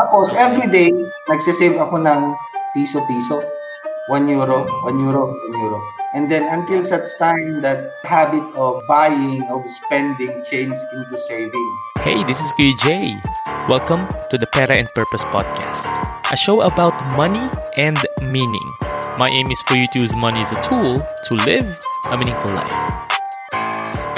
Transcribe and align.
Tapos, 0.00 0.32
everyday, 0.32 0.88
nagsisave 1.28 1.76
ako 1.76 2.00
ng 2.00 2.32
piso-piso. 2.72 3.44
1 4.08 4.32
euro, 4.32 4.64
1 4.88 4.96
euro, 4.96 5.36
1 5.52 5.60
euro. 5.60 5.76
And 6.16 6.24
then 6.32 6.48
until 6.48 6.80
such 6.80 7.04
time 7.20 7.60
that 7.60 8.00
habit 8.00 8.40
of 8.56 8.80
buying, 8.88 9.44
of 9.52 9.60
spending 9.68 10.40
changed 10.48 10.80
into 10.96 11.16
saving. 11.28 11.68
Hey, 12.00 12.16
this 12.24 12.40
is 12.40 12.48
Kuya. 12.56 13.20
Welcome 13.68 14.08
to 14.32 14.40
the 14.40 14.48
Pera 14.48 14.80
and 14.80 14.88
Purpose 14.96 15.28
Podcast, 15.28 15.84
a 16.32 16.36
show 16.48 16.64
about 16.64 16.96
money 17.12 17.44
and 17.76 18.00
meaning. 18.24 18.68
My 19.20 19.28
aim 19.28 19.52
is 19.52 19.60
for 19.68 19.76
you 19.76 19.84
to 19.92 20.00
use 20.00 20.16
money 20.16 20.40
as 20.40 20.48
a 20.56 20.60
tool 20.64 20.96
to 20.96 21.32
live 21.44 21.68
a 22.08 22.16
meaningful 22.16 22.56
life. 22.56 23.09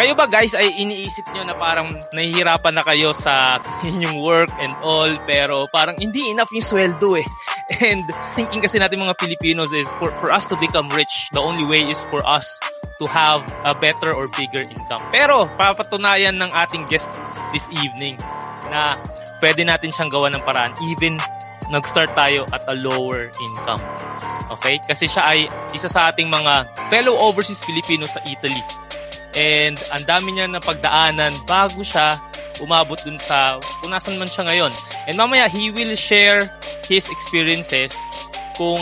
Kayo 0.02 0.18
ba 0.18 0.26
guys 0.26 0.50
ay 0.58 0.66
iniisip 0.82 1.30
nyo 1.30 1.46
na 1.46 1.54
parang 1.54 1.86
nahihirapan 2.10 2.74
na 2.74 2.82
kayo 2.82 3.14
sa 3.14 3.62
inyong 3.86 4.18
work 4.18 4.50
and 4.58 4.74
all 4.82 5.06
pero 5.30 5.70
parang 5.70 5.94
hindi 5.94 6.26
enough 6.34 6.50
yung 6.50 6.66
sweldo 6.66 7.14
eh. 7.14 7.26
And 7.86 8.02
thinking 8.34 8.66
kasi 8.66 8.82
natin 8.82 8.98
mga 8.98 9.14
Filipinos 9.14 9.70
is 9.70 9.86
for, 10.02 10.10
for 10.18 10.34
us 10.34 10.42
to 10.50 10.58
become 10.58 10.90
rich, 10.98 11.30
the 11.30 11.38
only 11.38 11.62
way 11.62 11.86
is 11.86 12.02
for 12.10 12.18
us 12.26 12.58
to 12.98 13.06
have 13.06 13.46
a 13.62 13.78
better 13.78 14.10
or 14.10 14.26
bigger 14.34 14.66
income. 14.66 14.98
Pero 15.14 15.46
papatunayan 15.54 16.34
ng 16.34 16.50
ating 16.50 16.82
guest 16.90 17.14
this 17.54 17.70
evening 17.78 18.18
na 18.74 18.98
pwede 19.38 19.62
natin 19.62 19.94
siyang 19.94 20.10
gawa 20.10 20.34
ng 20.34 20.42
paraan 20.42 20.74
even 20.90 21.14
nag-start 21.70 22.10
tayo 22.10 22.42
at 22.50 22.66
a 22.66 22.74
lower 22.74 23.30
income. 23.38 23.78
Okay? 24.58 24.82
Kasi 24.82 25.06
siya 25.06 25.30
ay 25.30 25.46
isa 25.70 25.86
sa 25.86 26.10
ating 26.10 26.26
mga 26.26 26.66
fellow 26.90 27.14
overseas 27.22 27.62
Filipinos 27.62 28.10
sa 28.10 28.18
Italy. 28.26 28.82
And 29.32 29.80
ang 29.88 30.04
dami 30.04 30.36
niya 30.36 30.46
na 30.48 30.60
pagdaanan 30.60 31.32
bago 31.48 31.80
siya 31.80 32.20
umabot 32.60 33.00
dun 33.00 33.16
sa 33.16 33.56
kung 33.80 33.90
nasan 33.90 34.20
man 34.20 34.28
siya 34.28 34.44
ngayon. 34.44 34.72
And 35.08 35.16
mamaya, 35.16 35.48
he 35.48 35.72
will 35.72 35.96
share 35.96 36.52
his 36.84 37.08
experiences 37.08 37.96
kung 38.54 38.80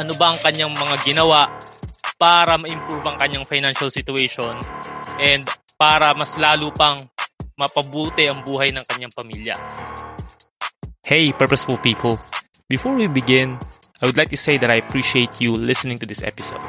ano 0.00 0.12
ba 0.16 0.32
ang 0.32 0.38
kanyang 0.40 0.72
mga 0.72 0.96
ginawa 1.04 1.50
para 2.16 2.56
ma-improve 2.56 3.04
ang 3.04 3.16
kanyang 3.16 3.44
financial 3.44 3.88
situation 3.92 4.56
and 5.20 5.44
para 5.76 6.12
mas 6.16 6.36
lalo 6.36 6.68
pang 6.72 6.96
mapabuti 7.56 8.28
ang 8.28 8.44
buhay 8.44 8.72
ng 8.72 8.84
kanyang 8.88 9.12
pamilya. 9.12 9.56
Hey, 11.04 11.32
purposeful 11.32 11.80
people. 11.80 12.16
Before 12.68 12.94
we 12.94 13.08
begin, 13.08 13.58
I 14.00 14.06
would 14.06 14.16
like 14.16 14.30
to 14.32 14.40
say 14.40 14.56
that 14.56 14.70
I 14.70 14.80
appreciate 14.80 15.40
you 15.40 15.52
listening 15.52 15.98
to 16.00 16.06
this 16.06 16.22
episode. 16.22 16.62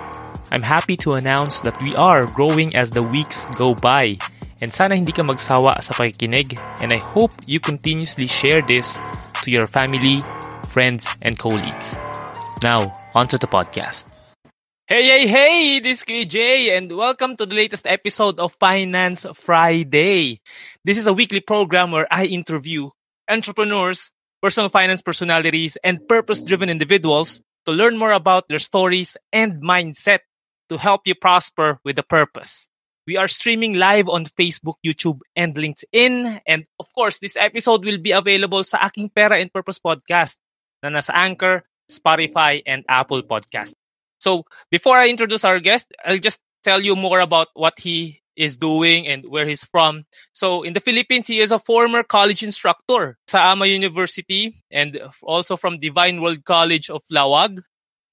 I'm 0.52 0.62
happy 0.62 0.98
to 1.08 1.14
announce 1.14 1.62
that 1.62 1.80
we 1.80 1.96
are 1.96 2.28
growing 2.36 2.76
as 2.76 2.92
the 2.92 3.02
weeks 3.02 3.48
go 3.56 3.74
by 3.74 4.20
and 4.60 4.68
sana 4.68 5.00
hindi 5.00 5.16
ka 5.16 5.24
magsawa 5.24 5.80
sa 5.80 5.96
pakikinig 5.96 6.60
and 6.84 6.92
I 6.92 7.00
hope 7.00 7.32
you 7.48 7.64
continuously 7.64 8.28
share 8.28 8.60
this 8.60 9.00
to 9.44 9.48
your 9.48 9.64
family, 9.64 10.20
friends, 10.76 11.08
and 11.24 11.40
colleagues. 11.40 11.96
Now, 12.60 12.92
onto 13.16 13.40
the 13.40 13.48
podcast. 13.48 14.12
Hey, 14.92 15.08
hey, 15.08 15.24
hey! 15.32 15.80
This 15.80 16.04
is 16.04 16.08
KJ 16.12 16.76
and 16.76 16.92
welcome 16.92 17.40
to 17.40 17.48
the 17.48 17.56
latest 17.56 17.88
episode 17.88 18.36
of 18.36 18.52
Finance 18.60 19.24
Friday. 19.40 20.44
This 20.84 21.00
is 21.00 21.08
a 21.08 21.16
weekly 21.16 21.40
program 21.40 21.96
where 21.96 22.12
I 22.12 22.28
interview 22.28 22.92
entrepreneurs, 23.32 24.12
personal 24.44 24.68
finance 24.68 25.00
personalities, 25.00 25.80
and 25.80 26.04
purpose-driven 26.12 26.68
individuals 26.68 27.40
to 27.64 27.72
learn 27.72 27.96
more 27.96 28.12
about 28.12 28.52
their 28.52 28.60
stories 28.60 29.16
and 29.32 29.64
mindset 29.64 30.28
to 30.72 30.80
help 30.80 31.04
you 31.04 31.14
prosper 31.14 31.84
with 31.84 32.00
a 32.00 32.04
purpose. 32.04 32.72
We 33.06 33.18
are 33.18 33.28
streaming 33.28 33.76
live 33.76 34.08
on 34.08 34.24
Facebook, 34.24 34.80
YouTube, 34.80 35.20
and 35.36 35.52
LinkedIn. 35.54 36.40
And 36.48 36.64
of 36.80 36.88
course, 36.96 37.20
this 37.20 37.36
episode 37.36 37.84
will 37.84 38.00
be 38.00 38.16
available 38.16 38.64
sa 38.64 38.80
aking 38.88 39.12
Pera 39.12 39.36
and 39.36 39.52
Purpose 39.52 39.84
podcast 39.84 40.40
na 40.80 40.88
nasa 40.88 41.12
Anchor, 41.12 41.68
Spotify, 41.92 42.64
and 42.64 42.88
Apple 42.88 43.20
Podcast. 43.28 43.76
So 44.24 44.48
before 44.72 44.96
I 44.96 45.12
introduce 45.12 45.44
our 45.44 45.60
guest, 45.60 45.92
I'll 46.06 46.24
just 46.24 46.40
tell 46.64 46.80
you 46.80 46.96
more 46.96 47.20
about 47.20 47.52
what 47.52 47.76
he 47.76 48.24
is 48.40 48.56
doing 48.56 49.12
and 49.12 49.28
where 49.28 49.44
he's 49.44 49.68
from. 49.68 50.08
So 50.32 50.64
in 50.64 50.72
the 50.72 50.80
Philippines, 50.80 51.28
he 51.28 51.44
is 51.44 51.52
a 51.52 51.60
former 51.60 52.00
college 52.00 52.48
instructor 52.48 53.20
sa 53.28 53.52
Ama 53.52 53.68
University 53.68 54.56
and 54.72 54.96
also 55.20 55.58
from 55.58 55.84
Divine 55.84 56.22
World 56.22 56.46
College 56.48 56.88
of 56.88 57.04
Lawag. 57.12 57.60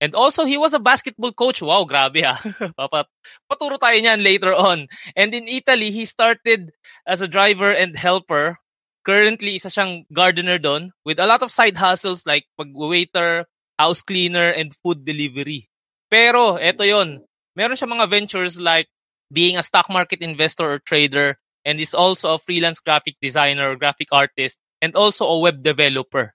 And 0.01 0.15
also, 0.15 0.47
he 0.47 0.57
was 0.57 0.75
a 0.75 0.79
basketball 0.79 1.33
coach. 1.33 1.61
Wow, 1.61 1.85
grabe 1.85 2.23
ha. 2.23 2.39
Papa, 2.79 3.11
paturo 3.51 3.83
tayo 3.83 3.99
niyan 3.99 4.23
later 4.23 4.55
on. 4.55 4.87
And 5.19 5.35
in 5.35 5.51
Italy, 5.51 5.91
he 5.91 6.07
started 6.07 6.71
as 7.03 7.21
a 7.21 7.31
driver 7.31 7.75
and 7.75 7.99
helper. 7.99 8.63
Currently, 9.03 9.59
isa 9.59 9.73
siyang 9.73 10.07
gardener 10.15 10.59
doon 10.59 10.95
with 11.03 11.19
a 11.19 11.27
lot 11.27 11.43
of 11.43 11.51
side 11.51 11.75
hustles 11.81 12.29
like 12.29 12.47
pag-waiter, 12.55 13.49
house 13.75 14.03
cleaner, 14.03 14.55
and 14.55 14.71
food 14.85 15.03
delivery. 15.03 15.67
Pero, 16.13 16.61
eto 16.63 16.87
yon 16.87 17.25
Meron 17.59 17.75
siya 17.75 17.91
mga 17.91 18.07
ventures 18.07 18.61
like 18.61 18.87
being 19.35 19.59
a 19.59 19.67
stock 19.67 19.91
market 19.91 20.23
investor 20.23 20.79
or 20.79 20.79
trader 20.79 21.43
and 21.67 21.81
is 21.81 21.93
also 21.93 22.35
a 22.35 22.39
freelance 22.39 22.79
graphic 22.79 23.17
designer 23.21 23.75
or 23.75 23.77
graphic 23.77 24.09
artist 24.13 24.63
and 24.81 24.95
also 24.95 25.27
a 25.27 25.43
web 25.43 25.63
developer. 25.63 26.33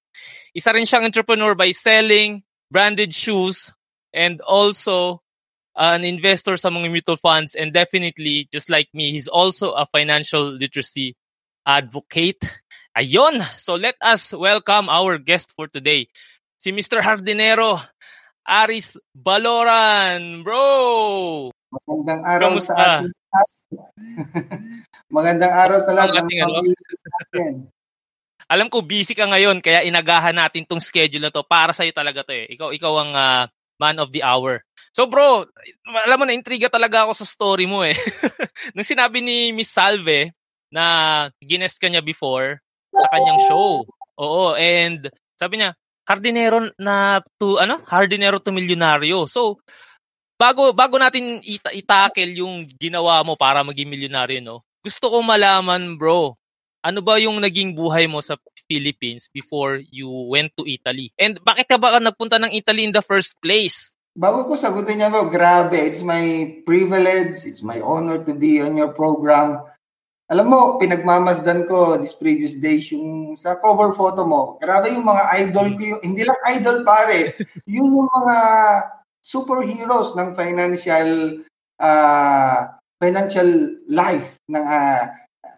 Isa 0.54 0.76
rin 0.76 0.86
siyang 0.86 1.08
entrepreneur 1.08 1.56
by 1.56 1.72
selling 1.72 2.44
branded 2.74 3.14
shoes, 3.14 3.70
and 4.10 4.42
also 4.42 5.22
uh, 5.78 5.94
an 5.94 6.02
investor 6.02 6.58
sa 6.58 6.74
mga 6.74 6.90
mutual 6.90 7.22
funds. 7.22 7.54
And 7.54 7.70
definitely, 7.70 8.50
just 8.50 8.74
like 8.74 8.90
me, 8.98 9.14
he's 9.14 9.30
also 9.30 9.78
a 9.78 9.86
financial 9.86 10.50
literacy 10.50 11.14
advocate. 11.70 12.42
Ayon! 12.98 13.46
So 13.58 13.78
let 13.78 13.94
us 14.02 14.34
welcome 14.34 14.90
our 14.90 15.22
guest 15.22 15.54
for 15.54 15.70
today, 15.70 16.10
si 16.58 16.74
Mr. 16.74 17.06
Hardinero 17.06 17.78
Aris 18.42 18.98
Baloran. 19.14 20.42
Bro! 20.42 21.54
Magandang 21.74 22.22
araw 22.26 22.50
Kamusta? 22.54 22.74
sa 22.74 23.02
ating 23.02 23.14
Magandang 25.18 25.54
araw 25.54 25.80
sa 25.82 25.94
lahat 25.94 26.26
ng 26.26 26.42
ano? 26.42 26.62
Alam 28.54 28.70
ko 28.70 28.86
busy 28.86 29.18
ka 29.18 29.26
ngayon 29.26 29.58
kaya 29.66 29.82
inagahan 29.82 30.38
natin 30.38 30.62
tong 30.70 30.78
schedule 30.78 31.26
na 31.26 31.34
to 31.34 31.42
para 31.42 31.74
sa'yo 31.74 31.90
talaga 31.90 32.22
to 32.22 32.38
eh. 32.38 32.46
Ikaw, 32.54 32.70
ikaw 32.78 32.94
ang 33.02 33.12
uh, 33.18 33.44
man 33.82 33.98
of 33.98 34.14
the 34.14 34.22
hour. 34.22 34.62
So 34.94 35.10
bro, 35.10 35.50
alam 36.06 36.18
mo 36.22 36.26
na 36.30 36.38
intriga 36.38 36.70
talaga 36.70 37.10
ako 37.10 37.18
sa 37.18 37.26
story 37.26 37.66
mo 37.66 37.82
eh. 37.82 37.98
Nung 38.78 38.86
sinabi 38.86 39.26
ni 39.26 39.50
Miss 39.50 39.74
Salve 39.74 40.30
na 40.70 41.28
ginest 41.42 41.82
ka 41.82 41.90
niya 41.90 42.06
before 42.06 42.62
sa 42.94 43.10
kanyang 43.10 43.42
show. 43.50 43.82
Oo, 44.22 44.54
and 44.54 45.10
sabi 45.34 45.58
niya, 45.58 45.74
hardinero 46.06 46.70
na 46.78 47.26
to 47.42 47.58
ano? 47.58 47.82
Hardinero 47.90 48.38
to 48.38 48.54
milyonaryo. 48.54 49.26
So, 49.26 49.58
bago 50.38 50.70
bago 50.78 51.02
natin 51.02 51.42
ita- 51.42 51.74
itakel 51.74 52.38
yung 52.38 52.70
ginawa 52.78 53.26
mo 53.26 53.34
para 53.34 53.66
maging 53.66 53.90
milyonaryo, 53.90 54.40
no? 54.46 54.62
Gusto 54.86 55.10
ko 55.10 55.26
malaman, 55.26 55.98
bro, 55.98 56.38
ano 56.84 57.00
ba 57.00 57.16
yung 57.16 57.40
naging 57.40 57.72
buhay 57.74 58.12
mo 58.12 58.20
sa 58.20 58.36
Philippines 58.68 59.32
before 59.32 59.80
you 59.88 60.12
went 60.28 60.52
to 60.60 60.68
Italy? 60.68 61.16
And 61.16 61.40
bakit 61.40 61.72
ka 61.72 61.80
ba 61.80 61.96
nagpunta 61.98 62.36
ng 62.44 62.52
Italy 62.52 62.84
in 62.84 62.94
the 62.94 63.02
first 63.02 63.40
place? 63.40 63.96
Bago 64.14 64.46
ko 64.46 64.54
sagutin 64.54 65.02
niya 65.02 65.10
mo, 65.10 65.26
grabe, 65.32 65.80
it's 65.80 66.06
my 66.06 66.54
privilege, 66.68 67.48
it's 67.50 67.66
my 67.66 67.82
honor 67.82 68.22
to 68.22 68.36
be 68.36 68.62
on 68.62 68.78
your 68.78 68.94
program. 68.94 69.64
Alam 70.30 70.54
mo, 70.54 70.60
pinagmamasdan 70.78 71.66
ko 71.66 71.98
this 71.98 72.14
previous 72.14 72.60
days 72.60 72.94
yung 72.94 73.34
sa 73.40 73.58
cover 73.58 73.96
photo 73.98 74.22
mo. 74.28 74.62
Grabe 74.62 74.94
yung 74.94 75.08
mga 75.08 75.24
idol 75.42 75.68
ko 75.80 75.82
yung, 75.98 76.02
hindi 76.06 76.28
lang 76.28 76.40
idol 76.52 76.86
pare, 76.86 77.34
yung 77.66 78.06
mga 78.06 78.36
superheroes 79.24 80.14
ng 80.20 80.36
financial 80.36 81.42
uh, 81.80 82.70
financial 83.02 83.50
life 83.90 84.38
ng 84.52 84.62
uh, 84.62 85.10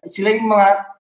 sila 0.06 0.32
yung 0.38 0.54
mga 0.54 0.95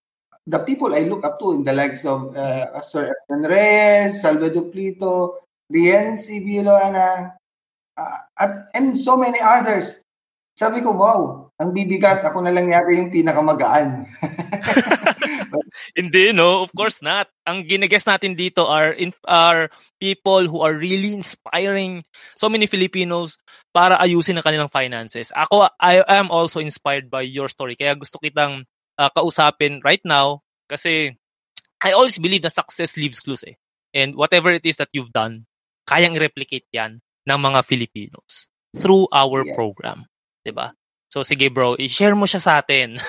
the 0.45 0.59
people 0.61 0.93
I 0.93 1.09
look 1.09 1.25
up 1.25 1.41
to 1.41 1.57
in 1.57 1.63
the 1.65 1.73
likes 1.73 2.05
of 2.05 2.35
uh, 2.37 2.81
Sir 2.81 3.09
Efren 3.09 3.49
Reyes, 3.49 4.21
Salvador 4.21 4.69
Plito, 4.69 5.41
Rienzi 5.73 6.45
Villoana, 6.45 7.33
uh, 7.97 8.19
at, 8.37 8.69
and 8.73 8.97
so 8.97 9.17
many 9.17 9.41
others. 9.41 10.01
Sabi 10.55 10.79
ko, 10.79 10.95
wow, 10.95 11.51
ang 11.59 11.75
bibigat. 11.75 12.23
Ako 12.23 12.39
na 12.39 12.53
lang 12.53 12.71
yata 12.71 12.87
yung 12.87 13.11
pinakamagaan. 13.11 14.07
Hindi, 15.99 16.31
no? 16.31 16.63
Of 16.63 16.71
course 16.71 17.03
not. 17.03 17.27
Ang 17.43 17.67
ginigest 17.67 18.07
natin 18.07 18.39
dito 18.39 18.63
are, 18.63 18.95
in, 18.95 19.11
are 19.27 19.67
people 19.99 20.47
who 20.47 20.63
are 20.63 20.71
really 20.71 21.11
inspiring 21.11 22.07
so 22.39 22.47
many 22.47 22.71
Filipinos 22.71 23.35
para 23.75 23.99
ayusin 23.99 24.39
ang 24.39 24.47
kanilang 24.47 24.71
finances. 24.71 25.35
Ako, 25.35 25.67
I 25.75 25.99
am 26.07 26.31
also 26.31 26.63
inspired 26.63 27.11
by 27.11 27.27
your 27.27 27.51
story. 27.51 27.75
Kaya 27.75 27.91
gusto 27.99 28.15
kitang 28.23 28.63
uh, 28.97 29.09
kausapin 29.11 29.79
right 29.83 30.03
now 30.03 30.41
kasi 30.67 31.15
I 31.83 31.93
always 31.93 32.17
believe 32.17 32.43
na 32.43 32.49
success 32.49 32.97
leaves 32.97 33.21
clues 33.21 33.43
eh. 33.45 33.55
And 33.95 34.15
whatever 34.15 34.51
it 34.51 34.65
is 34.65 34.75
that 34.81 34.89
you've 34.91 35.13
done, 35.13 35.45
kayang 35.87 36.19
replicate 36.19 36.67
yan 36.73 36.99
ng 37.29 37.39
mga 37.39 37.63
Filipinos 37.63 38.49
through 38.75 39.07
our 39.13 39.45
yeah. 39.45 39.55
program. 39.55 40.05
ba? 40.51 40.73
So 41.09 41.23
sige 41.23 41.47
bro, 41.53 41.79
i-share 41.79 42.17
mo 42.17 42.25
siya 42.25 42.41
sa 42.41 42.59
atin. 42.59 42.99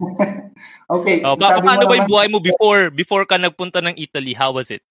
okay. 0.96 1.22
Oh, 1.22 1.36
pa- 1.36 1.60
paano 1.60 1.84
ba 1.84 1.98
yung 1.98 2.10
buhay 2.10 2.28
mo 2.30 2.40
before 2.40 2.90
before 2.90 3.24
ka 3.26 3.36
nagpunta 3.38 3.82
ng 3.82 3.94
Italy? 3.98 4.34
How 4.34 4.54
was 4.54 4.70
it? 4.72 4.82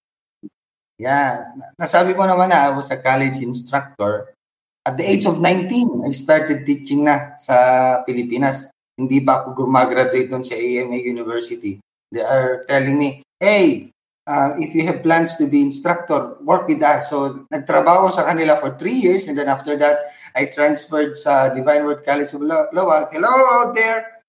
Yeah, 1.00 1.50
nasabi 1.80 2.14
mo 2.14 2.22
naman 2.28 2.54
na 2.54 2.70
I 2.70 2.76
was 2.76 2.92
a 2.94 3.00
college 3.00 3.40
instructor. 3.42 4.36
At 4.82 4.98
the 4.98 5.06
age 5.06 5.26
of 5.26 5.38
19, 5.38 6.06
I 6.06 6.10
started 6.10 6.66
teaching 6.66 7.06
na 7.06 7.38
sa 7.38 8.02
Pilipinas. 8.02 8.71
Hindi 8.96 9.24
pa 9.24 9.40
ako 9.40 9.64
gumagraduate 9.64 10.28
doon 10.28 10.44
sa 10.44 10.56
AMA 10.56 10.98
University. 11.00 11.80
They 12.12 12.20
are 12.20 12.64
telling 12.68 13.00
me, 13.00 13.24
hey, 13.40 13.92
uh, 14.26 14.54
if 14.60 14.74
you 14.74 14.84
have 14.86 15.02
plans 15.02 15.36
to 15.36 15.48
be 15.48 15.64
instructor, 15.64 16.36
work 16.44 16.68
with 16.68 16.82
us. 16.84 17.08
So, 17.08 17.48
nagtrabaho 17.48 18.12
sa 18.12 18.28
kanila 18.28 18.60
for 18.60 18.76
three 18.76 18.96
years 18.96 19.26
and 19.26 19.36
then 19.36 19.48
after 19.48 19.76
that, 19.80 20.12
I 20.36 20.46
transferred 20.48 21.16
sa 21.16 21.48
Divine 21.52 21.84
Word 21.84 22.04
College 22.04 22.32
of 22.36 22.44
Lowag. 22.44 23.12
Hello 23.12 23.32
out 23.32 23.72
there! 23.74 24.24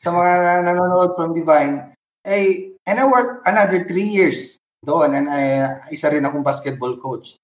Sa 0.00 0.12
mga 0.12 0.64
nanonood 0.64 1.12
from 1.16 1.36
Divine. 1.36 1.92
Hey, 2.24 2.72
and 2.88 3.00
I 3.00 3.04
worked 3.04 3.44
another 3.44 3.84
three 3.84 4.08
years 4.08 4.56
doon 4.84 5.12
and 5.12 5.28
I, 5.28 5.76
isa 5.92 6.08
rin 6.08 6.24
akong 6.24 6.44
basketball 6.44 6.96
coach. 6.96 7.36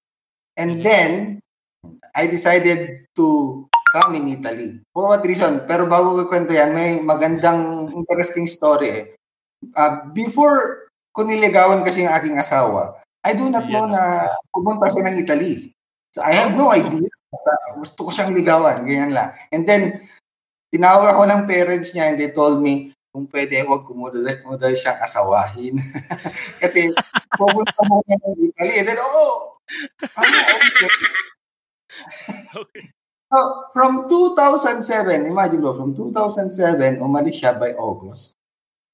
And 0.57 0.81
mm-hmm. 0.81 0.85
then, 0.85 1.11
I 2.17 2.25
decided 2.25 3.05
to 3.15 3.66
come 3.91 4.19
in 4.19 4.39
Italy. 4.39 4.79
For 4.91 5.07
what 5.11 5.23
reason? 5.23 5.63
Pero 5.65 5.87
bago 5.87 6.15
ko 6.17 6.27
kwento 6.27 6.51
yan, 6.51 6.75
may 6.75 6.99
magandang 6.99 7.91
interesting 7.95 8.47
story 8.47 8.87
eh. 8.89 9.05
Uh, 9.73 10.05
before 10.13 10.87
ko 11.15 11.25
niligawan 11.25 11.81
kasi 11.81 12.05
yung 12.05 12.13
aking 12.13 12.37
asawa, 12.37 12.99
I 13.25 13.33
do 13.33 13.49
not 13.49 13.67
know 13.67 13.89
na 13.89 14.29
pumunta 14.53 14.87
siya 14.93 15.03
ng 15.09 15.17
Italy. 15.25 15.53
So 16.13 16.21
I 16.21 16.37
have 16.37 16.53
no 16.53 16.71
idea. 16.71 17.09
Basta 17.27 17.51
gusto 17.75 18.07
ko 18.07 18.09
siyang 18.13 18.37
ligawan, 18.37 18.87
ganyan 18.87 19.11
lang. 19.11 19.35
And 19.51 19.67
then, 19.67 20.07
tinawag 20.71 21.11
ako 21.11 21.27
ng 21.27 21.43
parents 21.49 21.91
niya 21.91 22.13
and 22.13 22.17
they 22.21 22.31
told 22.31 22.63
me, 22.63 22.95
kung 23.11 23.27
pwede, 23.33 23.65
huwag 23.65 23.83
muna, 23.91 24.39
muna 24.45 24.71
siyang 24.71 25.01
asawahin. 25.03 25.75
kasi, 26.63 26.87
pumunta 27.35 27.81
muna 27.83 28.13
ng 28.13 28.47
Italy. 28.47 28.73
And 28.79 28.87
then, 28.87 28.99
oh, 29.01 29.59
ano, 30.15 30.37
okay. 30.55 30.87
okay. 32.63 32.85
So, 33.27 33.67
from 33.75 34.07
2007, 34.07 35.27
imagine 35.27 35.59
bro, 35.59 35.75
from 35.75 35.91
2007, 35.91 37.03
umalis 37.03 37.43
siya 37.43 37.59
by 37.59 37.75
August. 37.75 38.39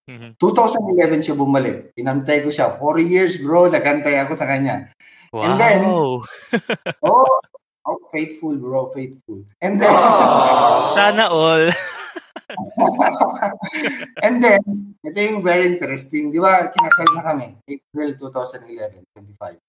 Mm-hmm. 0.10 0.36
2011 0.42 1.22
siya 1.24 1.36
bumalik. 1.38 1.94
Inantay 1.96 2.42
ko 2.42 2.50
siya. 2.50 2.76
Four 2.82 2.98
years, 3.00 3.38
bro. 3.38 3.70
Nagantay 3.70 4.18
ako 4.20 4.34
sa 4.36 4.50
kanya. 4.50 4.90
Wow. 5.32 5.46
And 5.46 5.54
then, 5.62 5.80
oh, 5.88 6.20
oh, 7.86 8.00
faithful, 8.10 8.58
bro. 8.58 8.90
Faithful. 8.92 9.46
And 9.62 9.78
then, 9.80 9.94
oh, 9.94 10.90
sana 10.92 11.30
all. 11.30 11.70
and 14.26 14.44
then, 14.44 14.62
ito 15.06 15.20
yung 15.22 15.46
very 15.46 15.78
interesting. 15.78 16.34
Di 16.34 16.42
ba, 16.42 16.74
kinasal 16.74 17.08
na 17.14 17.24
kami. 17.24 17.48
April 17.70 18.18
2011, 18.18 18.98
25. 19.14 19.62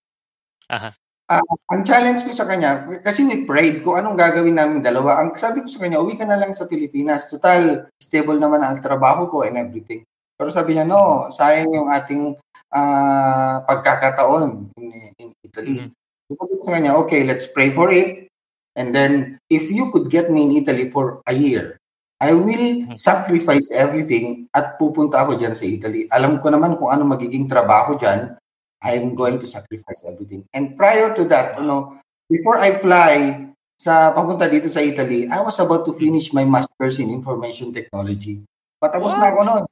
Aha. 0.73 0.91
Uh, 1.25 1.41
ang 1.73 1.89
challenge 1.89 2.21
ko 2.29 2.37
sa 2.37 2.45
kanya, 2.45 2.85
kasi 3.01 3.25
we 3.25 3.49
prayed 3.49 3.81
ko 3.81 3.97
anong 3.97 4.13
gagawin 4.13 4.61
namin 4.61 4.85
dalawa. 4.85 5.25
Ang 5.25 5.33
sabi 5.41 5.65
ko 5.65 5.69
sa 5.73 5.81
kanya, 5.81 5.97
uwi 5.97 6.21
ka 6.21 6.29
na 6.29 6.37
lang 6.37 6.53
sa 6.53 6.69
Pilipinas. 6.69 7.33
Total, 7.33 7.89
stable 7.97 8.37
naman 8.37 8.61
ang 8.61 8.77
trabaho 8.85 9.25
ko 9.33 9.41
and 9.41 9.57
everything. 9.57 10.05
Pero 10.37 10.53
sabi 10.53 10.77
niya, 10.77 10.85
no, 10.85 11.33
sayang 11.33 11.73
yung 11.73 11.89
ating 11.89 12.37
uh, 12.77 13.57
pagkakataon 13.65 14.69
in, 14.77 14.89
in 15.17 15.29
Italy. 15.41 15.81
Mm-hmm. 15.81 16.37
Sabi 16.37 16.53
ko 16.61 16.63
sa 16.69 16.75
kanya, 16.77 16.93
okay, 17.01 17.25
let's 17.25 17.49
pray 17.49 17.73
for 17.73 17.89
it. 17.89 18.29
And 18.77 18.93
then, 18.93 19.41
if 19.49 19.73
you 19.73 19.89
could 19.97 20.13
get 20.13 20.29
me 20.29 20.45
in 20.45 20.61
Italy 20.61 20.93
for 20.93 21.25
a 21.25 21.33
year, 21.33 21.81
I 22.21 22.37
will 22.37 22.85
mm-hmm. 22.85 23.01
sacrifice 23.01 23.73
everything 23.73 24.45
at 24.53 24.77
pupunta 24.77 25.25
ako 25.25 25.41
dyan 25.41 25.57
sa 25.57 25.65
Italy. 25.65 26.05
Alam 26.13 26.37
ko 26.45 26.53
naman 26.53 26.77
kung 26.77 26.93
ano 26.93 27.09
magiging 27.09 27.49
trabaho 27.49 27.97
dyan. 27.97 28.37
I'm 28.85 29.17
going 29.17 29.41
to 29.41 29.49
sacrifice 29.49 30.05
everything. 30.05 30.45
And 30.53 30.77
prior 30.77 31.17
to 31.17 31.25
that, 31.33 31.57
ano, 31.57 31.97
before 32.29 32.61
I 32.61 32.77
fly 32.77 33.49
sa 33.81 34.13
papunta 34.13 34.47
dito 34.47 34.69
sa 34.69 34.85
Italy, 34.85 35.27
I 35.27 35.41
was 35.41 35.57
about 35.57 35.89
to 35.89 35.97
finish 35.97 36.37
my 36.37 36.45
master's 36.45 37.01
in 37.01 37.09
information 37.09 37.73
technology. 37.73 38.45
Patapos 38.79 39.17
What? 39.17 39.21
na 39.25 39.29
ako 39.33 39.41
noon. 39.49 39.65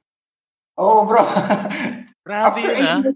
Oo, 0.81 0.85
oh, 0.89 0.99
bro. 1.05 1.21
Grabe 2.25 2.65
yun, 2.65 3.13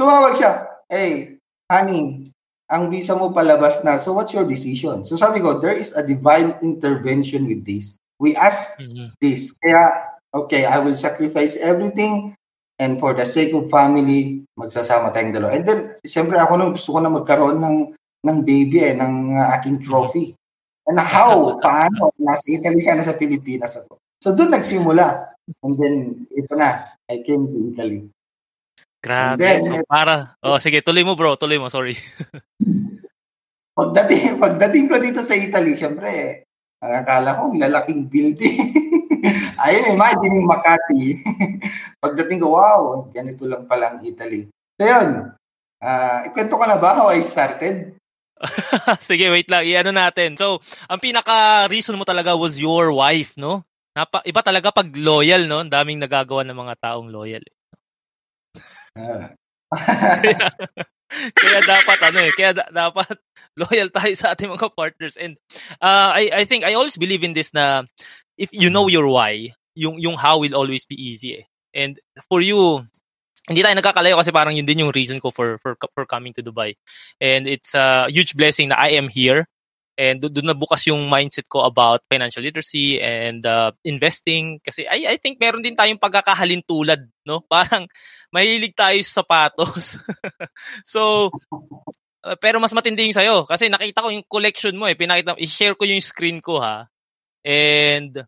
Tumawag 0.00 0.40
siya. 0.40 0.52
Hey, 0.88 1.36
honey, 1.68 2.32
ang 2.72 2.88
visa 2.88 3.12
mo 3.12 3.28
palabas 3.36 3.84
na. 3.84 4.00
So 4.00 4.16
what's 4.16 4.32
your 4.32 4.48
decision? 4.48 5.04
So 5.04 5.20
sabi 5.20 5.44
ko, 5.44 5.60
there 5.60 5.76
is 5.76 5.92
a 5.92 6.00
divine 6.00 6.56
intervention 6.64 7.44
with 7.44 7.68
this. 7.68 8.00
We 8.16 8.32
ask 8.32 8.80
mm-hmm. 8.80 9.12
this. 9.20 9.52
Kaya, 9.60 10.16
okay, 10.32 10.64
I 10.64 10.80
will 10.80 10.96
sacrifice 10.96 11.60
everything 11.60 12.32
and 12.80 12.96
for 12.96 13.12
the 13.12 13.26
sake 13.26 13.52
of 13.52 13.68
family, 13.68 14.44
magsasama 14.56 15.12
tayong 15.12 15.34
dalawa. 15.36 15.56
And 15.58 15.64
then, 15.66 15.80
siyempre 16.06 16.40
ako 16.40 16.52
nung 16.56 16.72
gusto 16.72 16.96
ko 16.96 16.98
na 17.02 17.12
magkaroon 17.12 17.58
ng 17.60 17.76
ng 18.22 18.38
baby 18.46 18.78
eh, 18.86 18.94
ng 18.94 19.34
uh, 19.34 19.50
aking 19.58 19.82
trophy. 19.82 20.32
And 20.86 20.98
how? 20.98 21.54
Paano? 21.64 22.14
Nasa 22.18 22.46
Italy 22.50 22.78
siya, 22.78 22.98
nasa 22.98 23.18
Pilipinas 23.18 23.74
ako. 23.76 23.98
So 24.22 24.30
doon 24.32 24.54
nagsimula. 24.54 25.34
And 25.66 25.74
then, 25.74 25.94
ito 26.30 26.54
na, 26.54 26.86
I 27.10 27.26
came 27.26 27.50
to 27.50 27.58
Italy. 27.74 28.06
Grabe. 29.02 29.42
Then, 29.42 29.60
so, 29.66 29.82
para, 29.90 30.38
oh, 30.46 30.62
sige, 30.62 30.78
tuloy 30.86 31.02
mo 31.02 31.18
bro, 31.18 31.34
tuloy 31.34 31.58
mo, 31.58 31.66
sorry. 31.66 31.98
pagdating, 33.78 34.38
pagdating 34.38 34.86
ko 34.86 35.02
dito 35.02 35.26
sa 35.26 35.34
Italy, 35.34 35.74
syempre, 35.74 36.46
ang 36.78 37.02
akala 37.02 37.34
ko, 37.34 37.50
lalaking 37.58 38.06
building. 38.06 38.58
Ayun, 39.62 39.94
imagine 39.94 40.42
yung 40.42 40.50
Makati. 40.50 41.22
Pagdating 42.02 42.42
ko, 42.42 42.58
wow, 42.58 43.06
ganito 43.14 43.46
lang 43.46 43.64
pala 43.70 43.94
ang 43.94 44.00
Italy. 44.02 44.50
So 44.74 44.82
yun, 44.82 45.30
uh, 45.78 46.18
ikwento 46.26 46.58
ko 46.58 46.64
na 46.66 46.78
ba 46.82 46.98
how 46.98 47.14
I 47.14 47.22
started? 47.22 47.94
Sige, 49.08 49.30
wait 49.30 49.46
lang. 49.46 49.62
I-ano 49.62 49.94
natin. 49.94 50.34
So, 50.34 50.58
ang 50.90 50.98
pinaka-reason 50.98 51.94
mo 51.94 52.02
talaga 52.02 52.34
was 52.34 52.58
your 52.58 52.90
wife, 52.90 53.38
no? 53.38 53.62
Napa, 53.94 54.24
iba 54.26 54.42
talaga 54.42 54.74
pag 54.74 54.90
loyal, 54.98 55.46
no? 55.46 55.62
Ang 55.62 55.70
daming 55.70 56.02
nagagawa 56.02 56.42
ng 56.42 56.58
mga 56.58 56.74
taong 56.82 57.08
loyal. 57.12 57.42
Eh. 57.46 57.56
kaya, 59.72 60.48
kaya 61.38 61.58
dapat 61.64 61.98
ano 62.02 62.18
eh, 62.24 62.32
kaya 62.34 62.50
da- 62.56 62.72
dapat 62.72 63.16
loyal 63.56 63.88
tayo 63.92 64.12
sa 64.16 64.32
ating 64.32 64.52
mga 64.52 64.68
partners 64.72 65.16
and 65.20 65.36
uh, 65.80 66.12
I 66.12 66.32
I 66.32 66.44
think 66.48 66.64
I 66.64 66.72
always 66.72 66.96
believe 66.96 67.20
in 67.20 67.36
this 67.36 67.52
na 67.52 67.84
if 68.42 68.50
you 68.50 68.74
know 68.74 68.90
your 68.90 69.06
why, 69.06 69.54
yung 69.78 70.02
yung 70.02 70.18
how 70.18 70.42
will 70.42 70.58
always 70.58 70.82
be 70.82 70.98
easy 70.98 71.38
eh. 71.38 71.44
And 71.70 72.02
for 72.26 72.42
you, 72.42 72.82
hindi 73.46 73.62
tayo 73.62 73.78
nagkakalayo 73.78 74.18
kasi 74.18 74.34
parang 74.34 74.58
yun 74.58 74.66
din 74.66 74.82
yung 74.82 74.94
reason 74.94 75.22
ko 75.22 75.30
for 75.30 75.62
for 75.62 75.78
for 75.78 76.04
coming 76.04 76.34
to 76.34 76.42
Dubai. 76.42 76.74
And 77.22 77.46
it's 77.46 77.78
a 77.78 78.10
huge 78.10 78.34
blessing 78.34 78.74
na 78.74 78.82
I 78.82 78.98
am 78.98 79.06
here 79.06 79.46
and 79.96 80.24
doon 80.24 80.48
na 80.48 80.56
bukas 80.56 80.88
yung 80.88 81.04
mindset 81.06 81.46
ko 81.52 81.62
about 81.68 82.02
financial 82.08 82.40
literacy 82.40 82.96
and 82.98 83.44
uh, 83.44 83.70
investing 83.84 84.58
kasi 84.64 84.88
I 84.88 85.14
I 85.14 85.16
think 85.20 85.38
meron 85.38 85.62
din 85.62 85.76
tayong 85.76 86.00
pagkakahalintulad, 86.00 87.06
no? 87.28 87.44
Parang 87.52 87.86
mahilig 88.32 88.74
tayo 88.74 88.98
sa 89.04 89.22
sapatos. 89.22 90.00
so 90.92 91.30
uh, 92.24 92.36
pero 92.40 92.58
mas 92.58 92.72
matindi 92.72 93.06
yung 93.06 93.16
sa'yo 93.16 93.36
kasi 93.44 93.68
nakita 93.68 94.02
ko 94.02 94.08
yung 94.10 94.26
collection 94.26 94.74
mo 94.76 94.88
eh. 94.88 94.96
Pinakita, 94.96 95.36
i-share 95.40 95.76
ko 95.76 95.84
yung 95.84 96.02
screen 96.02 96.40
ko 96.40 96.58
ha. 96.62 96.88
And 97.42 98.22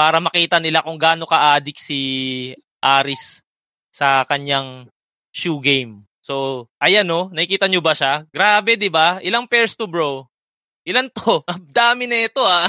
para 0.00 0.16
makita 0.16 0.56
nila 0.56 0.80
kung 0.80 0.96
gaano 0.96 1.28
ka-addict 1.28 1.76
si 1.76 2.00
Aris 2.80 3.44
sa 3.92 4.24
kanyang 4.24 4.88
shoe 5.28 5.60
game. 5.60 6.08
So, 6.24 6.64
ayan 6.80 7.04
no, 7.04 7.28
nakikita 7.28 7.68
nyo 7.68 7.84
ba 7.84 7.92
siya? 7.92 8.24
Grabe, 8.32 8.80
di 8.80 8.88
ba? 8.88 9.20
Ilang 9.20 9.44
pairs 9.44 9.76
to, 9.76 9.84
bro? 9.84 10.24
Ilan 10.88 11.12
to? 11.12 11.44
Ang 11.52 11.68
dami 11.68 12.08
na 12.08 12.24
ito, 12.24 12.40
ah. 12.40 12.64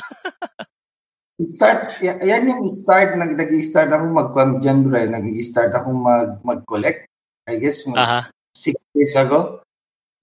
start, 1.40 2.04
yan 2.04 2.52
yung 2.52 2.68
start, 2.68 3.16
nag, 3.16 3.40
nag-start 3.40 3.96
ako 3.96 4.12
mag-com 4.12 4.60
dyan, 4.60 4.84
bro. 4.84 5.00
Nag-start 5.00 5.72
ako 5.72 5.88
mag, 5.96 6.44
mag-collect. 6.44 7.08
I 7.48 7.56
guess, 7.64 7.88
mag, 7.88 7.96
uh-huh. 7.96 8.24
six 8.52 8.76
days 8.92 9.16
ago. 9.16 9.64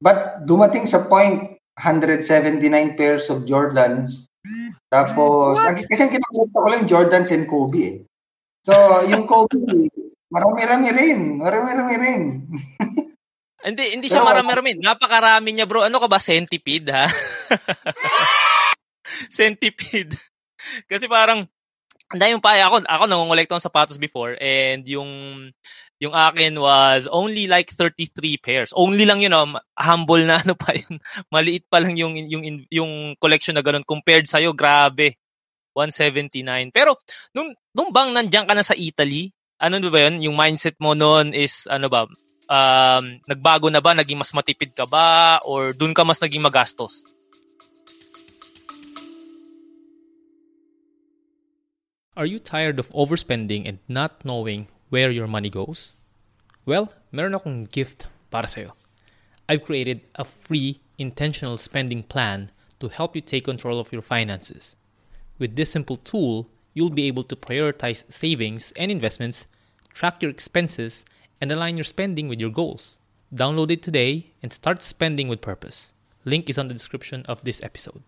But 0.05 0.45
dumating 0.45 0.85
sa 0.85 1.09
point, 1.09 1.57
179 1.81 2.61
pairs 3.01 3.33
of 3.33 3.49
Jordans. 3.49 4.28
Tapos, 4.89 5.59
ang, 5.59 5.77
kasi 5.77 6.01
ang 6.07 6.13
kinakulit 6.13 6.51
ko 6.53 6.69
lang 6.69 6.89
Jordans 6.89 7.33
and 7.35 7.47
Kobe 7.49 7.81
eh. 7.83 7.97
So, 8.65 8.73
yung 9.09 9.25
Kobe, 9.29 9.59
marami-rami 10.29 10.89
rin. 10.93 11.19
Marami-rami 11.41 11.95
rin. 11.97 12.23
Hindi, 13.59 13.99
hindi 13.99 14.07
siya 14.07 14.23
marami-rami. 14.23 14.79
Napakarami 14.79 15.51
niya, 15.51 15.67
bro. 15.67 15.83
Ano 15.83 15.99
ka 15.99 16.07
ba? 16.07 16.23
Centipede, 16.23 16.95
ha? 16.95 17.11
Centipede. 19.35 20.15
Kasi 20.87 21.11
parang, 21.11 21.43
ang 22.09 22.21
yung 22.23 22.41
pa, 22.41 22.55
ako, 22.55 22.87
ako 22.87 23.05
nangongolekta 23.11 23.59
ng 23.59 23.67
sapatos 23.67 23.99
before 23.99 24.39
and 24.39 24.87
yung 24.87 25.11
yung 25.99 26.15
akin 26.15 26.55
was 26.63 27.11
only 27.11 27.51
like 27.51 27.75
33 27.75 28.39
pairs. 28.39 28.71
Only 28.71 29.03
lang 29.03 29.19
yun, 29.19 29.35
know, 29.35 29.59
humble 29.75 30.23
na 30.23 30.39
ano 30.43 30.55
pa 30.55 30.75
yun. 30.75 31.03
Maliit 31.35 31.67
pa 31.67 31.83
lang 31.83 31.99
yung 31.99 32.15
yung 32.15 32.63
yung 32.71 32.93
collection 33.19 33.59
na 33.59 33.67
ganun 33.67 33.83
compared 33.83 34.31
sa 34.31 34.39
iyo, 34.39 34.55
grabe. 34.55 35.19
179. 35.75 36.75
Pero 36.75 36.99
nung 37.35 37.55
nung 37.75 37.91
bang 37.91 38.15
nandiyan 38.15 38.47
ka 38.47 38.55
na 38.55 38.67
sa 38.67 38.75
Italy, 38.79 39.31
ano 39.59 39.79
ba 39.91 40.07
'yun? 40.07 40.23
Yung 40.31 40.35
mindset 40.39 40.79
mo 40.79 40.95
noon 40.95 41.35
is 41.35 41.67
ano 41.67 41.91
ba? 41.91 42.07
Um, 42.49 43.21
nagbago 43.29 43.69
na 43.69 43.83
ba? 43.83 43.93
Naging 43.95 44.19
mas 44.19 44.33
matipid 44.33 44.73
ka 44.75 44.87
ba 44.87 45.39
or 45.47 45.75
doon 45.75 45.95
ka 45.95 46.07
mas 46.07 46.23
naging 46.23 46.43
magastos? 46.43 47.03
Are 52.19 52.27
you 52.27 52.43
tired 52.43 52.83
of 52.83 52.91
overspending 52.91 53.63
and 53.63 53.79
not 53.87 54.27
knowing 54.27 54.67
where 54.91 55.11
your 55.11 55.27
money 55.27 55.51
goes? 55.51 55.95
Well, 56.65 56.93
meron 57.13 57.35
akong 57.35 57.65
gift 57.71 58.07
para 58.31 58.49
sa'yo. 58.49 58.73
I've 59.49 59.65
created 59.65 60.03
a 60.15 60.25
free 60.25 60.81
intentional 60.99 61.57
spending 61.57 62.03
plan 62.03 62.51
to 62.81 62.89
help 62.89 63.17
you 63.17 63.23
take 63.23 63.45
control 63.45 63.81
of 63.81 63.93
your 63.93 64.03
finances. 64.03 64.77
With 65.39 65.57
this 65.57 65.71
simple 65.71 65.97
tool, 65.97 66.49
you'll 66.75 66.91
be 66.91 67.07
able 67.07 67.23
to 67.25 67.37
prioritize 67.37 68.11
savings 68.13 68.73
and 68.77 68.91
investments, 68.91 69.47
track 69.95 70.21
your 70.21 70.31
expenses, 70.31 71.05
and 71.41 71.51
align 71.51 71.77
your 71.77 71.85
spending 71.85 72.29
with 72.29 72.41
your 72.41 72.51
goals. 72.51 72.99
Download 73.35 73.71
it 73.71 73.83
today 73.83 74.33
and 74.43 74.53
start 74.53 74.83
spending 74.83 75.29
with 75.29 75.41
purpose. 75.41 75.95
Link 76.25 76.51
is 76.51 76.59
on 76.59 76.69
the 76.69 76.75
description 76.75 77.23
of 77.29 77.43
this 77.45 77.63
episode. 77.63 78.03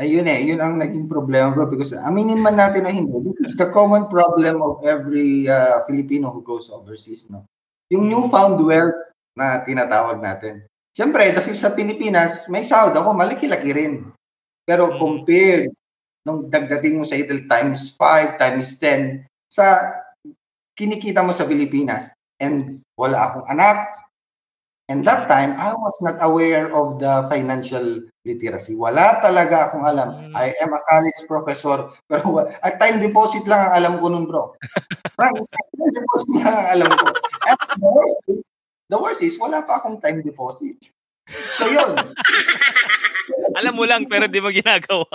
Ayun 0.00 0.24
eh, 0.24 0.40
yun 0.48 0.64
ang 0.64 0.80
naging 0.80 1.12
problema 1.12 1.52
bro 1.52 1.68
because 1.68 1.92
aminin 1.92 2.40
man 2.40 2.56
natin 2.56 2.88
na 2.88 2.92
hindi, 2.92 3.20
this 3.20 3.36
is 3.44 3.52
the 3.60 3.68
common 3.68 4.08
problem 4.08 4.64
of 4.64 4.80
every 4.80 5.44
uh, 5.44 5.84
Filipino 5.84 6.32
who 6.32 6.40
goes 6.40 6.72
overseas, 6.72 7.28
no? 7.28 7.44
Yung 7.92 8.08
newfound 8.08 8.56
wealth 8.64 8.96
na 9.36 9.60
tinatawag 9.60 10.24
natin. 10.24 10.64
Siyempre, 10.96 11.28
sa 11.52 11.76
Pilipinas, 11.76 12.48
may 12.48 12.64
sahod 12.64 12.96
ako, 12.96 13.12
malaki-laki 13.12 13.76
rin. 13.76 14.08
Pero 14.64 14.88
mm. 14.88 14.96
compared 14.96 15.68
nung 16.24 16.48
dagdating 16.48 17.00
mo 17.00 17.04
sa 17.04 17.20
Italy 17.20 17.44
times 17.44 17.92
5, 17.96 18.40
times 18.40 18.80
10, 18.80 19.24
sa 19.52 20.00
kinikita 20.76 21.20
mo 21.20 21.36
sa 21.36 21.44
Pilipinas, 21.44 22.08
and 22.40 22.80
wala 22.96 23.28
akong 23.28 23.46
anak, 23.52 23.99
And 24.90 25.06
that 25.06 25.30
time, 25.30 25.54
I 25.54 25.70
was 25.70 26.02
not 26.02 26.18
aware 26.18 26.66
of 26.74 26.98
the 26.98 27.22
financial 27.30 28.02
literacy. 28.26 28.74
Wala 28.74 29.22
talaga 29.22 29.70
akong 29.70 29.86
alam. 29.86 30.18
Mm. 30.18 30.34
I 30.34 30.50
am 30.58 30.74
a 30.74 30.82
college 30.90 31.20
professor, 31.30 31.94
pero 32.10 32.42
at 32.42 32.82
time 32.82 32.98
deposit 32.98 33.46
lang 33.46 33.70
ang 33.70 33.74
alam 33.78 33.94
ko 34.02 34.10
nun, 34.10 34.26
bro. 34.26 34.50
Frank, 35.14 35.38
time 35.38 35.94
deposit 35.94 36.42
lang 36.42 36.50
ang 36.50 36.68
alam 36.74 36.90
ko. 36.90 37.06
And 37.46 37.58
the 37.78 37.86
worst, 37.86 38.18
the 38.90 38.98
worst 38.98 39.22
is, 39.22 39.38
wala 39.38 39.62
pa 39.62 39.78
akong 39.78 40.02
time 40.02 40.26
deposit. 40.26 40.82
So, 41.54 41.70
yun. 41.70 41.94
alam 43.62 43.78
mo 43.78 43.86
lang, 43.86 44.10
pero 44.10 44.26
di 44.26 44.42
mo 44.42 44.50
ginagawa. 44.50 45.06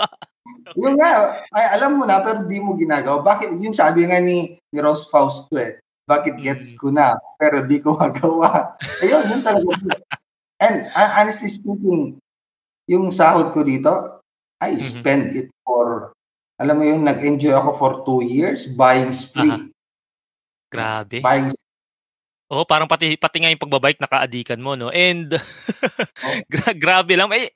yung 0.72 0.96
nga, 0.96 1.44
ay, 1.52 1.76
alam 1.76 2.00
mo 2.00 2.08
na, 2.08 2.24
pero 2.24 2.48
di 2.48 2.56
mo 2.64 2.80
ginagawa. 2.80 3.20
Bakit? 3.20 3.60
Yung 3.60 3.76
sabi 3.76 4.08
nga 4.08 4.24
ni, 4.24 4.56
ni 4.56 4.78
Rose 4.80 5.04
Fausto 5.12 5.60
eh, 5.60 5.84
bakit 6.06 6.38
gets 6.40 6.72
mm. 6.72 6.78
ko 6.78 6.86
na, 6.94 7.18
pero 7.36 7.66
di 7.66 7.82
ko 7.82 7.94
magawa. 8.00 8.78
Ayun, 9.02 9.22
yun 9.26 9.42
talaga. 9.42 9.74
And 10.62 10.88
uh, 10.94 11.10
honestly 11.20 11.52
speaking, 11.52 12.16
yung 12.88 13.12
sahod 13.12 13.52
ko 13.52 13.66
dito, 13.66 14.22
I 14.62 14.78
mm-hmm. 14.78 14.80
spend 14.80 15.24
it 15.36 15.52
for, 15.66 16.16
alam 16.56 16.80
mo 16.80 16.84
yun, 16.86 17.04
nag-enjoy 17.04 17.52
ako 17.52 17.70
for 17.76 17.92
two 18.08 18.24
years 18.24 18.64
buying 18.72 19.12
spree. 19.12 19.52
Uh-huh. 19.52 19.68
Grabe. 20.72 21.20
Buying 21.20 21.52
Oh, 22.46 22.62
parang 22.62 22.86
pati 22.86 23.18
pati 23.18 23.42
nga 23.42 23.50
yung 23.50 23.58
pagbabike 23.58 23.98
nakaadikan 23.98 24.62
mo, 24.62 24.78
no? 24.78 24.86
And 24.94 25.34
oh. 25.34 25.42
gra- 26.52 26.78
grabe 26.78 27.18
lang. 27.18 27.26
Eh, 27.34 27.50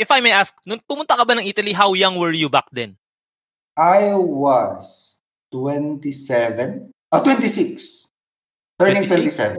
if 0.00 0.08
I 0.08 0.24
may 0.24 0.32
ask, 0.32 0.56
nung 0.64 0.80
pumunta 0.80 1.12
ka 1.12 1.28
ba 1.28 1.36
ng 1.36 1.44
Italy, 1.44 1.76
how 1.76 1.92
young 1.92 2.16
were 2.16 2.32
you 2.32 2.48
back 2.48 2.64
then? 2.72 2.96
I 3.76 4.16
was 4.16 5.20
27. 5.52 6.88
Oh, 7.10 7.22
26. 7.22 8.10
Turning 8.78 9.02
26? 9.02 9.58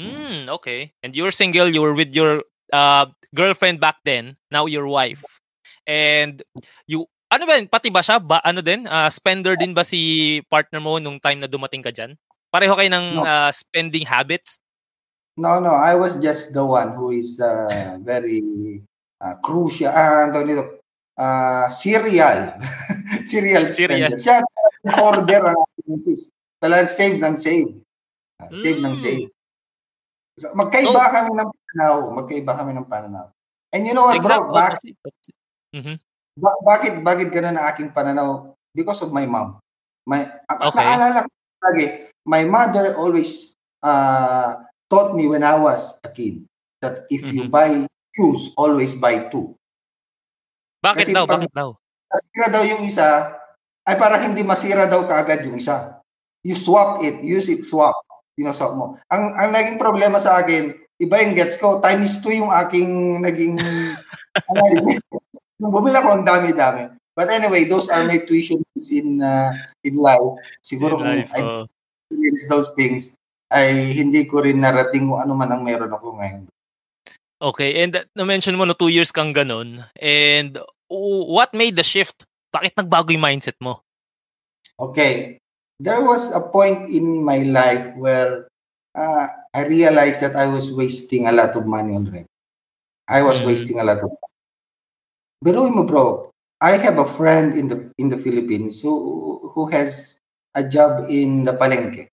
Hmm, 0.00 0.48
okay. 0.48 0.92
And 1.02 1.14
you're 1.14 1.30
single, 1.30 1.68
you 1.68 1.82
were 1.82 1.94
with 1.94 2.14
your 2.14 2.42
uh, 2.72 3.06
girlfriend 3.34 3.80
back 3.80 3.96
then, 4.04 4.36
now 4.50 4.66
your 4.66 4.88
wife. 4.88 5.22
And 5.86 6.42
you, 6.88 7.06
ano 7.30 7.46
ba, 7.46 7.60
pati 7.68 7.92
ba 7.92 8.00
siya, 8.00 8.18
ba, 8.18 8.40
ano 8.42 8.64
din, 8.64 8.88
uh, 8.88 9.12
spender 9.12 9.54
din 9.60 9.76
ba 9.76 9.84
si 9.84 10.40
partner 10.48 10.80
mo 10.80 10.98
nung 10.98 11.20
time 11.20 11.44
na 11.44 11.46
dumating 11.46 11.84
ka 11.84 11.92
dyan? 11.92 12.16
Pareho 12.48 12.74
kayo 12.74 12.90
ng 12.90 13.06
no. 13.20 13.22
uh, 13.22 13.50
spending 13.52 14.08
habits? 14.08 14.56
No, 15.36 15.60
no. 15.60 15.74
I 15.74 15.94
was 15.94 16.16
just 16.16 16.54
the 16.54 16.64
one 16.64 16.94
who 16.94 17.10
is 17.10 17.42
uh, 17.42 17.98
very 18.00 18.40
uh, 19.20 19.34
crucial. 19.42 19.90
Ah, 19.90 20.30
uh, 20.30 20.42
nito, 20.42 20.80
uh, 21.18 21.66
serial. 21.82 22.56
serial 23.26 23.66
spender. 23.68 24.16
Siya, 24.16 24.40
order 25.02 25.52
ang 25.52 25.60
Talagang 26.62 26.90
save 26.90 27.18
ng 27.20 27.36
save. 27.36 27.70
Uh, 28.42 28.50
save 28.54 28.78
mm. 28.80 28.84
ng 28.86 28.96
save. 28.96 29.26
So, 30.38 30.50
magkaiba 30.58 30.90
so, 30.90 31.14
kami 31.14 31.30
ng 31.34 31.50
pananaw. 31.50 31.96
Magkaiba 32.10 32.52
kami 32.58 32.72
ng 32.74 32.88
pananaw. 32.90 33.26
And 33.70 33.86
you 33.86 33.94
know 33.94 34.06
what, 34.10 34.18
exactly. 34.18 34.50
bro? 34.50 34.54
Bakit, 34.54 34.94
mm-hmm. 35.74 35.96
ba- 36.38 36.62
bakit, 36.62 36.92
bakit 37.02 37.28
ganun 37.30 37.58
ang 37.58 37.66
aking 37.70 37.90
pananaw? 37.94 38.54
Because 38.74 39.02
of 39.02 39.14
my 39.14 39.26
mom. 39.26 39.58
My, 40.06 40.26
okay. 40.50 40.82
Naalala 40.82 41.26
ko 41.26 41.30
lagi, 41.64 41.86
my 42.26 42.42
mother 42.44 42.94
always 42.98 43.54
uh, 43.82 44.62
taught 44.90 45.14
me 45.14 45.30
when 45.30 45.46
I 45.46 45.54
was 45.54 45.98
a 46.02 46.10
kid 46.10 46.44
that 46.82 47.06
if 47.08 47.22
mm-hmm. 47.22 47.34
you 47.34 47.44
buy 47.48 47.86
shoes, 48.14 48.52
always 48.58 48.94
buy 48.98 49.30
two. 49.30 49.54
Bakit 50.82 51.10
Kasi 51.10 51.16
daw? 51.16 51.24
Pag, 51.24 51.46
bakit 51.46 51.52
daw? 51.54 51.70
Masira 52.10 52.46
daw 52.50 52.62
yung 52.62 52.82
isa, 52.84 53.38
ay 53.84 53.96
para 53.98 54.16
hindi 54.20 54.42
masira 54.44 54.86
daw 54.86 55.04
kaagad 55.04 55.44
yung 55.44 55.56
isa 55.58 56.03
you 56.44 56.54
swap 56.54 57.02
it, 57.02 57.18
use 57.24 57.48
it, 57.48 57.64
swap. 57.64 57.96
Sinoswap 58.36 58.72
mo. 58.76 58.86
Ang, 59.10 59.32
ang 59.34 59.50
naging 59.50 59.80
problema 59.80 60.20
sa 60.20 60.44
akin, 60.44 60.76
iba 61.00 61.16
yung 61.24 61.34
gets 61.34 61.56
ko, 61.56 61.80
times 61.80 62.20
2 62.20 62.44
yung 62.44 62.52
aking 62.52 63.22
naging 63.24 63.56
analysis. 64.52 65.00
Nung 65.58 65.72
bumila 65.72 66.04
ko, 66.04 66.08
ang 66.14 66.28
dami-dami. 66.28 66.92
But 67.14 67.30
anyway, 67.30 67.64
those 67.64 67.86
are 67.88 68.02
my 68.02 68.18
tuitions 68.26 68.90
in 68.90 69.22
uh, 69.22 69.54
in 69.86 69.94
life. 69.94 70.34
Siguro 70.66 70.98
in 70.98 71.22
life, 71.22 71.30
kung 71.30 71.46
oh. 71.46 71.62
I 71.62 71.66
experience 72.10 72.44
those 72.50 72.70
things, 72.74 73.14
ay 73.54 73.94
hindi 73.94 74.26
ko 74.26 74.42
rin 74.42 74.58
narating 74.58 75.06
kung 75.06 75.22
ano 75.22 75.32
man 75.38 75.54
ang 75.54 75.62
meron 75.62 75.94
ako 75.94 76.18
ngayon. 76.18 76.50
Okay, 77.38 77.86
and 77.86 78.02
na-mention 78.18 78.58
mo 78.58 78.66
no 78.66 78.74
two 78.74 78.90
years 78.90 79.14
kang 79.14 79.30
ganun. 79.30 79.86
And 80.02 80.58
what 80.90 81.54
made 81.54 81.78
the 81.78 81.86
shift? 81.86 82.26
Bakit 82.50 82.74
nagbago 82.74 83.14
yung 83.14 83.22
mindset 83.22 83.58
mo? 83.62 83.86
Okay 84.74 85.38
there 85.80 86.02
was 86.02 86.30
a 86.32 86.40
point 86.40 86.90
in 86.90 87.22
my 87.22 87.42
life 87.42 87.94
where 87.96 88.48
uh, 88.94 89.28
I 89.54 89.66
realized 89.66 90.20
that 90.22 90.36
I 90.36 90.46
was 90.46 90.72
wasting 90.72 91.26
a 91.26 91.32
lot 91.32 91.56
of 91.56 91.66
money 91.66 91.94
already. 91.94 92.26
I 93.08 93.22
was 93.22 93.38
mm-hmm. 93.38 93.48
wasting 93.48 93.80
a 93.80 93.84
lot 93.84 93.98
of 93.98 94.10
money. 94.10 94.32
Pero 95.44 95.68
mo 95.68 95.84
bro, 95.84 96.30
I 96.60 96.80
have 96.80 96.96
a 96.98 97.04
friend 97.04 97.52
in 97.52 97.68
the 97.68 97.92
in 98.00 98.08
the 98.08 98.16
Philippines 98.16 98.80
who 98.80 99.52
who 99.52 99.68
has 99.68 100.16
a 100.56 100.64
job 100.64 101.10
in 101.10 101.44
the 101.44 101.52
palengke. 101.52 102.08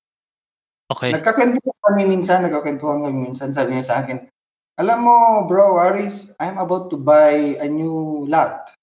Okay. 0.91 1.15
Nagkakwentuhan 1.15 1.79
kami 1.87 2.03
minsan, 2.03 2.43
nagkakwentuhan 2.43 3.07
kami 3.07 3.31
minsan, 3.31 3.55
sabi 3.55 3.79
niya 3.79 3.87
sa 3.87 4.03
akin, 4.03 4.27
alam 4.75 5.07
mo, 5.07 5.47
bro, 5.47 5.79
Aris, 5.79 6.35
I'm 6.35 6.59
about 6.59 6.91
to 6.91 6.99
buy 6.99 7.55
a 7.63 7.67
new 7.71 8.27
lot. 8.27 8.75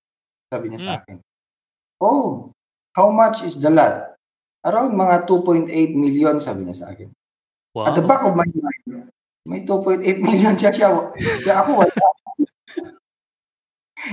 Sabi 0.48 0.72
niya 0.72 0.80
mm. 0.80 0.86
sa 0.88 0.94
akin. 1.04 1.16
Oh, 2.00 2.48
how 2.96 3.12
much 3.12 3.44
is 3.44 3.60
the 3.60 3.68
lot? 3.68 4.17
Around 4.66 4.98
mga 4.98 5.16
2.8 5.30 5.70
million, 5.94 6.42
sabi 6.42 6.66
niya 6.66 6.76
sa 6.82 6.86
akin. 6.90 7.10
Wow. 7.76 7.92
At 7.92 7.94
the 7.94 8.04
back 8.06 8.26
of 8.26 8.34
my 8.34 8.48
mind, 8.48 9.12
may 9.46 9.62
2.8 9.62 10.02
million 10.18 10.58
siya 10.58 10.74
siya. 10.74 10.88
Siya 11.18 11.62
ako 11.62 11.86
wala. 11.86 12.06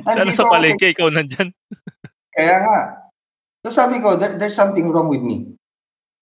Sana 0.06 0.34
sa 0.34 0.50
palengke, 0.50 0.94
ikaw 0.94 1.10
nandyan. 1.10 1.50
Kaya 2.36 2.56
nga. 2.62 2.80
So 3.66 3.74
sabi 3.74 3.98
ko, 4.04 4.14
there, 4.20 4.38
there's 4.38 4.54
something 4.54 4.92
wrong 4.94 5.10
with 5.10 5.26
me. 5.26 5.56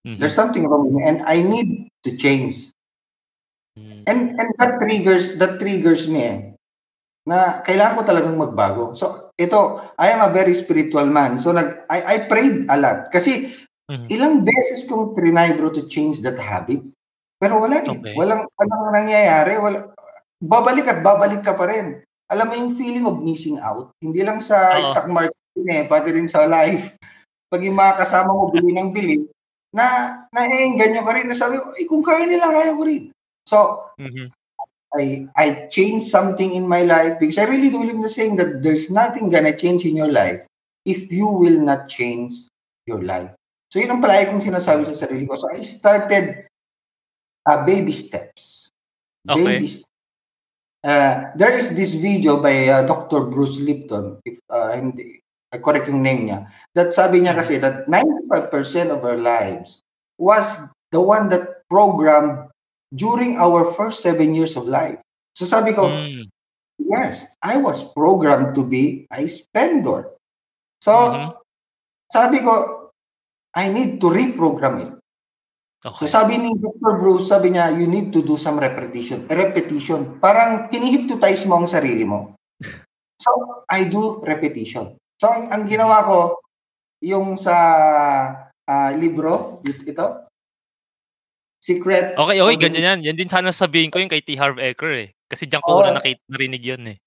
Mm-hmm. 0.08 0.20
There's 0.20 0.36
something 0.36 0.64
wrong 0.68 0.88
with 0.88 0.96
me 0.96 1.04
and 1.04 1.20
I 1.28 1.44
need 1.44 1.92
to 2.08 2.16
change. 2.16 2.72
Mm-hmm. 3.76 4.08
And 4.08 4.20
and 4.32 4.50
that 4.60 4.80
triggers 4.80 5.40
that 5.42 5.58
triggers 5.58 6.06
me 6.08 6.22
eh, 6.24 6.38
na 7.26 7.64
kailangan 7.66 7.98
ko 8.00 8.04
talagang 8.04 8.38
magbago. 8.38 8.96
So 8.96 9.32
ito, 9.40 9.82
I 9.98 10.14
am 10.14 10.22
a 10.22 10.32
very 10.32 10.54
spiritual 10.54 11.08
man. 11.08 11.40
So 11.40 11.52
nag 11.52 11.88
I, 11.90 12.00
I 12.04 12.16
prayed 12.28 12.70
a 12.70 12.78
lot 12.78 13.10
kasi 13.10 13.52
Mm-hmm. 13.92 14.08
Ilang 14.12 14.36
beses 14.48 14.88
kong 14.88 15.12
trinay 15.18 15.56
bro 15.60 15.72
to 15.74 15.88
change 15.92 16.24
that 16.24 16.40
habit. 16.40 16.80
Pero 17.40 17.60
wala 17.60 17.84
eh. 17.84 17.88
Okay. 17.88 18.16
Walang, 18.16 18.48
walang 18.56 18.84
nangyayari. 18.96 19.60
Wala, 19.60 19.92
babalik 20.40 20.88
at 20.88 21.04
babalik 21.04 21.44
ka 21.44 21.56
pa 21.56 21.68
rin. 21.68 22.00
Alam 22.32 22.48
mo 22.48 22.54
yung 22.56 22.74
feeling 22.80 23.06
of 23.06 23.20
missing 23.20 23.60
out, 23.60 23.92
hindi 24.00 24.24
lang 24.24 24.40
sa 24.40 24.80
Uh-oh. 24.80 24.96
stock 24.96 25.08
market 25.12 25.36
eh, 25.70 25.86
pati 25.86 26.10
rin 26.16 26.26
sa 26.26 26.48
life. 26.48 26.96
Pag 27.52 27.62
yung 27.62 27.78
mga 27.78 28.02
kasama 28.02 28.34
mo 28.34 28.50
bili 28.50 28.74
ng 28.74 28.90
bili, 28.96 29.22
na 29.76 30.18
na-engganyo 30.34 31.02
ka 31.06 31.12
rin 31.14 31.28
na 31.30 31.38
sabi, 31.38 31.62
eh, 31.78 31.86
kung 31.86 32.02
kaya 32.02 32.26
nila, 32.26 32.50
kaya 32.50 32.74
ko 32.74 32.84
rin. 32.88 33.14
So, 33.46 33.86
mm-hmm. 34.00 34.32
I 34.94 35.26
I 35.34 35.48
changed 35.74 36.06
something 36.06 36.54
in 36.54 36.70
my 36.70 36.86
life 36.86 37.18
because 37.18 37.42
I 37.42 37.50
really 37.50 37.74
do 37.74 37.82
believe 37.82 37.98
in 37.98 38.06
the 38.06 38.14
saying 38.14 38.38
that 38.38 38.62
there's 38.62 38.94
nothing 38.94 39.34
gonna 39.34 39.58
change 39.58 39.90
in 39.90 39.98
your 39.98 40.10
life 40.10 40.46
if 40.86 41.10
you 41.10 41.26
will 41.26 41.58
not 41.58 41.90
change 41.90 42.46
your 42.86 43.02
life. 43.02 43.34
So 43.74 43.82
yun 43.82 43.90
ang 43.90 44.06
palagi 44.06 44.30
kong 44.30 44.46
sinasabi 44.46 44.86
sa 44.86 44.94
sarili 44.94 45.26
ko. 45.26 45.34
So 45.34 45.50
I 45.50 45.66
started 45.66 46.46
uh, 47.50 47.66
baby 47.66 47.90
steps. 47.90 48.70
Okay. 49.26 49.58
Baby 49.58 49.66
steps. 49.66 49.90
Uh, 50.86 51.34
there 51.34 51.58
is 51.58 51.74
this 51.74 51.98
video 51.98 52.38
by 52.38 52.70
uh, 52.70 52.86
Dr. 52.86 53.26
Bruce 53.34 53.58
Lipton, 53.58 54.22
if 54.30 54.38
uh, 54.54 54.78
hindi, 54.78 55.26
I 55.50 55.58
correct 55.58 55.90
yung 55.90 56.06
name 56.06 56.30
niya, 56.30 56.46
that 56.78 56.94
sabi 56.94 57.26
niya 57.26 57.34
kasi 57.34 57.58
that 57.58 57.90
95% 57.90 58.94
of 58.94 59.02
our 59.02 59.18
lives 59.18 59.82
was 60.22 60.70
the 60.94 61.02
one 61.02 61.34
that 61.34 61.66
programmed 61.66 62.52
during 62.94 63.42
our 63.42 63.74
first 63.74 64.06
seven 64.06 64.38
years 64.38 64.54
of 64.54 64.70
life. 64.70 65.02
So 65.34 65.50
sabi 65.50 65.74
ko, 65.74 65.90
Mm. 65.90 66.30
yes, 66.78 67.34
I 67.42 67.58
was 67.58 67.90
programmed 67.96 68.54
to 68.54 68.62
be 68.62 69.10
a 69.10 69.26
spender. 69.26 70.14
So, 70.84 70.94
Mhm. 70.94 71.28
sabi 72.12 72.44
ko, 72.46 72.83
I 73.54 73.70
need 73.70 74.02
to 74.02 74.10
reprogram 74.10 74.82
it. 74.84 74.94
So 75.84 75.92
Okay. 75.92 76.08
sabi 76.08 76.40
ni 76.40 76.50
Dr. 76.58 76.96
Bruce, 76.96 77.28
sabi 77.28 77.52
niya, 77.52 77.76
you 77.76 77.86
need 77.92 78.16
to 78.16 78.24
do 78.24 78.40
some 78.40 78.56
repetition. 78.56 79.28
Repetition. 79.28 80.18
Parang 80.24 80.72
kinihipnotize 80.72 81.44
mo 81.46 81.60
ang 81.60 81.68
sarili 81.68 82.08
mo. 82.08 82.40
So, 83.20 83.30
I 83.68 83.88
do 83.92 84.24
repetition. 84.24 84.96
So, 85.20 85.28
ang, 85.28 85.52
ang 85.52 85.64
ginawa 85.68 86.08
ko, 86.08 86.20
yung 87.04 87.36
sa 87.36 87.56
ah, 88.64 88.92
libro, 88.96 89.60
ito, 89.68 90.24
Secret. 91.64 92.20
Okay, 92.20 92.44
okay, 92.44 92.58
ganyan 92.60 92.84
yan. 92.84 93.00
Yan 93.08 93.16
din 93.16 93.32
sana 93.32 93.48
sabihin 93.56 93.88
ko 93.88 93.96
yung 93.96 94.12
kay 94.12 94.20
T. 94.20 94.36
Harv 94.36 94.60
Eker 94.60 94.92
eh. 95.00 95.10
Kasi 95.32 95.48
diyan 95.48 95.64
ko 95.64 95.80
Oo. 95.80 95.88
na 95.88 95.96
nakita, 95.96 96.20
narinig 96.28 96.60
yun 96.60 96.84
eh. 96.92 96.98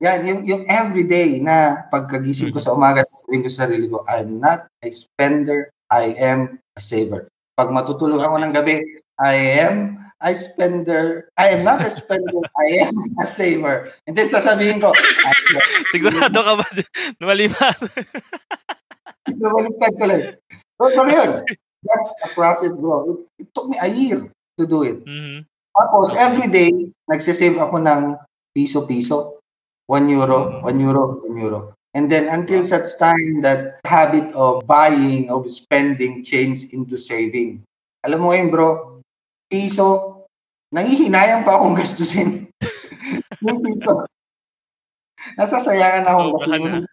Yan, 0.00 0.24
yung, 0.24 0.40
yung 0.48 0.62
everyday 0.64 1.36
na 1.44 1.84
pagkagising 1.92 2.48
ko 2.48 2.56
sa 2.56 2.72
umaga, 2.72 3.04
sasabihin 3.04 3.44
ko 3.44 3.48
sa 3.52 3.68
sarili 3.68 3.86
ko, 3.92 4.00
I'm 4.08 4.40
not 4.40 4.72
a 4.80 4.88
spender, 4.88 5.68
I 5.90 6.14
am 6.16 6.62
a 6.78 6.80
saver. 6.80 7.26
Pag 7.58 7.74
matutulog 7.74 8.22
ako 8.22 8.40
ng 8.40 8.54
gabi, 8.54 8.80
I 9.18 9.34
am 9.66 9.98
a 10.22 10.30
spender, 10.32 11.28
I 11.36 11.52
am 11.58 11.66
not 11.66 11.82
a 11.82 11.90
spender, 11.90 12.40
I 12.56 12.86
am 12.86 12.94
a 13.20 13.26
saver. 13.26 13.90
And 14.06 14.14
then 14.14 14.30
sasabihin 14.30 14.80
ko, 14.80 14.94
"Ay, 14.94 15.36
Sigurado 15.90 16.40
ka 16.40 16.54
ba? 16.56 16.66
Mali 17.20 17.50
ba? 17.50 17.74
Nabaliktad 19.28 19.92
ko 19.98 20.04
lang. 20.06 20.22
So, 20.80 20.84
so 20.94 21.02
yun, 21.08 21.30
that's 21.84 22.10
a 22.24 22.28
process, 22.32 22.74
bro. 22.80 23.04
It, 23.36 23.44
it 23.44 23.48
took 23.52 23.68
me 23.68 23.76
a 23.80 23.88
year 23.88 24.30
to 24.56 24.64
do 24.64 24.84
it. 24.84 25.04
Mhm. 25.04 25.44
Tapos, 25.70 26.12
every 26.18 26.48
day, 26.50 26.72
nagsisave 27.08 27.56
ako 27.56 27.80
ng 27.80 28.18
piso-piso. 28.52 29.40
1 29.86 30.06
euro, 30.10 30.62
1 30.66 30.78
euro, 30.82 31.18
1 31.26 31.36
euro. 31.38 31.74
And 31.94 32.06
then 32.06 32.30
until 32.30 32.62
such 32.62 32.86
time 33.02 33.42
that 33.42 33.82
habit 33.82 34.30
of 34.38 34.62
buying, 34.66 35.26
of 35.26 35.50
spending 35.50 36.22
changed 36.22 36.70
into 36.70 36.94
saving. 36.94 37.66
Alam 38.06 38.22
mo 38.22 38.26
ngayon, 38.30 38.48
bro, 38.48 38.68
piso, 39.50 40.22
nangihinayang 40.70 41.42
pa 41.42 41.58
akong 41.58 41.74
gastusin. 41.80 42.46
yung 43.42 43.58
piso. 43.58 44.06
Nasasayangan 45.34 46.06
akong 46.06 46.30
Sobrahan 46.38 46.62
gastusin. 46.62 46.86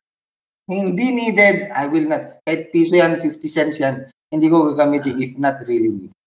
Hindi 0.68 1.08
needed, 1.16 1.72
I 1.72 1.88
will 1.88 2.12
not. 2.12 2.44
Kahit 2.44 2.76
piso 2.76 3.00
yan, 3.00 3.22
50 3.24 3.40
cents 3.48 3.80
yan, 3.80 4.04
hindi 4.34 4.52
ko 4.52 4.74
gagamitin 4.74 5.16
if 5.16 5.32
not 5.40 5.64
really 5.64 5.94
needed. 5.94 6.18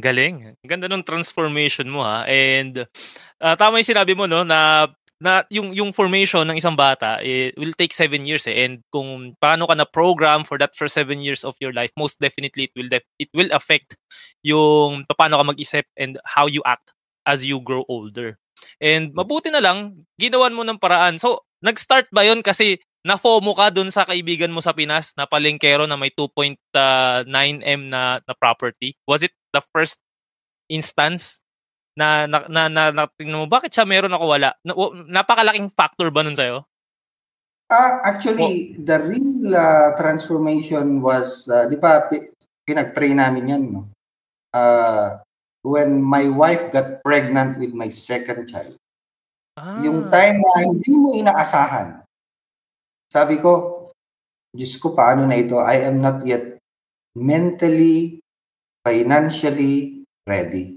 Galing. 0.00 0.56
Ang 0.56 0.70
Ganda 0.70 0.88
ng 0.88 1.04
transformation 1.04 1.84
mo 1.84 2.00
ha. 2.00 2.24
And 2.24 2.88
ah, 3.36 3.52
tama 3.60 3.76
yung 3.76 3.92
sinabi 3.92 4.16
mo 4.16 4.24
no 4.24 4.40
na 4.40 4.88
na 5.22 5.46
yung 5.54 5.70
yung 5.70 5.94
formation 5.94 6.42
ng 6.42 6.58
isang 6.58 6.74
bata 6.74 7.22
it 7.22 7.54
will 7.54 7.70
take 7.78 7.94
seven 7.94 8.26
years 8.26 8.42
eh. 8.50 8.66
And 8.66 8.82
kung 8.90 9.38
paano 9.38 9.70
ka 9.70 9.78
na 9.78 9.86
program 9.86 10.42
for 10.42 10.58
that 10.58 10.74
first 10.74 10.98
seven 10.98 11.22
years 11.22 11.46
of 11.46 11.54
your 11.62 11.70
life, 11.70 11.94
most 11.94 12.18
definitely 12.18 12.66
it 12.66 12.74
will 12.74 12.90
def- 12.90 13.14
it 13.22 13.30
will 13.30 13.54
affect 13.54 13.94
yung 14.42 15.06
paano 15.06 15.38
ka 15.38 15.44
mag-isip 15.46 15.86
and 15.94 16.18
how 16.26 16.50
you 16.50 16.58
act 16.66 16.90
as 17.22 17.46
you 17.46 17.62
grow 17.62 17.86
older. 17.86 18.34
And 18.82 19.14
mabuti 19.14 19.54
na 19.54 19.62
lang 19.62 20.02
ginawan 20.18 20.58
mo 20.58 20.66
ng 20.66 20.82
paraan. 20.82 21.22
So, 21.22 21.46
nag-start 21.62 22.10
ba 22.10 22.26
'yon 22.26 22.42
kasi 22.42 22.82
na-FOMO 23.06 23.54
ka 23.58 23.70
dun 23.70 23.90
sa 23.90 24.06
kaibigan 24.06 24.50
mo 24.50 24.62
sa 24.62 24.74
Pinas 24.74 25.14
na 25.18 25.26
palengkero 25.26 25.86
na 25.90 25.98
may 25.98 26.10
2.9M 26.14 27.90
na, 27.90 28.22
na 28.22 28.34
property? 28.38 28.94
Was 29.10 29.26
it 29.26 29.34
the 29.50 29.62
first 29.74 29.98
instance 30.70 31.42
na 31.92 32.24
na 32.24 32.48
na, 32.48 32.62
na, 32.68 32.82
na 32.90 33.04
tingnan 33.08 33.44
mo 33.44 33.46
bakit 33.48 33.72
siya 33.72 33.84
meron 33.84 34.14
ako 34.14 34.24
wala? 34.32 34.56
Na, 34.64 34.72
napakalaking 35.08 35.68
factor 35.72 36.08
ba 36.08 36.24
nun 36.24 36.36
sa'yo? 36.36 36.64
Ah, 37.72 38.04
actually, 38.04 38.76
the 38.84 39.00
real 39.00 39.56
uh, 39.56 39.96
transformation 39.96 41.00
was, 41.00 41.48
uh, 41.48 41.64
di 41.64 41.80
ba, 41.80 42.04
pi- 42.04 42.28
pinag-pray 42.68 43.16
namin 43.16 43.48
yan, 43.48 43.64
no? 43.72 43.88
Uh, 44.52 45.16
when 45.64 45.96
my 45.96 46.28
wife 46.28 46.68
got 46.68 47.00
pregnant 47.00 47.56
with 47.56 47.72
my 47.72 47.88
second 47.88 48.44
child. 48.44 48.76
Ah, 49.56 49.80
Yung 49.80 50.12
time 50.12 50.36
na 50.36 50.68
hindi 50.68 50.92
mo 50.92 51.16
inaasahan. 51.16 52.04
Sabi 53.08 53.40
ko, 53.40 53.88
Diyos 54.52 54.76
ko, 54.76 54.92
paano 54.92 55.24
na 55.24 55.40
ito? 55.40 55.56
I 55.56 55.88
am 55.88 56.04
not 56.04 56.20
yet 56.28 56.60
mentally, 57.16 58.20
financially 58.84 60.04
ready. 60.28 60.76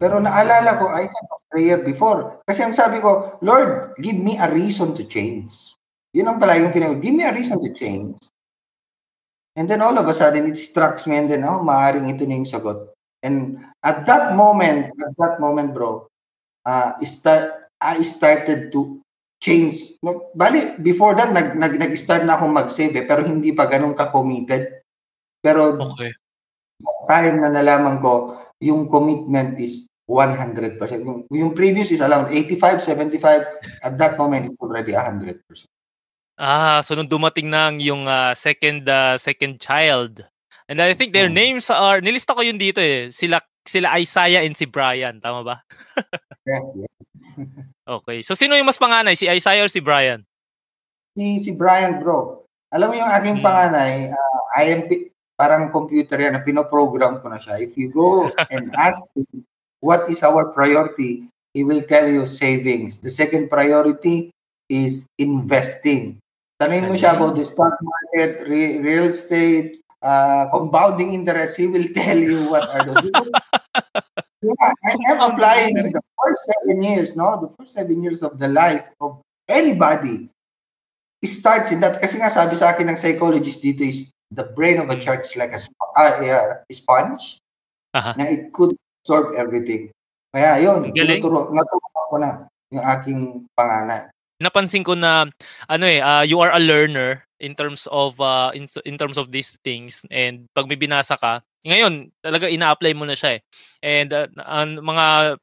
Pero 0.00 0.16
naalala 0.16 0.80
ko, 0.80 0.88
I 0.88 1.04
had 1.04 1.28
a 1.28 1.38
prayer 1.52 1.78
before. 1.84 2.40
Kasi 2.48 2.64
ang 2.64 2.72
sabi 2.72 3.04
ko, 3.04 3.36
Lord, 3.44 4.00
give 4.00 4.16
me 4.16 4.40
a 4.40 4.48
reason 4.48 4.96
to 4.96 5.04
change. 5.04 5.76
Yun 6.16 6.32
ang 6.32 6.38
pala 6.40 6.56
yung 6.56 6.72
pinag 6.72 7.04
give 7.04 7.12
me 7.12 7.28
a 7.28 7.36
reason 7.36 7.60
to 7.60 7.68
change. 7.76 8.16
And 9.60 9.68
then 9.68 9.84
all 9.84 9.92
of 10.00 10.08
a 10.08 10.16
sudden, 10.16 10.48
it 10.48 10.56
strikes 10.56 11.04
me 11.04 11.20
and 11.20 11.28
then, 11.28 11.44
oh, 11.44 11.60
maaaring 11.60 12.08
ito 12.08 12.24
na 12.24 12.40
yung 12.40 12.48
sagot. 12.48 12.96
And 13.20 13.60
at 13.84 14.08
that 14.08 14.32
moment, 14.32 14.88
at 14.88 15.14
that 15.20 15.36
moment, 15.36 15.76
bro, 15.76 16.08
uh, 16.64 16.96
start, 17.04 17.68
I 17.76 18.00
started 18.00 18.72
to 18.72 19.04
change. 19.36 20.00
No, 20.00 20.32
bali, 20.32 20.80
before 20.80 21.12
that, 21.12 21.36
nag, 21.36 21.60
nag, 21.60 21.76
nag-start 21.76 22.24
na 22.24 22.40
akong 22.40 22.56
mag-save 22.56 22.96
eh, 22.96 23.04
pero 23.04 23.20
hindi 23.20 23.52
pa 23.52 23.68
ganun 23.68 23.92
ka-committed. 23.92 24.80
Pero 25.44 25.76
okay. 25.76 26.16
time 27.04 27.44
na 27.44 27.52
nalaman 27.52 28.00
ko, 28.00 28.40
yung 28.64 28.88
commitment 28.88 29.60
is 29.60 29.89
100%. 30.10 30.82
Yung, 31.06 31.22
yung 31.30 31.54
previous 31.54 31.94
is 31.94 32.02
around 32.02 32.34
85, 32.34 32.82
75. 32.82 33.46
At 33.86 33.94
that 34.02 34.18
moment, 34.18 34.50
it's 34.50 34.58
already 34.58 34.90
100%. 34.90 35.38
Ah, 36.40 36.80
so 36.82 36.96
nung 36.98 37.06
dumating 37.06 37.46
na 37.46 37.70
yung 37.78 38.10
ah, 38.10 38.34
second 38.34 38.88
ah, 38.90 39.14
second 39.20 39.60
child. 39.62 40.24
And 40.66 40.80
I 40.82 40.96
think 40.96 41.12
their 41.12 41.28
Hmm. 41.30 41.36
names 41.36 41.68
are 41.70 42.00
nilista 42.02 42.34
ko 42.34 42.42
yun 42.42 42.58
dito 42.58 42.80
eh. 42.82 43.12
Sila 43.14 43.38
sila 43.62 43.94
Isaiah 44.00 44.42
and 44.42 44.56
si 44.56 44.66
Brian, 44.66 45.20
tama 45.22 45.44
ba? 45.46 45.56
Yes, 46.48 46.64
yes. 46.74 46.92
Okay. 48.00 48.24
So 48.24 48.32
sino 48.32 48.56
yung 48.56 48.66
mas 48.66 48.80
panganay, 48.80 49.14
si 49.14 49.28
Isaiah 49.28 49.62
or 49.62 49.70
si 49.70 49.84
Brian? 49.84 50.24
Si, 51.12 51.42
si 51.44 51.52
Brian, 51.58 52.00
bro. 52.00 52.46
Alam 52.72 52.86
mo 52.90 52.94
yung 52.96 53.12
aking 53.12 53.36
Hmm. 53.38 53.44
panganay, 53.44 54.08
uh, 54.14 54.40
I 54.56 54.64
am 54.72 54.80
parang 55.36 55.68
computer 55.72 56.16
yan, 56.20 56.36
na 56.36 56.44
pinoprogram 56.44 57.20
ko 57.20 57.28
na 57.28 57.36
siya. 57.40 57.60
If 57.60 57.76
you 57.76 57.92
go 57.92 58.28
and 58.54 58.72
ask 58.76 59.12
what 59.80 60.08
is 60.08 60.22
our 60.22 60.52
priority, 60.52 61.26
he 61.52 61.64
will 61.64 61.82
tell 61.82 62.06
you 62.06 62.26
savings. 62.26 63.00
The 63.00 63.10
second 63.10 63.50
priority 63.50 64.30
is 64.68 65.08
investing. 65.18 66.20
Tanungin 66.60 66.92
mo 66.92 66.94
siya 66.94 67.16
about 67.16 67.34
the 67.34 67.44
stock 67.44 67.74
market, 67.80 68.44
re- 68.46 68.78
real 68.78 69.08
estate, 69.08 69.80
uh, 70.04 70.46
compounding 70.52 71.16
interest, 71.16 71.56
he 71.56 71.66
will 71.66 71.88
tell 71.96 72.16
you 72.16 72.52
what 72.52 72.68
are 72.68 72.84
those. 72.84 73.00
yeah, 74.44 74.72
I 74.86 74.92
am 75.08 75.18
applying 75.32 75.74
the 75.74 76.02
first 76.20 76.40
seven 76.44 76.84
years, 76.84 77.16
no? 77.16 77.40
The 77.40 77.50
first 77.56 77.72
seven 77.74 78.04
years 78.04 78.22
of 78.22 78.38
the 78.38 78.48
life 78.48 78.84
of 79.00 79.24
anybody 79.48 80.28
starts 81.24 81.72
in 81.72 81.80
that. 81.80 82.00
Kasi 82.00 82.20
nga 82.20 82.32
sabi 82.32 82.56
sa 82.56 82.76
akin 82.76 82.92
ng 82.92 83.00
psychologist 83.00 83.64
dito 83.64 83.84
is 83.84 84.12
the 84.30 84.44
brain 84.56 84.78
of 84.78 84.88
a 84.88 84.96
child 85.00 85.24
is 85.24 85.36
like 85.36 85.52
a, 85.52 85.60
sp- 85.60 85.92
ah, 85.96 86.20
yeah, 86.20 86.62
a 86.64 86.74
sponge 86.76 87.40
Aha. 87.92 88.14
na 88.16 88.24
it 88.28 88.52
could 88.54 88.76
absorb 89.00 89.34
everything. 89.34 89.88
Kaya 90.30 90.62
yun, 90.62 90.94
tinuturo, 90.94 91.50
naturo 91.50 91.86
ko 92.10 92.16
na 92.20 92.46
yung 92.70 92.84
aking 92.86 93.20
panganay. 93.56 94.06
Napansin 94.40 94.86
ko 94.86 94.94
na 94.96 95.26
ano 95.68 95.84
eh, 95.84 96.00
ah, 96.00 96.22
you 96.24 96.40
are 96.40 96.54
a 96.54 96.62
learner 96.62 97.26
in 97.42 97.52
terms 97.52 97.88
of 97.90 98.16
ah, 98.22 98.54
in, 98.54 98.70
in 98.86 98.96
terms 98.96 99.18
of 99.18 99.34
these 99.34 99.58
things 99.66 100.06
and 100.08 100.46
pag 100.54 100.70
may 100.70 100.78
binasa 100.78 101.18
ka, 101.18 101.42
ngayon 101.66 102.08
talaga 102.24 102.48
ina-apply 102.48 102.92
mo 102.96 103.04
na 103.04 103.18
siya 103.18 103.36
eh. 103.36 103.40
And 103.82 104.08
ah, 104.14 104.30
ang 104.46 104.80
mga 104.80 105.36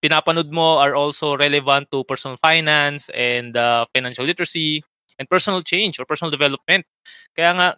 pinapanood 0.00 0.48
mo 0.48 0.80
are 0.80 0.96
also 0.96 1.36
relevant 1.36 1.92
to 1.92 2.02
personal 2.08 2.40
finance 2.40 3.12
and 3.12 3.54
ah, 3.54 3.84
financial 3.92 4.24
literacy 4.24 4.80
and 5.20 5.28
personal 5.28 5.60
change 5.60 6.00
or 6.00 6.08
personal 6.08 6.32
development. 6.32 6.88
Kaya 7.36 7.52
nga 7.54 7.68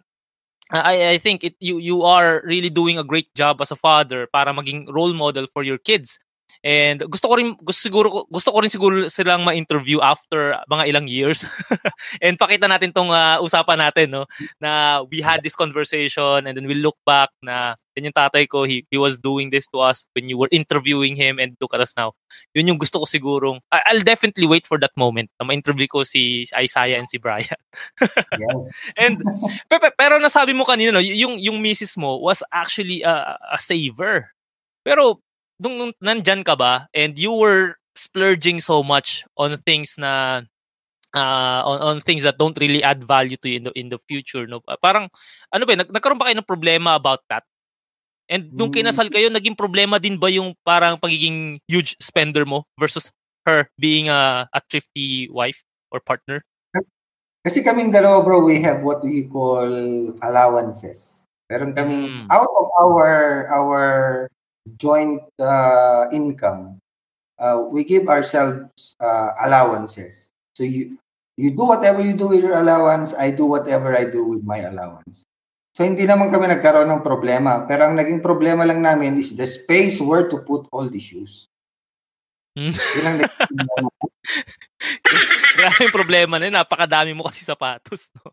I 0.73 1.09
I 1.11 1.17
think 1.19 1.43
it 1.43 1.55
you 1.59 1.77
you 1.77 2.03
are 2.03 2.41
really 2.45 2.69
doing 2.69 2.97
a 2.97 3.03
great 3.03 3.29
job 3.35 3.61
as 3.61 3.71
a 3.71 3.75
father 3.77 4.27
para 4.27 4.53
maging 4.53 4.89
role 4.91 5.13
model 5.13 5.47
for 5.53 5.63
your 5.63 5.77
kids. 5.77 6.19
And 6.63 7.03
gusto 7.11 7.27
ko 7.27 7.35
rin 7.35 7.59
gusto 7.59 7.91
siguro 7.91 8.23
gusto 8.31 8.55
ko 8.55 8.63
rin 8.63 8.71
siguro 8.71 8.95
silang 9.11 9.43
ma-interview 9.43 9.99
after 9.99 10.55
mga 10.71 10.95
ilang 10.95 11.11
years. 11.11 11.43
and 12.23 12.39
pakita 12.39 12.71
natin 12.71 12.95
tong 12.95 13.11
uh, 13.11 13.35
usapan 13.43 13.83
natin 13.83 14.15
no 14.15 14.23
na 14.63 15.03
we 15.11 15.19
had 15.19 15.43
this 15.43 15.59
conversation 15.59 16.47
and 16.47 16.55
then 16.55 16.63
we 16.63 16.79
look 16.79 16.95
back 17.03 17.27
na 17.43 17.75
yan 17.99 18.09
yung 18.09 18.15
tatay 18.15 18.47
ko 18.47 18.63
he, 18.63 18.87
he 18.87 18.95
was 18.95 19.19
doing 19.19 19.51
this 19.51 19.67
to 19.67 19.83
us 19.83 20.07
when 20.15 20.31
you 20.31 20.39
were 20.39 20.47
interviewing 20.55 21.19
him 21.19 21.35
and 21.35 21.59
look 21.59 21.75
at 21.75 21.83
us 21.83 21.91
now. 21.99 22.15
Yun 22.55 22.71
yung 22.71 22.79
gusto 22.79 23.03
ko 23.03 23.05
sigurong 23.11 23.59
I'll 23.67 24.07
definitely 24.07 24.47
wait 24.47 24.63
for 24.63 24.79
that 24.79 24.95
moment 24.95 25.35
na 25.35 25.43
ma-interview 25.43 25.91
ko 25.91 26.07
si 26.07 26.47
Isaiah 26.55 26.95
and 26.95 27.11
si 27.11 27.19
Brian. 27.19 27.59
yes. 28.39 28.71
and 28.95 29.19
pero, 29.67 29.91
pero 29.99 30.15
nasabi 30.15 30.55
mo 30.55 30.63
kanina 30.63 30.95
no 30.95 31.03
yung 31.03 31.35
yung 31.43 31.59
misis 31.59 31.99
mo 31.99 32.23
was 32.23 32.39
actually 32.55 33.03
a, 33.03 33.35
a 33.51 33.59
saver. 33.59 34.31
Pero 34.87 35.19
nung 35.61 35.93
nandyan 36.01 36.41
ka 36.41 36.57
ba 36.57 36.87
and 36.93 37.17
you 37.17 37.33
were 37.33 37.77
splurging 37.93 38.57
so 38.57 38.81
much 38.81 39.21
on 39.37 39.57
things 39.61 39.95
na 39.97 40.41
uh, 41.13 41.61
on, 41.63 41.77
on 41.81 41.95
things 42.01 42.25
that 42.25 42.37
don't 42.37 42.57
really 42.57 42.81
add 42.81 43.03
value 43.05 43.37
to 43.37 43.49
you 43.49 43.57
in 43.61 43.63
the, 43.69 43.73
in 43.77 43.87
the 43.89 43.99
future 44.09 44.45
no 44.49 44.61
parang 44.81 45.07
ano 45.53 45.63
ba 45.65 45.77
nag, 45.77 45.89
nagkaroon 45.93 46.17
ba 46.17 46.29
kayo 46.29 46.37
ng 46.41 46.49
problema 46.49 46.97
about 46.97 47.21
that 47.29 47.45
and 48.27 48.49
nung 48.53 48.73
hmm. 48.73 48.81
kinasal 48.81 49.07
kayo 49.13 49.29
naging 49.29 49.57
problema 49.57 50.01
din 50.01 50.17
ba 50.17 50.27
yung 50.33 50.57
parang 50.65 50.97
pagiging 50.97 51.61
huge 51.69 51.93
spender 52.01 52.43
mo 52.45 52.65
versus 52.81 53.13
her 53.45 53.69
being 53.77 54.09
a, 54.09 54.49
a 54.49 54.59
thrifty 54.67 55.29
wife 55.29 55.61
or 55.93 56.01
partner 56.01 56.41
kasi 57.43 57.59
kaming 57.61 57.91
dalawa 57.93 58.23
bro 58.23 58.41
we 58.41 58.57
have 58.57 58.81
what 58.81 59.03
we 59.03 59.27
call 59.29 59.67
allowances 60.25 61.27
meron 61.51 61.75
kaming 61.75 62.09
mm. 62.09 62.27
out 62.31 62.49
of 62.49 62.67
our 62.81 63.45
our 63.51 63.81
joint 64.79 65.21
uh, 65.39 66.07
income, 66.11 66.79
uh, 67.39 67.63
we 67.67 67.83
give 67.83 68.07
ourselves 68.07 68.95
uh, 68.99 69.31
allowances. 69.43 70.31
So 70.55 70.63
you 70.63 70.97
you 71.37 71.51
do 71.51 71.65
whatever 71.65 72.01
you 72.01 72.13
do 72.13 72.29
with 72.29 72.45
your 72.45 72.57
allowance, 72.57 73.13
I 73.17 73.31
do 73.31 73.45
whatever 73.45 73.97
I 73.97 74.05
do 74.05 74.23
with 74.23 74.43
my 74.43 74.63
allowance. 74.63 75.25
So 75.73 75.81
hindi 75.81 76.05
naman 76.05 76.29
kami 76.29 76.53
nagkaroon 76.53 76.85
ng 76.85 77.01
problema, 77.01 77.65
pero 77.65 77.89
ang 77.89 77.97
naging 77.97 78.21
problema 78.21 78.61
lang 78.61 78.85
namin 78.85 79.17
is 79.17 79.33
the 79.33 79.49
space 79.49 79.97
where 79.97 80.29
to 80.29 80.37
put 80.45 80.69
all 80.69 80.85
the 80.85 81.01
shoes. 81.01 81.49
Hmm. 82.53 82.69
Yun 82.69 83.23
Grabe 85.57 85.89
yung 85.89 85.95
problema 85.95 86.37
na 86.37 86.45
yun. 86.45 86.53
Napakadami 86.53 87.17
mo 87.17 87.25
kasi 87.25 87.41
sapatos. 87.41 88.13
No? 88.21 88.29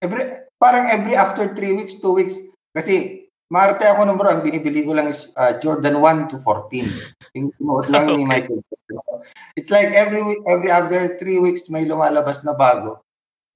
Every, 0.00 0.48
parang 0.56 0.88
every 0.88 1.12
after 1.12 1.52
three 1.52 1.76
weeks, 1.76 2.00
two 2.00 2.16
weeks, 2.16 2.40
kasi 2.72 3.23
Marte 3.52 3.84
ako 3.84 4.08
nung 4.08 4.16
bro, 4.16 4.32
ang 4.32 4.40
binibili 4.40 4.82
ko 4.88 4.96
lang 4.96 5.12
is 5.12 5.28
uh, 5.36 5.60
Jordan 5.60 6.00
1 6.00 6.32
to 6.32 6.40
14. 6.40 7.36
Yung 7.36 7.52
sinuot 7.52 7.92
lang 7.92 8.06
okay. 8.08 8.16
ni 8.16 8.24
Michael 8.24 8.60
So, 8.94 9.24
it's 9.56 9.72
like 9.72 9.90
every 9.96 10.22
week, 10.22 10.40
every 10.46 10.70
other 10.70 11.16
three 11.16 11.40
weeks 11.40 11.72
may 11.72 11.88
lumalabas 11.88 12.44
na 12.44 12.54
bago. 12.54 13.02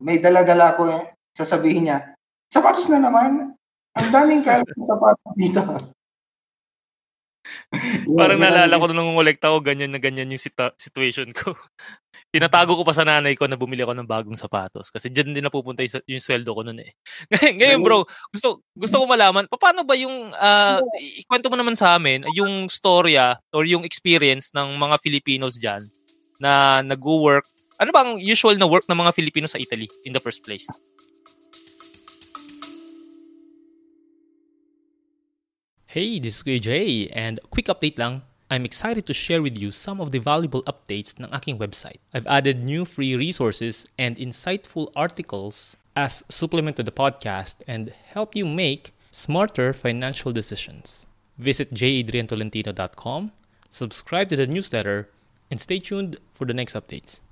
May 0.01 0.19
dala-dala 0.19 0.75
ko 0.75 0.89
eh. 0.89 1.15
Sasabihin 1.37 1.87
niya, 1.87 2.17
sapatos 2.51 2.91
na 2.91 2.99
naman. 2.99 3.55
Ang 3.99 4.09
daming 4.11 4.43
kalat 4.43 4.67
ng 4.67 4.89
sapatos 4.89 5.33
dito. 5.37 5.63
Parang 8.19 8.41
naalala 8.41 8.81
ko 8.81 8.89
nung 8.89 9.13
ngolekta 9.13 9.53
ko, 9.53 9.61
ganyan 9.61 9.93
na 9.93 10.01
ganyan 10.01 10.33
yung 10.33 10.41
situ- 10.41 10.77
situation 10.81 11.29
ko. 11.37 11.53
Tinatago 12.33 12.77
ko 12.77 12.83
pa 12.85 12.97
sa 12.97 13.05
nanay 13.05 13.37
ko 13.37 13.45
na 13.45 13.61
bumili 13.61 13.85
ako 13.85 13.93
ng 13.97 14.09
bagong 14.09 14.37
sapatos 14.37 14.93
kasi 14.93 15.09
diyan 15.09 15.33
din 15.33 15.45
napupunta 15.45 15.85
yung, 15.85 16.17
yung 16.17 16.23
sweldo 16.25 16.53
ko 16.53 16.61
noon 16.65 16.81
eh. 16.85 16.93
Ngayon 17.61 17.81
bro, 17.81 18.05
gusto 18.33 18.65
gusto 18.77 18.97
ko 19.01 19.05
malaman 19.09 19.49
paano 19.49 19.85
ba 19.85 19.97
yung 19.97 20.33
uh, 20.37 20.81
ikwento 21.25 21.49
mo 21.49 21.57
naman 21.57 21.73
sa 21.73 21.97
amin 21.97 22.29
yung 22.37 22.69
storya 22.69 23.41
or 23.53 23.65
yung 23.65 23.85
experience 23.85 24.53
ng 24.53 24.77
mga 24.77 24.97
Filipinos 25.01 25.57
diyan 25.57 25.89
na 26.41 26.85
nagwo-work. 26.85 27.45
Ano 27.79 27.91
bang 27.95 28.19
usual 28.19 28.59
na 28.59 28.67
work 28.67 28.85
ng 28.91 28.99
mga 28.99 29.15
Filipino 29.15 29.47
sa 29.47 29.61
Italy 29.61 29.87
in 30.05 30.13
the 30.13 30.23
first 30.23 30.43
place? 30.43 30.67
Hey, 35.99 36.21
this 36.21 36.37
is 36.37 36.43
Kuya 36.45 36.61
Jay, 36.61 37.09
and 37.11 37.41
quick 37.51 37.67
update 37.67 37.99
lang. 37.99 38.23
I'm 38.53 38.65
excited 38.65 39.05
to 39.07 39.13
share 39.13 39.43
with 39.43 39.59
you 39.59 39.73
some 39.73 40.01
of 40.01 40.13
the 40.13 40.21
valuable 40.23 40.63
updates 40.63 41.11
ng 41.19 41.27
aking 41.35 41.59
website. 41.59 41.99
I've 42.15 42.31
added 42.31 42.63
new 42.63 42.85
free 42.85 43.19
resources 43.19 43.83
and 43.99 44.15
insightful 44.15 44.95
articles 44.95 45.77
as 45.97 46.23
supplement 46.31 46.77
to 46.77 46.85
the 46.85 46.95
podcast 46.95 47.67
and 47.67 47.91
help 48.15 48.39
you 48.39 48.47
make 48.47 48.95
smarter 49.11 49.73
financial 49.75 50.31
decisions. 50.31 51.11
Visit 51.35 51.75
jadriantolentino.com, 51.75 53.33
subscribe 53.69 54.29
to 54.31 54.37
the 54.37 54.47
newsletter, 54.47 55.11
and 55.51 55.59
stay 55.59 55.81
tuned 55.81 56.23
for 56.31 56.47
the 56.47 56.55
next 56.55 56.79
updates. 56.79 57.27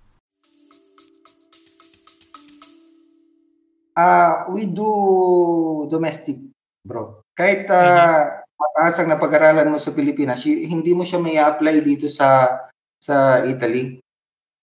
Uh, 3.95 4.43
we 4.51 4.67
do 4.67 5.87
domestic, 5.89 6.43
bro. 6.83 7.23
Kahit 7.39 7.71
uh, 7.71 7.79
mm-hmm 7.79 8.46
mataas 8.57 8.97
ang 8.99 9.13
napag-aralan 9.13 9.69
mo 9.69 9.79
sa 9.79 9.93
Pilipinas, 9.93 10.45
hindi 10.45 10.97
mo 10.97 11.05
siya 11.05 11.21
may 11.21 11.37
apply 11.37 11.85
dito 11.85 12.09
sa 12.09 12.61
sa 13.01 13.45
Italy. 13.45 14.01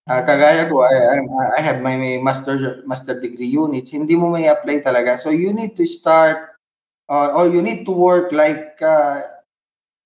Uh, 0.03 0.19
kagaya 0.27 0.67
ko, 0.67 0.83
I, 0.83 1.23
I 1.55 1.61
have 1.63 1.79
my, 1.79 1.95
master 2.19 2.83
master 2.83 3.23
degree 3.23 3.47
units, 3.47 3.95
hindi 3.95 4.19
mo 4.19 4.27
may 4.27 4.51
apply 4.51 4.83
talaga. 4.83 5.15
So 5.15 5.31
you 5.31 5.55
need 5.55 5.79
to 5.79 5.87
start 5.87 6.59
uh, 7.07 7.31
or 7.31 7.47
you 7.47 7.63
need 7.63 7.87
to 7.87 7.93
work 7.95 8.35
like 8.35 8.75
uh, 8.83 9.23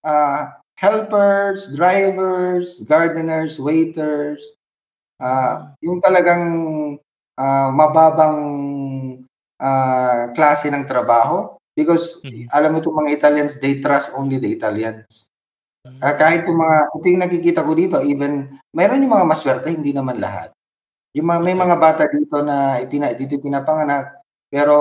uh, 0.05 0.53
helpers, 0.77 1.73
drivers, 1.73 2.85
gardeners, 2.85 3.57
waiters, 3.57 4.53
uh, 5.17 5.73
yung 5.81 5.97
talagang 5.97 6.45
uh, 7.33 7.69
mababang 7.73 8.41
uh, 9.57 10.29
klase 10.37 10.69
ng 10.69 10.85
trabaho 10.85 11.56
Because 11.77 12.17
mm-hmm. 12.25 12.49
alam 12.49 12.73
mo 12.73 12.81
itong 12.81 12.97
mga 13.05 13.13
Italians, 13.13 13.61
they 13.61 13.77
trust 13.77 14.09
only 14.17 14.41
the 14.41 14.49
Italians. 14.49 15.29
Uh, 15.85 16.15
kahit 16.17 16.49
yung 16.49 16.57
mga, 16.57 16.77
ito 16.97 17.05
yung 17.05 17.23
nakikita 17.23 17.61
ko 17.61 17.71
dito, 17.77 18.01
even, 18.01 18.57
mayroon 18.73 19.05
yung 19.05 19.13
mga 19.13 19.29
maswerte, 19.29 19.69
hindi 19.69 19.93
naman 19.93 20.17
lahat. 20.17 20.49
Yung 21.13 21.29
mga, 21.29 21.39
may 21.45 21.53
mga 21.53 21.77
bata 21.77 22.09
dito 22.09 22.41
na 22.41 22.81
ipina, 22.81 23.13
dito 23.13 23.37
pinapanganak, 23.37 24.25
pero 24.49 24.75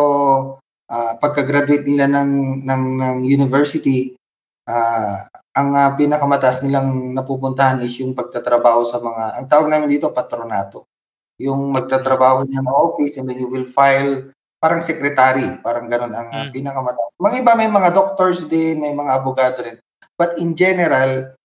uh, 0.88 1.12
pagka-graduate 1.20 1.84
nila 1.84 2.08
ng, 2.08 2.64
ng, 2.64 2.82
ng 2.96 3.16
university, 3.28 4.16
uh, 4.64 5.20
ang 5.52 5.68
uh, 5.76 5.92
pinakamataas 6.00 6.64
nilang 6.64 7.12
napupuntahan 7.12 7.84
is 7.84 7.92
yung 8.00 8.16
pagtatrabaho 8.16 8.88
sa 8.88 8.98
mga, 8.98 9.36
ang 9.36 9.46
tawag 9.52 9.68
namin 9.68 10.00
dito, 10.00 10.10
patronato. 10.10 10.88
Yung 11.36 11.76
magtatrabaho 11.76 12.48
niya 12.48 12.64
ng 12.64 12.72
office 12.72 13.20
and 13.20 13.28
then 13.28 13.36
you 13.36 13.52
will 13.52 13.68
file 13.68 14.32
parang 14.66 14.82
secretary, 14.82 15.46
parang 15.62 15.86
ganun 15.86 16.10
ang 16.10 16.26
mm. 16.26 16.50
pinakamataas. 16.50 17.14
Mga 17.22 17.36
iba 17.46 17.52
may 17.54 17.70
mga 17.70 17.94
doctors 17.94 18.50
din, 18.50 18.82
may 18.82 18.90
mga 18.90 19.22
abogado 19.22 19.62
rin. 19.62 19.78
But 20.18 20.42
in 20.42 20.58
general, 20.58 21.38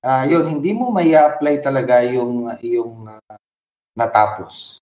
uh, 0.00 0.24
yun, 0.24 0.48
hindi 0.48 0.72
mo 0.72 0.88
may 0.88 1.12
apply 1.12 1.60
talaga 1.60 2.00
yung 2.00 2.48
yung 2.64 3.12
uh, 3.12 3.36
natapos. 3.92 4.80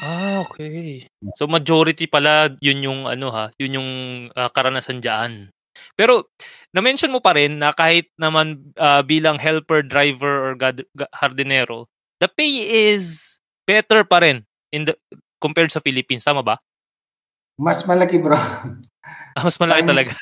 Ah, 0.00 0.40
okay. 0.40 1.04
So 1.36 1.44
majority 1.44 2.08
pala 2.08 2.56
yun 2.64 2.80
yung 2.80 3.00
ano 3.04 3.28
ha, 3.28 3.52
yun 3.60 3.76
yung 3.76 3.90
uh, 4.32 4.48
karanasan 4.48 5.04
diyan. 5.04 5.52
Pero 5.92 6.32
na-mention 6.72 7.12
mo 7.12 7.20
pa 7.20 7.36
rin 7.36 7.60
na 7.60 7.76
kahit 7.76 8.08
naman 8.16 8.64
uh, 8.80 9.04
bilang 9.04 9.36
helper, 9.36 9.84
driver 9.84 10.48
or 10.48 10.52
gad- 10.56 10.88
hardinero, 11.12 11.84
the 12.16 12.32
pay 12.32 12.64
is 12.64 13.36
better 13.68 14.08
pa 14.08 14.24
rin 14.24 14.40
in 14.72 14.88
the 14.88 14.96
compared 15.36 15.68
sa 15.68 15.84
Philippines, 15.84 16.24
tama 16.24 16.40
ba? 16.40 16.56
Mas 17.60 17.84
malaki, 17.84 18.16
bro. 18.16 18.40
Ah, 19.38 19.46
mas 19.46 19.62
malaki 19.62 19.86
Times 19.86 19.90
talaga. 19.94 20.12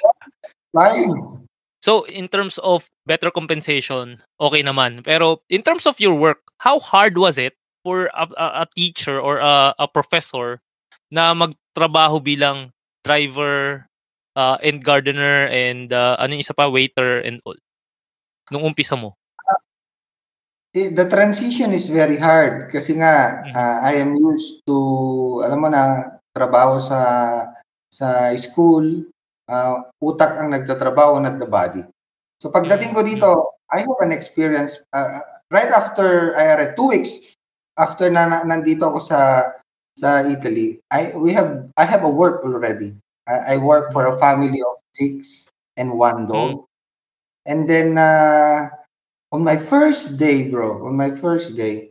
Five. 0.68 1.16
So, 1.80 2.04
in 2.12 2.28
terms 2.28 2.60
of 2.60 2.84
better 3.08 3.32
compensation, 3.32 4.20
okay 4.36 4.60
naman. 4.60 5.00
Pero 5.00 5.40
in 5.48 5.64
terms 5.64 5.88
of 5.88 5.96
your 5.96 6.12
work, 6.12 6.44
how 6.60 6.76
hard 6.76 7.16
was 7.16 7.40
it 7.40 7.56
for 7.80 8.12
a, 8.12 8.28
a, 8.36 8.46
a 8.62 8.64
teacher 8.76 9.16
or 9.16 9.40
a, 9.40 9.72
a 9.80 9.88
professor 9.88 10.60
na 11.08 11.32
magtrabaho 11.32 12.20
bilang 12.20 12.68
driver 13.00 13.88
uh, 14.36 14.60
and 14.60 14.84
gardener 14.84 15.48
and 15.48 15.96
uh, 15.96 16.20
ano 16.20 16.36
yung 16.36 16.44
isa 16.44 16.52
pa, 16.52 16.68
waiter 16.68 17.24
and 17.24 17.40
all? 17.48 17.56
Nung 18.52 18.68
umpisa 18.68 18.92
mo? 18.92 19.16
Uh, 19.48 20.92
the 20.92 21.08
transition 21.08 21.72
is 21.72 21.88
very 21.88 22.20
hard 22.20 22.68
kasi 22.68 23.00
nga 23.00 23.40
mm-hmm. 23.40 23.56
uh, 23.56 23.78
I 23.88 24.04
am 24.04 24.20
used 24.20 24.60
to 24.68 24.76
alam 25.48 25.64
mo 25.64 25.72
na 25.72 26.17
trabaho 26.36 26.80
sa 26.82 27.00
sa 27.88 28.32
school, 28.36 29.08
uh, 29.48 29.88
utak 30.00 30.36
ang 30.36 30.52
nagtatrabaho 30.52 31.20
not 31.20 31.40
the 31.40 31.48
body. 31.48 31.82
So 32.38 32.52
pagdating 32.52 32.94
ko 32.94 33.00
dito, 33.02 33.30
I 33.72 33.82
have 33.84 34.00
an 34.00 34.12
experience 34.12 34.84
uh, 34.92 35.20
right 35.50 35.72
after 35.72 36.36
I 36.36 36.54
uh, 36.54 36.72
two 36.76 36.92
weeks 36.92 37.34
after 37.78 38.10
na, 38.10 38.28
na 38.28 38.38
nandito 38.44 38.88
ako 38.88 39.00
sa 39.00 39.20
sa 39.98 40.22
Italy. 40.26 40.78
I 40.92 41.14
we 41.16 41.34
have 41.34 41.66
I 41.74 41.84
have 41.84 42.04
a 42.04 42.12
work 42.12 42.44
already. 42.44 42.94
I, 43.26 43.54
I 43.54 43.62
work 43.62 43.92
for 43.92 44.06
a 44.06 44.18
family 44.22 44.60
of 44.62 44.78
six 44.94 45.48
and 45.76 45.94
one 45.94 46.26
dog. 46.26 46.62
Mm. 46.62 46.64
And 47.48 47.60
then 47.64 47.88
uh, 47.96 48.68
on 49.32 49.42
my 49.42 49.56
first 49.56 50.18
day, 50.18 50.48
bro, 50.48 50.84
on 50.86 50.96
my 50.96 51.16
first 51.16 51.56
day, 51.56 51.90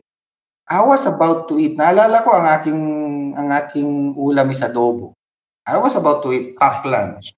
I 0.68 0.84
was 0.84 1.06
about 1.08 1.48
to 1.48 1.58
eat. 1.58 1.80
Naalala 1.80 2.22
ko 2.22 2.30
ang 2.36 2.46
aking 2.46 2.80
ang 3.34 3.52
aking 3.52 4.14
ulam 4.16 4.48
is 4.52 4.62
adobo. 4.62 5.12
I 5.68 5.76
was 5.76 5.98
about 5.98 6.24
to 6.24 6.32
eat 6.32 6.56
pack 6.56 6.84
lunch. 6.88 7.36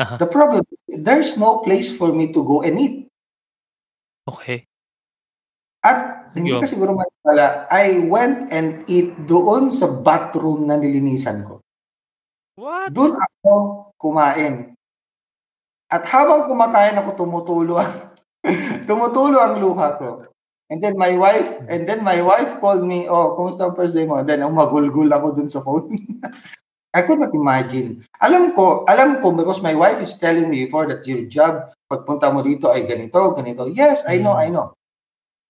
Uh-huh. 0.00 0.16
The 0.16 0.28
problem 0.30 0.64
is 0.88 1.04
there's 1.04 1.36
no 1.36 1.60
place 1.60 1.92
for 1.92 2.08
me 2.14 2.32
to 2.32 2.40
go 2.40 2.64
and 2.64 2.80
eat. 2.80 2.94
Okay. 4.24 4.64
At 5.84 6.30
hindi 6.36 6.54
Yo. 6.54 6.62
ka 6.62 6.68
siguro 6.68 6.94
maniwala, 6.94 7.66
I 7.68 8.00
went 8.06 8.48
and 8.54 8.86
eat 8.86 9.12
doon 9.26 9.74
sa 9.74 9.90
bathroom 9.90 10.68
na 10.70 10.78
nilinisan 10.78 11.42
ko. 11.44 11.60
What? 12.60 12.92
Doon 12.94 13.16
ako 13.16 13.50
kumain. 13.98 14.76
At 15.90 16.06
habang 16.06 16.46
kumakain 16.46 16.94
ako, 16.94 17.18
tumutulo 17.18 17.82
ang, 17.82 18.14
tumutulo 18.88 19.42
ang 19.42 19.58
luha 19.58 19.98
ko. 19.98 20.29
And 20.70 20.78
then 20.78 20.94
my 20.94 21.18
wife, 21.18 21.50
and 21.66 21.82
then 21.82 22.06
my 22.06 22.22
wife 22.22 22.62
called 22.62 22.86
me, 22.86 23.10
oh, 23.10 23.34
kumusta 23.34 23.66
ang 23.66 23.74
first 23.74 23.90
day 23.90 24.06
mo? 24.06 24.22
Then 24.22 24.46
umagulgul 24.46 25.10
ako 25.10 25.34
dun 25.34 25.50
sa 25.50 25.66
phone. 25.66 25.90
I 26.94 27.02
could 27.02 27.18
not 27.18 27.34
imagine. 27.34 28.06
Alam 28.22 28.54
ko, 28.54 28.86
alam 28.86 29.18
ko 29.18 29.34
because 29.34 29.62
my 29.62 29.74
wife 29.74 29.98
is 29.98 30.14
telling 30.18 30.46
me 30.46 30.66
before 30.66 30.86
that 30.90 31.06
your 31.06 31.26
job, 31.26 31.74
pagpunta 31.90 32.30
mo 32.30 32.42
dito 32.42 32.70
ay 32.70 32.86
ganito, 32.86 33.18
ganito. 33.34 33.66
Yes, 33.70 34.06
I 34.06 34.22
know, 34.22 34.38
I 34.38 34.50
know. 34.50 34.74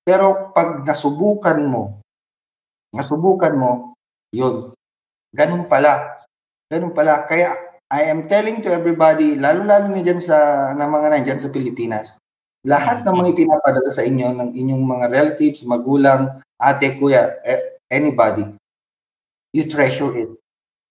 Pero 0.04 0.52
pag 0.56 0.85
nasubukan 0.85 1.61
mo, 1.68 2.00
nasubukan 2.92 3.56
mo, 3.56 3.92
yun, 4.33 4.72
ganun 5.37 5.68
pala. 5.68 6.24
Ganun 6.68 6.96
pala. 6.96 7.28
Kaya 7.28 7.56
I 7.92 8.09
am 8.09 8.24
telling 8.30 8.62
to 8.64 8.70
everybody, 8.70 9.35
lalo-lalo 9.35 9.90
na 9.90 10.00
dyan 10.00 10.22
sa, 10.22 10.70
na 10.78 10.87
mga 10.87 11.09
nandyan 11.12 11.40
sa 11.42 11.50
Pilipinas, 11.52 12.22
lahat 12.66 13.04
ng 13.04 13.16
mga 13.16 13.30
ipinapadala 13.32 13.90
sa 13.90 14.04
inyo, 14.04 14.36
ng 14.36 14.50
inyong 14.52 14.84
mga 14.84 15.06
relatives, 15.08 15.64
magulang, 15.64 16.40
ate, 16.60 17.00
kuya, 17.00 17.40
eh, 17.44 17.80
anybody, 17.88 18.44
you 19.56 19.64
treasure 19.66 20.12
it. 20.16 20.30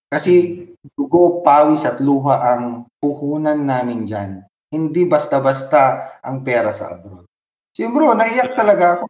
Kasi 0.09 0.65
dugo, 0.97 1.45
pawis 1.45 1.85
at 1.85 2.01
luha 2.01 2.41
ang 2.55 2.89
puhunan 2.97 3.61
namin 3.61 4.09
dyan. 4.09 4.41
Hindi 4.73 5.05
basta-basta 5.05 6.17
ang 6.25 6.41
pera 6.41 6.73
sa 6.73 6.97
abroad. 6.97 7.25
So 7.77 7.85
yun 7.85 7.93
bro, 7.93 8.17
naiyak 8.17 8.57
talaga 8.57 9.01
ako. 9.01 9.05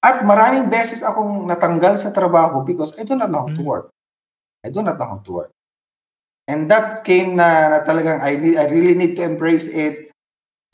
At 0.00 0.22
maraming 0.24 0.70
beses 0.70 1.04
akong 1.04 1.44
natanggal 1.50 1.98
sa 2.00 2.14
trabaho 2.14 2.64
because 2.64 2.94
I 2.96 3.04
do 3.04 3.18
not 3.18 3.28
know 3.28 3.50
how 3.50 3.52
to 3.52 3.62
Mm. 3.62 3.68
work. 3.68 3.86
I 4.64 4.68
do 4.70 4.80
not 4.80 4.96
know 4.96 5.18
how 5.18 5.20
to 5.20 5.32
work. 5.32 5.52
And 6.48 6.66
that 6.70 7.06
came 7.06 7.38
na, 7.38 7.70
na 7.70 7.78
talagang 7.86 8.22
I, 8.22 8.34
need, 8.34 8.56
I 8.58 8.66
really 8.66 8.94
need 8.98 9.14
to 9.20 9.24
embrace 9.26 9.70
it 9.70 10.10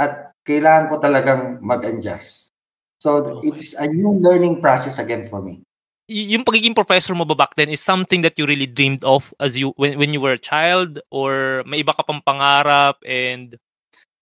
at 0.01 0.26
kailangan 0.47 0.87
ko 0.89 0.95
talagang 1.03 1.59
mag-adjust. 1.59 2.55
So 3.03 3.43
Okay. 3.43 3.53
it's 3.53 3.75
a 3.77 3.91
new 3.91 4.17
learning 4.23 4.63
process 4.63 4.97
again 5.03 5.27
for 5.27 5.43
me. 5.43 5.61
Y- 6.07 6.39
yung 6.39 6.47
pagiging 6.47 6.73
professor 6.73 7.13
mo 7.19 7.27
ba 7.27 7.35
back 7.35 7.59
then 7.59 7.67
is 7.69 7.83
something 7.83 8.23
that 8.23 8.39
you 8.39 8.47
really 8.47 8.71
dreamed 8.71 9.03
of 9.03 9.35
as 9.43 9.59
you 9.59 9.75
when, 9.75 9.99
when 9.99 10.15
you 10.15 10.23
were 10.23 10.39
a 10.39 10.41
child 10.41 11.03
or 11.11 11.67
may 11.67 11.83
iba 11.83 11.91
ka 11.91 12.07
pang 12.07 12.23
pangarap 12.23 12.95
and 13.03 13.59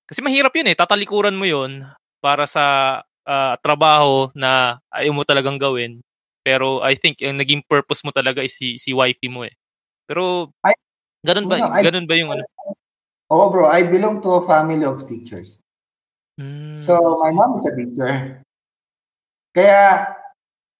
kasi 0.08 0.24
mahirap 0.24 0.56
yun 0.56 0.72
eh 0.72 0.76
tatalikuran 0.76 1.36
mo 1.36 1.44
yun 1.44 1.84
para 2.24 2.48
sa 2.48 2.64
ah, 3.28 3.54
trabaho 3.60 4.32
na 4.32 4.80
ayaw 4.96 5.12
mo 5.12 5.28
talagang 5.28 5.60
gawin 5.60 6.00
pero 6.40 6.80
I 6.80 6.96
think 6.96 7.20
yung 7.20 7.36
naging 7.36 7.60
purpose 7.68 8.00
mo 8.00 8.16
talaga 8.16 8.40
is 8.40 8.56
si 8.56 8.80
si 8.80 8.96
wifey 8.96 9.28
mo 9.28 9.44
eh 9.44 9.52
pero 10.08 10.48
I- 10.64 10.80
ganun 11.20 11.52
ba 11.52 11.60
No, 11.60 11.68
I- 11.68 11.84
ganun 11.84 12.08
ba 12.08 12.16
yung 12.16 12.32
ano 12.32 12.48
Oh 13.32 13.48
bro, 13.48 13.68
I 13.68 13.84
belong 13.88 14.20
to 14.20 14.36
a 14.36 14.42
family 14.44 14.84
of 14.84 15.08
teachers. 15.08 15.64
Hmm. 16.38 16.74
So, 16.76 17.22
my 17.22 17.30
mom 17.30 17.54
is 17.54 17.66
a 17.66 17.72
teacher. 17.78 18.42
Kaya, 19.54 20.10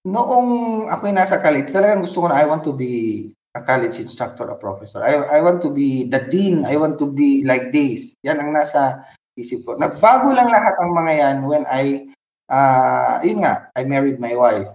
noong 0.03 0.85
ako'y 0.91 1.15
nasa 1.15 1.39
college, 1.39 1.71
talagang 1.71 2.03
gusto 2.03 2.23
ko 2.23 2.27
na 2.27 2.39
I 2.39 2.45
want 2.45 2.67
to 2.67 2.75
be 2.75 3.31
a 3.55 3.63
college 3.63 3.97
instructor, 4.03 4.43
a 4.51 4.59
professor. 4.59 4.99
I, 4.99 5.39
I 5.39 5.39
want 5.39 5.63
to 5.63 5.71
be 5.71 6.11
the 6.11 6.27
dean. 6.27 6.67
I 6.67 6.75
want 6.75 6.99
to 6.99 7.07
be 7.07 7.47
like 7.47 7.71
this. 7.71 8.19
Yan 8.27 8.43
ang 8.43 8.51
nasa 8.51 9.07
isip 9.39 9.63
ko. 9.63 9.79
Nagbago 9.79 10.35
lang 10.35 10.51
lahat 10.51 10.75
ang 10.83 10.91
mga 10.91 11.13
yan 11.15 11.37
when 11.47 11.63
I, 11.71 12.11
uh, 12.51 13.23
yun 13.23 13.47
nga, 13.47 13.71
I 13.79 13.87
married 13.87 14.19
my 14.19 14.35
wife. 14.35 14.67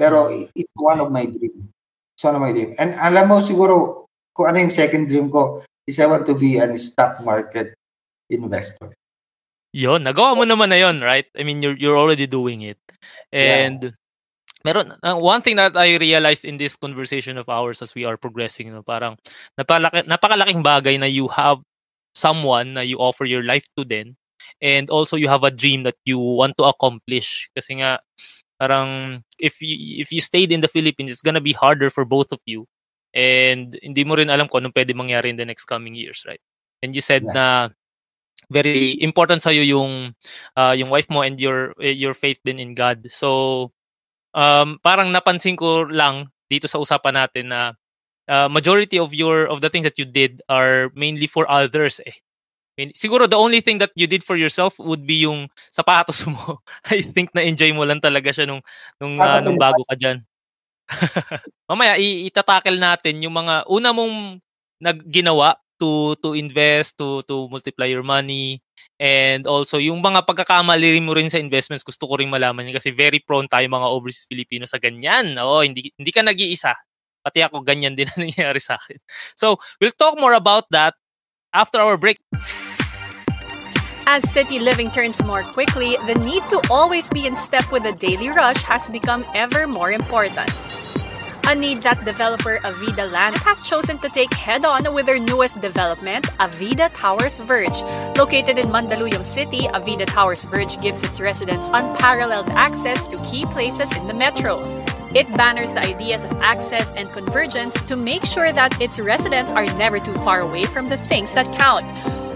Pero 0.00 0.32
it's 0.32 0.72
one 0.74 1.04
of 1.04 1.12
my 1.12 1.28
dream. 1.28 1.68
It's 2.16 2.24
one 2.24 2.34
of 2.34 2.40
my 2.40 2.50
dream. 2.50 2.72
And 2.80 2.96
alam 2.96 3.28
mo 3.28 3.44
siguro, 3.44 4.08
kung 4.32 4.48
ano 4.48 4.64
yung 4.64 4.72
second 4.72 5.06
dream 5.12 5.28
ko, 5.28 5.60
is 5.84 6.00
I 6.00 6.08
want 6.08 6.24
to 6.24 6.34
be 6.34 6.56
an 6.56 6.72
stock 6.80 7.20
market 7.20 7.76
investor. 8.32 8.96
Yon, 9.74 10.06
nagawa 10.06 10.38
mo 10.38 10.46
naman 10.46 10.70
na 10.70 10.78
yon, 10.78 11.02
right? 11.02 11.26
I 11.34 11.42
mean, 11.42 11.58
you're 11.58 11.74
you're 11.74 11.98
already 11.98 12.30
doing 12.30 12.62
it. 12.62 12.78
And 13.34 13.90
meron 14.62 14.94
uh, 15.02 15.18
one 15.18 15.42
thing 15.42 15.58
that 15.58 15.74
I 15.74 15.98
realized 15.98 16.46
in 16.46 16.56
this 16.56 16.78
conversation 16.78 17.34
of 17.36 17.50
ours 17.50 17.82
as 17.82 17.90
we 17.90 18.06
are 18.06 18.14
progressing, 18.14 18.70
no, 18.70 18.86
parang 18.86 19.18
napalaki, 19.58 20.06
napakalaking 20.06 20.62
bagay 20.62 20.94
na 21.02 21.10
you 21.10 21.26
have 21.26 21.58
someone 22.14 22.78
na 22.78 22.86
you 22.86 23.02
offer 23.02 23.26
your 23.26 23.42
life 23.42 23.66
to 23.74 23.82
then 23.82 24.14
and 24.62 24.88
also 24.88 25.18
you 25.18 25.26
have 25.26 25.42
a 25.42 25.50
dream 25.50 25.82
that 25.82 25.98
you 26.06 26.16
want 26.16 26.54
to 26.56 26.64
accomplish 26.64 27.50
kasi 27.58 27.82
nga 27.82 27.98
parang 28.62 29.20
if 29.42 29.58
you, 29.58 29.98
if 29.98 30.14
you 30.14 30.22
stayed 30.22 30.54
in 30.54 30.62
the 30.62 30.70
Philippines 30.70 31.10
it's 31.10 31.26
gonna 31.26 31.42
be 31.42 31.52
harder 31.52 31.90
for 31.90 32.06
both 32.06 32.30
of 32.30 32.38
you 32.46 32.64
and 33.12 33.74
hindi 33.82 34.06
mo 34.06 34.14
rin 34.14 34.30
alam 34.30 34.46
kung 34.46 34.62
anong 34.62 34.76
pwede 34.78 34.94
mangyari 34.94 35.34
in 35.34 35.36
the 35.36 35.44
next 35.44 35.66
coming 35.66 35.98
years 35.98 36.22
right 36.22 36.40
and 36.86 36.94
you 36.94 37.02
said 37.02 37.26
Yeah. 37.26 37.34
na 37.34 37.46
very 38.52 39.00
important 39.00 39.40
sa 39.40 39.50
yung 39.50 40.12
uh, 40.56 40.74
yung 40.76 40.90
wife 40.92 41.08
mo 41.08 41.24
and 41.24 41.40
your 41.40 41.72
eh, 41.80 41.94
your 41.94 42.12
faith 42.14 42.38
din 42.44 42.60
in 42.60 42.74
God. 42.76 43.06
So 43.10 43.70
um 44.34 44.78
parang 44.82 45.14
napansin 45.14 45.56
ko 45.56 45.86
lang 45.88 46.30
dito 46.50 46.66
sa 46.68 46.78
usapan 46.82 47.14
natin 47.24 47.50
na 47.50 47.60
uh, 48.28 48.48
majority 48.50 48.98
of 49.00 49.14
your 49.14 49.46
of 49.48 49.60
the 49.60 49.70
things 49.70 49.84
that 49.88 49.98
you 49.98 50.06
did 50.06 50.42
are 50.48 50.90
mainly 50.94 51.26
for 51.26 51.48
others 51.50 52.00
eh. 52.04 52.16
I 52.74 52.90
mean, 52.90 52.90
siguro 52.98 53.30
the 53.30 53.38
only 53.38 53.62
thing 53.62 53.78
that 53.78 53.94
you 53.94 54.10
did 54.10 54.26
for 54.26 54.34
yourself 54.34 54.74
would 54.82 55.06
be 55.06 55.22
yung 55.22 55.46
sapatos 55.70 56.26
mo. 56.26 56.58
I 56.90 57.06
think 57.06 57.30
na 57.30 57.46
enjoy 57.46 57.70
mo 57.70 57.86
lang 57.86 58.02
talaga 58.02 58.34
siya 58.34 58.50
nung 58.50 58.62
nung, 58.98 59.14
uh, 59.22 59.38
nung 59.46 59.54
bago 59.54 59.78
ka 59.86 59.94
diyan. 59.94 60.26
Mamaya 61.70 61.96
i- 61.96 62.26
itatackle 62.28 62.76
natin 62.76 63.22
yung 63.24 63.34
mga 63.34 63.64
una 63.70 63.90
mong 63.94 64.42
nagginawa 64.82 65.56
to 65.78 66.14
to 66.22 66.38
invest 66.38 66.98
to 66.98 67.20
to 67.26 67.50
multiply 67.50 67.86
your 67.86 68.06
money 68.06 68.62
and 68.98 69.46
also 69.46 69.78
yung 69.82 69.98
mga 69.98 70.22
pagkakamali 70.22 71.02
mo 71.02 71.12
rin 71.14 71.26
sa 71.26 71.42
investments 71.42 71.82
gusto 71.82 72.06
ko 72.06 72.18
ring 72.18 72.30
malaman 72.30 72.70
yun 72.70 72.76
kasi 72.76 72.94
very 72.94 73.18
prone 73.18 73.50
tayo 73.50 73.66
mga 73.66 73.90
overseas 73.90 74.28
Filipino 74.30 74.64
sa 74.64 74.78
ganyan. 74.78 75.34
Oo, 75.38 75.66
hindi 75.66 75.90
hindi 75.98 76.12
ka 76.14 76.22
nag-iisa. 76.22 76.74
Pati 77.24 77.40
ako 77.40 77.64
ganyan 77.64 77.96
din 77.96 78.06
ang 78.12 78.20
nangyayari 78.28 78.60
sa 78.60 78.76
akin. 78.76 79.00
So, 79.32 79.56
we'll 79.80 79.96
talk 79.96 80.20
more 80.20 80.36
about 80.36 80.68
that 80.70 80.92
after 81.56 81.80
our 81.80 81.96
break. 81.96 82.20
As 84.04 84.28
city 84.28 84.60
living 84.60 84.92
turns 84.92 85.24
more 85.24 85.42
quickly, 85.42 85.96
the 86.04 86.14
need 86.20 86.44
to 86.52 86.60
always 86.68 87.08
be 87.08 87.24
in 87.24 87.32
step 87.32 87.64
with 87.72 87.88
the 87.88 87.96
daily 87.96 88.28
rush 88.28 88.60
has 88.68 88.92
become 88.92 89.24
ever 89.32 89.64
more 89.64 89.96
important. 89.96 90.52
A 91.46 91.54
need 91.54 91.82
that 91.82 92.02
developer 92.06 92.58
Avida 92.64 93.04
Land 93.10 93.36
has 93.36 93.62
chosen 93.62 93.98
to 93.98 94.08
take 94.08 94.32
head 94.32 94.64
on 94.64 94.92
with 94.94 95.04
their 95.04 95.18
newest 95.18 95.60
development, 95.60 96.24
Avida 96.40 96.88
Towers 96.96 97.38
Verge. 97.38 97.82
Located 98.16 98.56
in 98.56 98.68
Mandaluyong 98.68 99.24
City, 99.24 99.68
Avida 99.68 100.06
Towers 100.06 100.46
Verge 100.46 100.80
gives 100.80 101.02
its 101.02 101.20
residents 101.20 101.68
unparalleled 101.74 102.48
access 102.48 103.04
to 103.04 103.22
key 103.24 103.44
places 103.46 103.94
in 103.94 104.06
the 104.06 104.14
metro. 104.14 104.64
It 105.14 105.28
banners 105.36 105.72
the 105.72 105.84
ideas 105.84 106.24
of 106.24 106.32
access 106.40 106.90
and 106.92 107.12
convergence 107.12 107.74
to 107.82 107.94
make 107.94 108.24
sure 108.24 108.50
that 108.50 108.80
its 108.80 108.98
residents 108.98 109.52
are 109.52 109.66
never 109.76 110.00
too 110.00 110.14
far 110.24 110.40
away 110.40 110.64
from 110.64 110.88
the 110.88 110.96
things 110.96 111.32
that 111.34 111.46
count. 111.58 111.84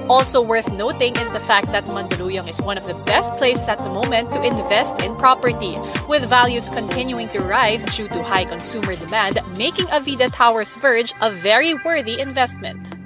Also 0.08 0.40
worth 0.40 0.72
noting 0.72 1.14
is 1.16 1.30
the 1.30 1.40
fact 1.40 1.70
that 1.72 1.84
Mandaluyong 1.84 2.48
is 2.48 2.62
one 2.62 2.78
of 2.78 2.84
the 2.84 2.94
best 3.04 3.36
places 3.36 3.68
at 3.68 3.78
the 3.78 3.90
moment 3.90 4.32
to 4.32 4.42
invest 4.42 5.02
in 5.02 5.14
property, 5.16 5.78
with 6.08 6.24
values 6.24 6.68
continuing 6.68 7.28
to 7.28 7.40
rise 7.40 7.84
due 7.96 8.08
to 8.08 8.22
high 8.22 8.44
consumer 8.44 8.96
demand, 8.96 9.38
making 9.56 9.86
Avida 9.86 10.32
Towers 10.32 10.76
Verge 10.76 11.12
a 11.20 11.30
very 11.30 11.74
worthy 11.84 12.20
investment. 12.20 12.97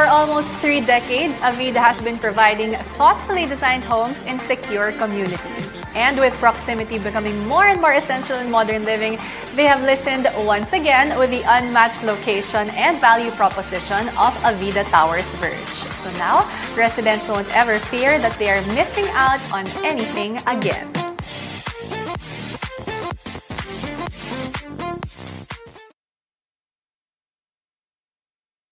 For 0.00 0.06
almost 0.06 0.48
three 0.64 0.80
decades, 0.80 1.34
Avida 1.44 1.76
has 1.76 2.00
been 2.00 2.16
providing 2.16 2.72
thoughtfully 2.96 3.44
designed 3.44 3.84
homes 3.84 4.22
in 4.22 4.38
secure 4.38 4.92
communities. 4.92 5.84
And 5.94 6.16
with 6.16 6.32
proximity 6.40 6.98
becoming 6.98 7.36
more 7.46 7.66
and 7.66 7.82
more 7.82 7.92
essential 7.92 8.38
in 8.38 8.50
modern 8.50 8.86
living, 8.86 9.18
they 9.56 9.66
have 9.66 9.82
listened 9.82 10.26
once 10.46 10.72
again 10.72 11.18
with 11.18 11.28
the 11.28 11.42
unmatched 11.44 12.02
location 12.02 12.70
and 12.70 12.98
value 12.98 13.30
proposition 13.32 14.08
of 14.16 14.32
Avida 14.40 14.88
Towers 14.88 15.34
Verge. 15.34 15.80
So 16.00 16.10
now, 16.12 16.48
residents 16.74 17.28
won't 17.28 17.54
ever 17.54 17.78
fear 17.78 18.18
that 18.20 18.32
they 18.38 18.48
are 18.48 18.62
missing 18.72 19.04
out 19.12 19.42
on 19.52 19.66
anything 19.84 20.38
again. 20.46 21.09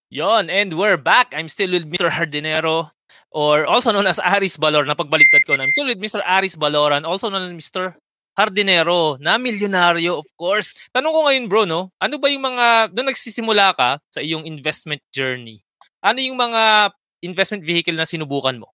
Yon, 0.09 0.49
and 0.49 0.73
we're 0.73 0.97
back. 0.97 1.33
I'm 1.37 1.47
still 1.47 1.71
with 1.71 1.85
Mr. 1.85 2.09
Hardinero. 2.09 2.89
or 3.31 3.65
also 3.69 3.93
known 3.93 4.09
as 4.09 4.17
Aris 4.17 4.57
Balor 4.57 4.85
na 4.85 4.97
pagbaligtad 4.97 5.45
ko 5.45 5.53
na. 5.53 5.65
I'm 5.65 5.73
still 5.73 5.89
with 5.89 6.01
Mr. 6.01 6.21
Aris 6.25 6.57
Baloran, 6.57 7.05
also 7.05 7.29
known 7.29 7.53
as 7.53 7.53
Mr. 7.53 7.93
Hardinero, 8.33 9.19
na 9.19 9.37
milyonaryo, 9.37 10.17
of 10.17 10.29
course. 10.39 10.73
Tanong 10.95 11.11
ko 11.11 11.19
ngayon, 11.27 11.45
bro, 11.45 11.63
no? 11.67 11.91
Ano 11.99 12.17
ba 12.17 12.31
yung 12.31 12.45
mga, 12.45 12.89
doon 12.93 13.11
nagsisimula 13.11 13.75
ka 13.75 13.99
sa 14.09 14.21
iyong 14.23 14.47
investment 14.47 15.03
journey, 15.11 15.61
ano 15.99 16.23
yung 16.23 16.39
mga 16.39 16.93
investment 17.21 17.67
vehicle 17.67 17.97
na 17.99 18.07
sinubukan 18.07 18.55
mo? 18.55 18.71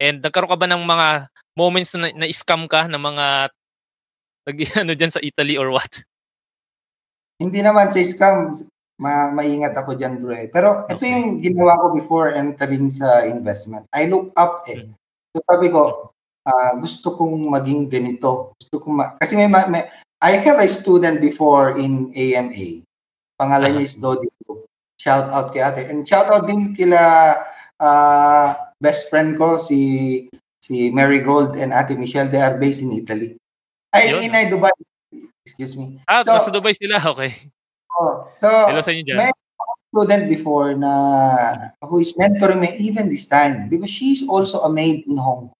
And 0.00 0.22
nagkaroon 0.22 0.48
ka 0.48 0.56
ba 0.56 0.70
ng 0.70 0.80
mga 0.86 1.08
moments 1.58 1.92
na, 1.98 2.08
na 2.14 2.26
scam 2.30 2.64
ka 2.70 2.86
ng 2.88 3.02
mga 3.02 3.26
ano 4.86 4.92
dyan 4.96 5.12
sa 5.12 5.20
Italy 5.20 5.60
or 5.60 5.74
what? 5.74 6.06
Hindi 7.36 7.60
naman 7.60 7.92
sa 7.92 8.00
scam 8.00 8.56
ma 9.00 9.32
maingat 9.32 9.72
ako 9.72 9.96
diyan 9.96 10.20
bro 10.20 10.36
eh. 10.36 10.46
Pero 10.52 10.84
ito 10.84 11.00
okay. 11.00 11.16
yung 11.16 11.40
ginawa 11.40 11.80
ko 11.80 11.96
before 11.96 12.36
entering 12.36 12.92
sa 12.92 13.24
investment. 13.24 13.88
I 13.96 14.12
look 14.12 14.28
up 14.36 14.68
eh. 14.68 14.84
Hmm. 14.84 14.92
So 15.32 15.40
sabi 15.48 15.72
ko, 15.72 16.12
uh, 16.44 16.72
gusto 16.76 17.16
kong 17.16 17.48
maging 17.48 17.88
ganito. 17.88 18.52
Gusto 18.60 18.76
kong 18.76 18.94
ma- 19.00 19.16
kasi 19.16 19.40
may, 19.40 19.48
may 19.48 19.88
I 20.20 20.36
have 20.36 20.60
a 20.60 20.68
student 20.68 21.24
before 21.24 21.80
in 21.80 22.12
AMA. 22.12 22.84
Pangalan 23.40 23.80
niya 23.80 23.88
is 23.88 23.96
Dodi. 23.96 24.28
Shout 25.00 25.32
out 25.32 25.56
kay 25.56 25.64
ate. 25.64 25.88
And 25.88 26.04
shout 26.04 26.28
out 26.28 26.44
din 26.44 26.76
kila 26.76 27.00
uh, 27.80 28.48
best 28.84 29.08
friend 29.08 29.40
ko 29.40 29.56
si 29.56 30.28
si 30.60 30.92
Mary 30.92 31.24
Gold 31.24 31.56
and 31.56 31.72
Ate 31.72 31.96
Michelle. 31.96 32.28
They 32.28 32.44
are 32.44 32.60
based 32.60 32.84
in 32.84 32.92
Italy. 32.92 33.40
Ay, 33.96 34.12
in 34.12 34.52
Dubai. 34.52 34.76
Excuse 35.40 35.72
me. 35.72 36.04
Ah, 36.04 36.20
so, 36.20 36.36
nasa 36.36 36.52
Dubai 36.52 36.76
sila. 36.76 37.00
Okay. 37.00 37.32
Oh, 37.98 38.30
so, 38.36 38.46
Hello 38.46 38.82
sa 38.84 38.94
inyo 38.94 39.02
dyan. 39.02 39.18
May 39.18 39.32
student 39.90 40.30
before 40.30 40.78
na 40.78 40.92
who 41.82 41.98
is 41.98 42.14
mentoring 42.14 42.62
me 42.62 42.70
even 42.78 43.10
this 43.10 43.26
time 43.26 43.66
because 43.66 43.90
she's 43.90 44.22
also 44.30 44.62
a 44.62 44.70
maid 44.70 45.02
in 45.10 45.18
Hong 45.18 45.50
Kong 45.50 45.58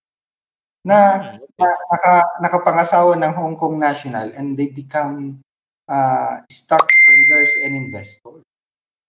na, 0.86 0.98
hmm, 1.34 1.42
na 1.58 1.68
naka, 1.90 2.14
nakapangasawa 2.40 3.18
ng 3.18 3.32
Hong 3.34 3.56
Kong 3.58 3.76
national 3.76 4.30
and 4.38 4.54
they 4.54 4.70
become 4.70 5.42
uh, 5.90 6.40
stock 6.48 6.86
traders 6.86 7.50
and 7.66 7.72
investors. 7.74 8.42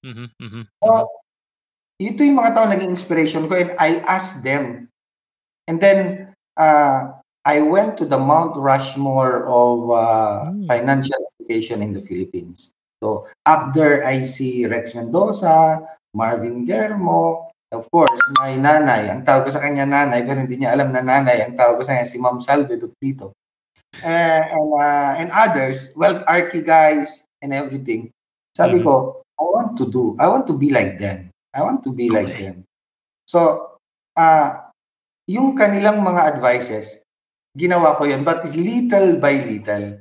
Mm-hmm, 0.01 0.27
mm-hmm. 0.41 0.63
So, 0.81 1.07
ito 2.01 2.19
yung 2.25 2.41
mga 2.41 2.57
tao 2.57 2.65
naging 2.65 2.89
inspiration 2.89 3.45
ko 3.45 3.53
and 3.55 3.77
I 3.77 4.01
asked 4.09 4.41
them. 4.41 4.89
And 5.69 5.77
then, 5.77 6.33
uh, 6.57 7.21
I 7.45 7.61
went 7.61 7.97
to 7.97 8.05
the 8.05 8.17
Mount 8.17 8.57
Rushmore 8.57 9.49
of 9.49 9.89
uh, 9.89 10.53
mm. 10.53 10.67
financial 10.67 11.17
education 11.39 11.81
in 11.81 11.93
the 11.93 12.01
Philippines. 12.01 12.73
So 13.01 13.25
up 13.49 13.73
there, 13.73 14.05
I 14.05 14.21
see 14.21 14.69
Rex 14.69 14.93
Mendoza, 14.93 15.81
Marvin 16.13 16.69
Germo, 16.69 17.49
of 17.73 17.89
course, 17.89 18.19
my 18.37 18.53
nanay. 18.53 19.09
Ang 19.09 19.25
tawag 19.25 19.47
ko 19.47 19.51
sa 19.57 19.63
kanya 19.63 19.89
nanay, 19.89 20.21
pero 20.27 20.43
hindi 20.43 20.61
niya 20.61 20.77
alam 20.77 20.93
na 20.93 21.01
nanay. 21.01 21.41
Ang 21.41 21.57
tawag 21.57 21.81
ko 21.81 21.83
sa 21.87 21.97
kanya 21.97 22.07
si 22.07 22.21
Ma'am 22.21 22.43
Salve 22.43 22.77
Duplito. 22.77 23.33
Uh, 24.03 24.43
and, 24.43 24.69
uh, 24.75 25.11
and 25.17 25.29
others, 25.33 25.95
well, 25.95 26.21
Archie 26.27 26.63
guys 26.63 27.25
and 27.41 27.55
everything. 27.55 28.11
Sabi 28.53 28.83
mm-hmm. 28.83 28.87
ko, 28.87 29.23
I 29.39 29.43
want 29.43 29.79
to 29.79 29.89
do, 29.89 30.19
I 30.19 30.27
want 30.27 30.45
to 30.51 30.55
be 30.55 30.69
like 30.69 30.99
them. 30.99 31.31
I 31.55 31.63
want 31.63 31.83
to 31.87 31.91
be 31.91 32.11
okay. 32.11 32.15
like 32.15 32.33
them. 32.37 32.67
So, 33.25 33.71
uh, 34.19 34.67
yung 35.25 35.55
kanilang 35.55 36.03
mga 36.03 36.37
advices, 36.37 37.07
ginawa 37.55 37.95
ko 37.95 38.05
yun, 38.05 38.27
but 38.27 38.43
it's 38.43 38.59
little 38.59 39.15
by 39.17 39.39
little. 39.41 39.99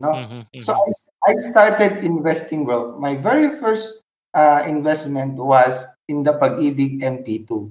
No? 0.00 0.16
Mm-hmm, 0.16 0.40
mm-hmm. 0.48 0.64
So 0.64 0.72
I, 0.72 0.88
I 1.28 1.32
started 1.36 2.00
investing, 2.02 2.64
bro. 2.64 2.96
My 2.96 3.14
very 3.20 3.60
first 3.60 4.00
uh, 4.32 4.64
investment 4.66 5.36
was 5.36 5.84
in 6.08 6.24
the 6.24 6.32
Pag-ibig 6.40 7.04
MP2. 7.04 7.70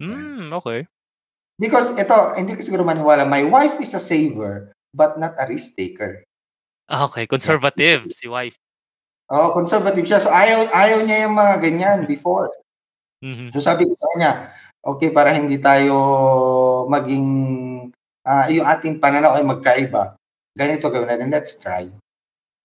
Mm, 0.00 0.56
okay. 0.56 0.88
Because 1.60 1.92
ito, 2.00 2.16
hindi 2.40 2.56
ko 2.56 2.64
siguro 2.64 2.88
maniwala, 2.88 3.28
my 3.28 3.44
wife 3.44 3.76
is 3.84 3.92
a 3.92 4.00
saver, 4.00 4.72
but 4.96 5.20
not 5.20 5.36
a 5.36 5.44
risk 5.44 5.76
taker. 5.76 6.24
Ah, 6.88 7.04
okay, 7.04 7.28
conservative 7.28 8.08
si 8.08 8.26
wife. 8.26 8.56
Oh, 9.30 9.52
conservative 9.52 10.08
siya. 10.08 10.24
So 10.24 10.32
ayaw, 10.32 10.72
ayaw 10.72 11.04
niya 11.04 11.28
yung 11.28 11.36
mga 11.36 11.54
ganyan 11.62 12.00
before. 12.08 12.50
Mm-hmm. 13.20 13.52
So 13.52 13.60
sabi 13.60 13.84
ko 13.86 13.92
sa 13.92 14.08
kanya, 14.16 14.32
okay, 14.80 15.12
para 15.12 15.36
hindi 15.36 15.60
tayo 15.60 15.94
maging, 16.88 17.28
uh, 18.24 18.46
yung 18.48 18.66
ating 18.66 18.98
pananaw 18.98 19.36
ay 19.36 19.44
magkaiba, 19.44 20.16
ganito 20.56 20.90
gawin 20.90 21.10
natin, 21.10 21.30
let's 21.30 21.58
try. 21.58 21.86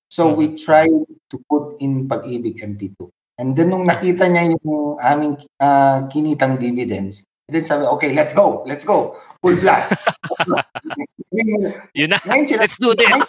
So 0.09 0.29
mm-hmm. 0.31 0.39
we 0.39 0.45
tried 0.55 0.95
to 1.29 1.35
put 1.49 1.77
in 1.81 2.07
Pag-ibig 2.07 2.61
MP2. 2.61 3.09
And 3.35 3.51
then 3.51 3.69
nung 3.69 3.83
nakita 3.83 4.31
niya 4.31 4.55
yung 4.55 4.95
aming 5.03 5.43
uh, 5.59 6.07
kinitang 6.07 6.55
dividends, 6.55 7.27
then 7.51 7.67
sabi, 7.67 7.83
okay, 7.83 8.15
let's 8.15 8.31
go, 8.31 8.63
let's 8.63 8.87
go, 8.87 9.19
full 9.43 9.59
blast. 9.59 9.91
Yun 11.99 12.15
na, 12.15 12.17
sila, 12.23 12.63
let's 12.63 12.79
do 12.79 12.95
this. 12.95 13.19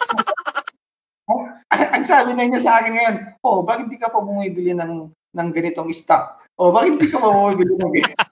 ang 1.91 2.05
sabi 2.07 2.31
na 2.31 2.47
niya 2.47 2.63
sa 2.63 2.79
akin 2.79 2.93
ngayon, 2.95 3.15
oh, 3.43 3.67
bakit 3.67 3.91
hindi 3.91 3.99
ka 3.99 4.07
pa 4.07 4.23
bumibili 4.23 4.71
ng, 4.71 5.11
ng 5.11 5.47
ganitong 5.51 5.91
stock? 5.91 6.39
Oh, 6.55 6.71
bakit 6.71 6.95
hindi 6.95 7.11
ka 7.11 7.19
pa 7.19 7.27
bumibili 7.27 7.75
ng 7.75 7.91
ganito? 7.91 8.23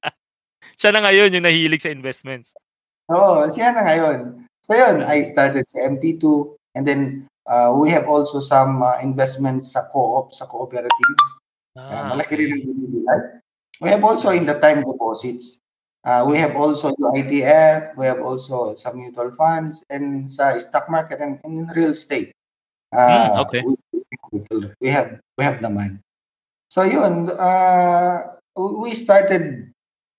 siya 0.80 0.90
na 0.90 1.06
ngayon 1.06 1.38
yung 1.38 1.46
nahilig 1.46 1.86
sa 1.86 1.94
investments. 1.94 2.50
Oo, 3.06 3.46
siya 3.46 3.70
na 3.70 3.86
ngayon. 3.86 4.45
So 4.66 4.74
yun, 4.74 5.06
I 5.06 5.22
started 5.22 5.62
sa 5.70 5.86
MP2 5.86 6.50
and 6.74 6.82
then 6.82 7.30
uh, 7.46 7.70
we 7.70 7.86
have 7.94 8.10
also 8.10 8.42
some 8.42 8.82
uh, 8.82 8.98
investments 8.98 9.78
sa 9.78 9.86
co-op, 9.94 10.34
sa 10.34 10.50
cooperative. 10.50 11.18
Ah, 11.78 11.86
uh, 11.86 12.02
malaki 12.10 12.34
okay. 12.34 12.38
rin 12.42 12.58
ang 12.58 12.62
binibilay. 12.66 13.20
We 13.78 13.94
have 13.94 14.02
also 14.02 14.34
in 14.34 14.42
the 14.42 14.58
time 14.58 14.82
deposits. 14.82 15.62
Uh, 16.02 16.26
we 16.26 16.34
have 16.42 16.58
also 16.58 16.90
UITF, 16.98 17.94
we 17.94 18.10
have 18.10 18.18
also 18.18 18.74
some 18.74 18.98
mutual 18.98 19.30
funds, 19.38 19.86
and 19.86 20.26
sa 20.26 20.58
stock 20.58 20.90
market 20.90 21.22
and, 21.22 21.38
and 21.46 21.62
in 21.62 21.66
real 21.70 21.94
estate. 21.94 22.34
Uh, 22.90 23.06
mm, 23.06 23.46
okay. 23.46 23.62
We, 23.62 23.74
we 24.82 24.88
have 24.90 25.22
we 25.38 25.46
have 25.46 25.62
naman. 25.62 26.02
So 26.74 26.82
yun, 26.82 27.30
uh, 27.30 28.34
we 28.58 28.98
started 28.98 29.70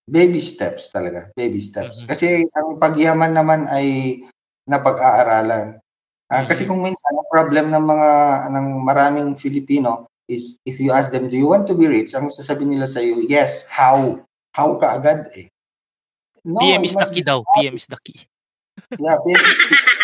baby 0.08 0.40
steps 0.40 0.88
talaga, 0.96 1.36
baby 1.36 1.60
steps. 1.60 2.04
Mm-hmm. 2.04 2.10
Kasi 2.16 2.28
ang 2.56 2.80
pagyaman 2.80 3.36
naman 3.36 3.68
ay 3.68 4.24
na 4.67 4.77
pag-aaralan. 4.84 5.80
Uh, 6.27 6.43
kasi 6.43 6.67
kung 6.67 6.84
minsan 6.84 7.15
ang 7.15 7.30
problem 7.32 7.71
ng 7.71 7.86
mga 7.88 8.10
ng 8.51 8.67
maraming 8.84 9.30
Filipino 9.39 10.12
is 10.27 10.60
if 10.67 10.75
you 10.75 10.91
ask 10.91 11.10
them, 11.10 11.32
do 11.32 11.39
you 11.39 11.47
want 11.47 11.63
to 11.65 11.73
be 11.73 11.88
rich? 11.88 12.12
Ang 12.12 12.27
sasabihin 12.27 12.75
nila 12.75 12.86
sa 12.86 12.99
iyo, 12.99 13.23
yes, 13.23 13.63
how? 13.71 14.19
How 14.51 14.75
ka 14.75 14.99
agad 14.99 15.32
eh? 15.32 15.47
No, 16.43 16.60
PM 16.60 16.84
is 16.84 16.95
the 16.99 17.08
key 17.08 17.23
daw. 17.23 17.47
PM 17.56 17.80
is 17.80 17.88
the 17.88 17.99
key. 18.03 18.27
Yeah, 18.99 19.15
PM 19.23 19.39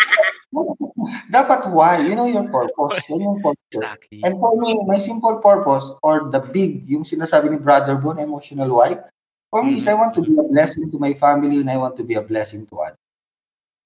Dapat 1.28 1.74
why? 1.74 2.00
You 2.00 2.14
know 2.14 2.30
your 2.30 2.46
purpose. 2.48 3.02
Yan 3.10 3.20
yung 3.20 3.40
purpose. 3.42 3.74
Exactly. 3.74 4.22
And 4.22 4.38
for 4.38 4.56
me, 4.56 4.78
my 4.86 4.96
simple 4.96 5.42
purpose 5.42 5.90
or 6.00 6.30
the 6.30 6.40
big, 6.40 6.86
yung 6.88 7.04
sinasabi 7.04 7.50
ni 7.50 7.58
Brother 7.58 7.98
Bon, 7.98 8.16
emotional 8.16 8.70
why, 8.70 8.96
for 9.50 9.60
me 9.66 9.76
is 9.76 9.86
I 9.90 9.98
want 9.98 10.14
to 10.14 10.22
be 10.22 10.38
a 10.38 10.46
blessing 10.46 10.88
to 10.94 10.98
my 11.02 11.12
family 11.14 11.60
and 11.60 11.68
I 11.68 11.76
want 11.76 11.98
to 11.98 12.04
be 12.06 12.14
a 12.14 12.24
blessing 12.24 12.64
to 12.70 12.74
others. 12.80 13.03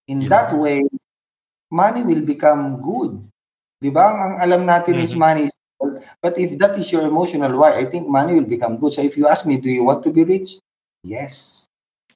In 0.09 0.25
yeah. 0.25 0.33
that 0.33 0.49
way, 0.57 0.83
money 1.71 2.03
will 2.03 2.25
become 2.25 2.81
good. 2.81 3.23
Di 3.79 3.93
ba? 3.93 4.11
Ang 4.11 4.35
alam 4.43 4.63
natin 4.65 4.99
mm-hmm. 4.99 5.07
is 5.07 5.15
money 5.15 5.43
is 5.47 5.55
But 6.19 6.35
if 6.39 6.59
that 6.59 6.75
is 6.75 6.91
your 6.91 7.07
emotional 7.07 7.55
why, 7.55 7.79
I 7.79 7.87
think 7.87 8.11
money 8.11 8.35
will 8.35 8.51
become 8.51 8.83
good. 8.83 8.93
So 8.93 9.03
if 9.03 9.15
you 9.15 9.31
ask 9.31 9.47
me, 9.47 9.63
do 9.63 9.71
you 9.71 9.87
want 9.87 10.03
to 10.03 10.11
be 10.11 10.27
rich? 10.27 10.59
Yes. 11.07 11.67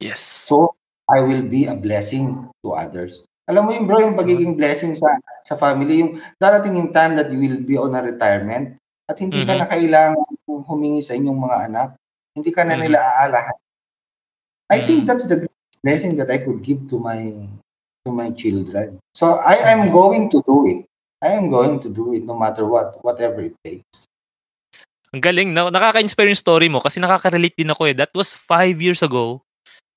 Yes. 0.02 0.18
So 0.18 0.74
I 1.06 1.22
will 1.22 1.46
be 1.46 1.70
a 1.70 1.78
blessing 1.78 2.50
to 2.66 2.74
others. 2.74 3.22
Alam 3.46 3.66
mo 3.66 3.70
yung 3.74 3.86
bro, 3.86 4.02
yung 4.02 4.18
pagiging 4.18 4.58
blessing 4.58 4.98
sa 4.98 5.18
sa 5.46 5.54
family, 5.54 6.02
yung 6.02 6.18
darating 6.42 6.78
yung 6.78 6.90
time 6.90 7.14
that 7.14 7.30
you 7.30 7.38
will 7.38 7.62
be 7.62 7.78
on 7.78 7.94
a 7.94 8.02
retirement 8.02 8.74
at 9.06 9.18
hindi 9.18 9.42
mm-hmm. 9.42 9.50
ka 9.50 9.62
na 9.62 9.70
kailangan 9.70 10.18
humingi 10.66 11.02
sa 11.02 11.14
inyong 11.14 11.38
mga 11.38 11.58
anak. 11.70 11.88
Hindi 12.34 12.50
ka 12.50 12.62
na 12.66 12.74
mm-hmm. 12.74 12.82
nila 12.82 12.98
aalahan. 12.98 13.58
I 14.70 14.82
mm-hmm. 14.82 14.86
think 14.86 15.00
that's 15.06 15.26
the 15.30 15.46
blessing 15.82 16.18
that 16.18 16.30
I 16.30 16.42
could 16.42 16.62
give 16.62 16.86
to 16.90 16.98
my 16.98 17.46
to 18.04 18.10
my 18.10 18.30
children. 18.34 18.98
So 19.14 19.38
I 19.38 19.62
am 19.70 19.90
going 19.94 20.30
to 20.30 20.42
do 20.42 20.66
it. 20.66 20.80
I 21.22 21.38
am 21.38 21.50
going 21.50 21.78
to 21.86 21.88
do 21.88 22.14
it 22.14 22.26
no 22.26 22.34
matter 22.34 22.66
what, 22.66 22.98
whatever 23.06 23.42
it 23.46 23.54
takes. 23.62 24.06
Ang 25.14 25.22
galing. 25.22 25.54
Na, 25.54 25.70
nakaka-inspire 25.70 26.34
yung 26.34 26.40
story 26.40 26.66
mo 26.66 26.82
kasi 26.82 26.98
nakaka-relate 26.98 27.54
din 27.54 27.70
ako 27.70 27.82
eh. 27.86 27.94
That 27.94 28.10
was 28.16 28.34
five 28.34 28.82
years 28.82 29.06
ago 29.06 29.46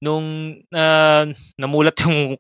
nung 0.04 0.60
uh, 0.70 1.26
namulat 1.58 1.98
yung 2.06 2.38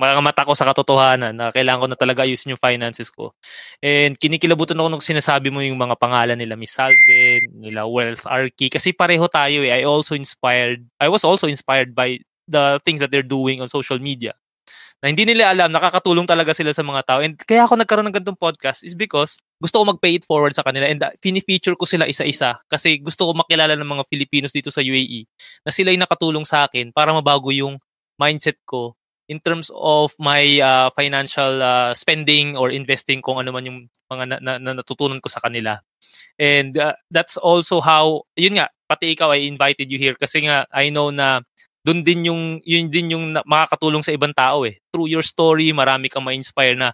mga 0.00 0.22
mata 0.24 0.48
ko 0.48 0.56
sa 0.56 0.64
katotohanan 0.64 1.36
na 1.36 1.52
kailangan 1.52 1.84
ko 1.84 1.88
na 1.92 1.98
talaga 1.98 2.24
ayusin 2.24 2.56
yung 2.56 2.62
finances 2.62 3.12
ko. 3.12 3.36
And 3.84 4.16
kinikilabutan 4.16 4.78
ako 4.78 4.88
nung 4.88 5.04
sinasabi 5.04 5.52
mo 5.52 5.60
yung 5.60 5.76
mga 5.76 5.98
pangalan 6.00 6.40
nila 6.40 6.56
Miss 6.56 6.72
Salvin, 6.72 7.44
nila 7.52 7.84
Wealth 7.84 8.24
Archie 8.24 8.72
kasi 8.72 8.96
pareho 8.96 9.28
tayo 9.28 9.60
eh. 9.60 9.76
I 9.76 9.84
also 9.84 10.16
inspired, 10.16 10.86
I 11.02 11.12
was 11.12 11.20
also 11.26 11.50
inspired 11.50 11.92
by 11.92 12.16
the 12.48 12.80
things 12.86 13.04
that 13.04 13.12
they're 13.12 13.26
doing 13.26 13.60
on 13.60 13.68
social 13.68 14.00
media 14.00 14.32
na 15.00 15.08
hindi 15.08 15.24
nila 15.24 15.48
alam, 15.48 15.72
nakakatulong 15.72 16.28
talaga 16.28 16.52
sila 16.52 16.76
sa 16.76 16.84
mga 16.84 17.00
tao. 17.08 17.20
And 17.24 17.34
kaya 17.40 17.64
ako 17.64 17.80
nagkaroon 17.80 18.06
ng 18.12 18.16
ganitong 18.20 18.36
podcast 18.36 18.84
is 18.84 18.92
because 18.92 19.40
gusto 19.56 19.80
ko 19.80 19.96
mag-pay 19.96 20.20
it 20.20 20.28
forward 20.28 20.52
sa 20.52 20.60
kanila 20.60 20.84
and 20.84 21.00
uh, 21.00 21.12
fini-feature 21.24 21.72
ko 21.76 21.88
sila 21.88 22.04
isa-isa 22.04 22.60
kasi 22.68 23.00
gusto 23.00 23.28
ko 23.28 23.32
makilala 23.32 23.76
ng 23.76 23.88
mga 23.88 24.04
Filipinos 24.12 24.52
dito 24.52 24.68
sa 24.68 24.84
UAE 24.84 25.24
na 25.64 25.72
sila 25.72 25.92
yung 25.92 26.04
nakatulong 26.04 26.44
sa 26.44 26.68
akin 26.68 26.92
para 26.92 27.16
mabago 27.16 27.48
yung 27.48 27.80
mindset 28.20 28.60
ko 28.68 28.92
in 29.30 29.38
terms 29.40 29.70
of 29.72 30.10
my 30.18 30.58
uh, 30.58 30.90
financial 30.92 31.62
uh, 31.62 31.94
spending 31.94 32.58
or 32.58 32.68
investing 32.74 33.22
kung 33.22 33.38
ano 33.38 33.54
man 33.54 33.62
yung 33.62 33.78
mga 34.10 34.24
na, 34.26 34.36
na, 34.42 34.52
na 34.58 34.72
natutunan 34.82 35.22
ko 35.22 35.30
sa 35.30 35.38
kanila. 35.38 35.78
And 36.34 36.74
uh, 36.74 36.98
that's 37.14 37.38
also 37.38 37.78
how, 37.78 38.26
yun 38.34 38.58
nga, 38.58 38.74
pati 38.90 39.14
ikaw 39.14 39.30
I 39.30 39.46
invited 39.46 39.86
you 39.86 40.02
here 40.02 40.18
kasi 40.18 40.50
nga 40.50 40.66
I 40.74 40.90
know 40.90 41.14
na 41.14 41.46
doon 41.80 42.04
din 42.04 42.28
yung 42.28 42.42
yun 42.60 42.86
din 42.92 43.16
yung 43.16 43.24
makakatulong 43.48 44.04
sa 44.04 44.12
ibang 44.12 44.36
tao 44.36 44.68
eh. 44.68 44.76
Through 44.92 45.08
your 45.08 45.24
story, 45.24 45.72
marami 45.72 46.12
kang 46.12 46.24
ma-inspire 46.24 46.76
na 46.76 46.92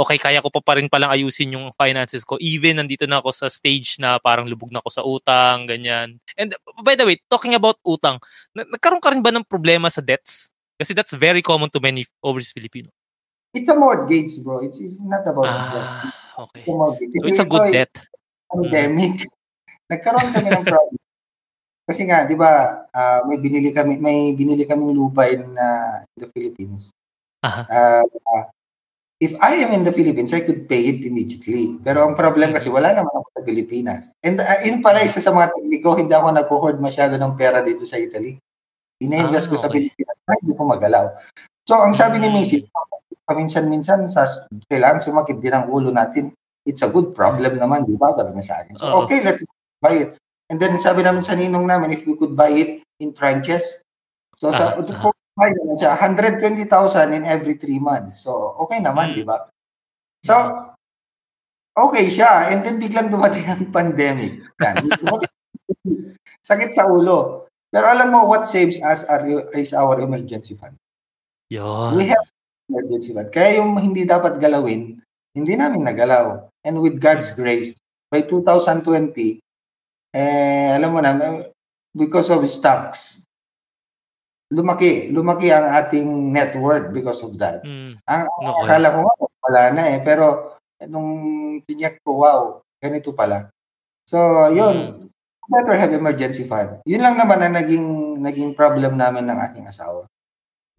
okay, 0.00 0.16
kaya 0.16 0.40
ko 0.40 0.48
pa 0.48 0.64
pa 0.64 0.80
rin 0.80 0.88
palang 0.88 1.12
ayusin 1.12 1.58
yung 1.58 1.74
finances 1.76 2.24
ko. 2.24 2.40
Even 2.40 2.80
nandito 2.80 3.04
na 3.04 3.20
ako 3.20 3.34
sa 3.34 3.46
stage 3.52 4.00
na 4.00 4.16
parang 4.16 4.48
lubog 4.48 4.72
na 4.72 4.80
ako 4.80 4.90
sa 4.90 5.02
utang, 5.04 5.68
ganyan. 5.68 6.16
And 6.40 6.56
by 6.80 6.96
the 6.96 7.04
way, 7.04 7.20
talking 7.28 7.52
about 7.52 7.76
utang, 7.84 8.16
nagkaroon 8.56 9.02
ka 9.02 9.12
rin 9.12 9.20
ba 9.20 9.34
ng 9.34 9.44
problema 9.44 9.92
sa 9.92 10.00
debts? 10.00 10.48
Kasi 10.80 10.96
that's 10.96 11.12
very 11.12 11.44
common 11.44 11.68
to 11.68 11.82
many 11.82 12.08
overseas 12.24 12.56
Filipino. 12.56 12.88
It's 13.52 13.68
a 13.68 13.76
mortgage, 13.76 14.40
bro. 14.40 14.64
It's, 14.64 14.80
it's 14.80 15.02
not 15.02 15.26
about 15.26 15.50
ah, 15.50 15.68
debt. 15.74 15.88
Okay. 16.48 16.62
It's 16.64 16.70
a 16.70 16.72
mortgage. 16.72 17.12
So 17.18 17.28
it's 17.28 17.42
a 17.42 17.48
good 17.48 17.68
debt. 17.74 17.92
Pandemic. 18.48 19.20
Mm. 19.20 19.36
Nagkaroon 19.92 20.28
kami 20.32 20.48
ng 20.54 20.64
problem. 20.64 21.00
Kasi 21.90 22.06
nga, 22.06 22.22
'di 22.22 22.38
ba, 22.38 22.86
uh, 22.94 23.26
may 23.26 23.42
binili 23.42 23.74
kami 23.74 23.98
may 23.98 24.30
binili 24.38 24.62
kaming 24.62 24.94
lupa 24.94 25.26
in, 25.26 25.58
uh, 25.58 26.06
in 26.14 26.18
the 26.22 26.30
Philippines. 26.30 26.94
Uh-huh. 27.42 27.66
Uh, 27.66 28.06
if 29.18 29.34
I 29.42 29.58
am 29.60 29.74
in 29.74 29.82
the 29.82 29.90
Philippines, 29.90 30.30
I 30.30 30.46
could 30.46 30.70
pay 30.70 30.86
it 30.86 31.02
immediately. 31.02 31.76
Pero 31.82 32.06
ang 32.06 32.14
problem 32.14 32.54
kasi 32.54 32.70
wala 32.70 32.94
naman 32.94 33.10
ako 33.10 33.28
sa 33.34 33.42
Pilipinas. 33.42 34.02
And 34.22 34.38
uh, 34.38 34.62
yun 34.62 34.86
pala 34.86 35.02
isa 35.02 35.18
sa 35.18 35.34
mga 35.34 35.50
tekniko, 35.50 35.98
hindi 35.98 36.14
ako 36.14 36.26
nag-hoard 36.30 36.78
masyado 36.78 37.18
ng 37.18 37.34
pera 37.34 37.60
dito 37.60 37.82
sa 37.82 37.98
Italy. 37.98 38.40
Ina-invest 39.02 39.48
ah, 39.48 39.50
ko 39.52 39.56
sa 39.60 39.68
Pilipinas, 39.72 40.16
hindi 40.46 40.54
ko 40.54 40.62
magalaw. 40.68 41.10
So, 41.66 41.80
ang 41.80 41.96
sabi 41.96 42.20
ni 42.20 42.28
hmm. 42.28 42.36
Mrs., 42.38 42.68
paminsan-minsan, 43.24 44.08
sa, 44.12 44.26
kailangan 44.68 45.00
sumakit 45.04 45.40
din 45.40 45.56
ang 45.56 45.66
ulo 45.72 45.92
natin. 45.92 46.32
It's 46.68 46.84
a 46.84 46.92
good 46.92 47.16
problem 47.16 47.56
naman, 47.56 47.88
di 47.88 47.96
ba? 47.96 48.12
Sabi 48.12 48.36
niya 48.36 48.44
sa 48.44 48.56
akin. 48.60 48.74
So, 48.76 49.04
okay, 49.04 49.24
let's 49.24 49.40
buy 49.80 50.04
it. 50.04 50.12
And 50.50 50.58
then, 50.58 50.76
sabi 50.82 51.06
namin 51.06 51.22
sa 51.22 51.38
ninong 51.38 51.70
namin, 51.70 51.94
if 51.94 52.02
we 52.04 52.18
could 52.18 52.34
buy 52.34 52.50
it 52.50 52.82
in 52.98 53.14
tranches. 53.14 53.86
So, 54.34 54.50
sa, 54.50 54.74
uh-huh 54.76 55.14
may 55.40 55.56
naman 55.56 55.76
siya, 55.80 55.96
120,000 55.96 57.16
in 57.16 57.24
every 57.24 57.56
3 57.56 57.80
months. 57.80 58.28
So, 58.28 58.60
okay 58.66 58.84
naman, 58.84 59.14
mm. 59.14 59.16
di 59.16 59.24
ba? 59.24 59.48
So, 60.20 60.36
okay 61.72 62.12
siya. 62.12 62.52
And 62.52 62.60
then 62.60 62.76
biglang 62.76 63.08
dumating 63.08 63.48
ang 63.48 63.72
pandemic. 63.72 64.44
Yan. 64.60 64.84
Sakit 66.48 66.76
sa 66.76 66.92
ulo. 66.92 67.48
Pero 67.72 67.88
alam 67.88 68.12
mo, 68.12 68.28
what 68.28 68.44
saves 68.44 68.82
us 68.84 69.06
are, 69.08 69.24
is 69.56 69.72
our 69.72 69.96
emergency 70.02 70.58
fund. 70.60 70.76
Yun. 71.48 71.96
We 71.96 72.10
have 72.12 72.26
emergency 72.68 73.16
fund. 73.16 73.32
Kaya 73.32 73.64
yung 73.64 73.80
hindi 73.80 74.04
dapat 74.04 74.42
galawin, 74.42 75.00
hindi 75.32 75.54
namin 75.56 75.88
nagalaw. 75.88 76.50
And 76.66 76.84
with 76.84 77.00
God's 77.00 77.32
grace, 77.32 77.72
by 78.12 78.26
2020, 78.26 79.40
eh, 80.14 80.74
alam 80.74 80.90
mo 80.90 81.00
na, 81.02 81.14
because 81.94 82.30
of 82.30 82.42
stocks, 82.46 83.26
lumaki, 84.50 85.14
lumaki 85.14 85.54
ang 85.54 85.70
ating 85.70 86.34
net 86.34 86.54
worth 86.58 86.90
because 86.90 87.22
of 87.22 87.38
that. 87.38 87.62
Mm. 87.62 87.98
Ang 88.10 88.24
okay. 88.26 88.66
akala 88.66 88.94
ko 88.94 88.98
nga, 89.06 89.14
wala 89.46 89.62
na 89.74 89.82
eh. 89.94 89.98
Pero 90.02 90.58
nung 90.90 91.10
tinyak 91.62 92.02
ko, 92.02 92.26
wow, 92.26 92.42
ganito 92.82 93.14
pala. 93.14 93.46
So, 94.10 94.18
yun, 94.50 95.06
mm. 95.06 95.06
better 95.50 95.78
have 95.78 95.94
emergency 95.94 96.46
fund. 96.50 96.82
Yun 96.82 97.02
lang 97.02 97.14
naman 97.14 97.38
ang 97.42 97.54
naging, 97.54 98.18
naging 98.18 98.50
problem 98.58 98.98
namin 98.98 99.30
ng 99.30 99.38
aking 99.50 99.66
asawa. 99.70 100.06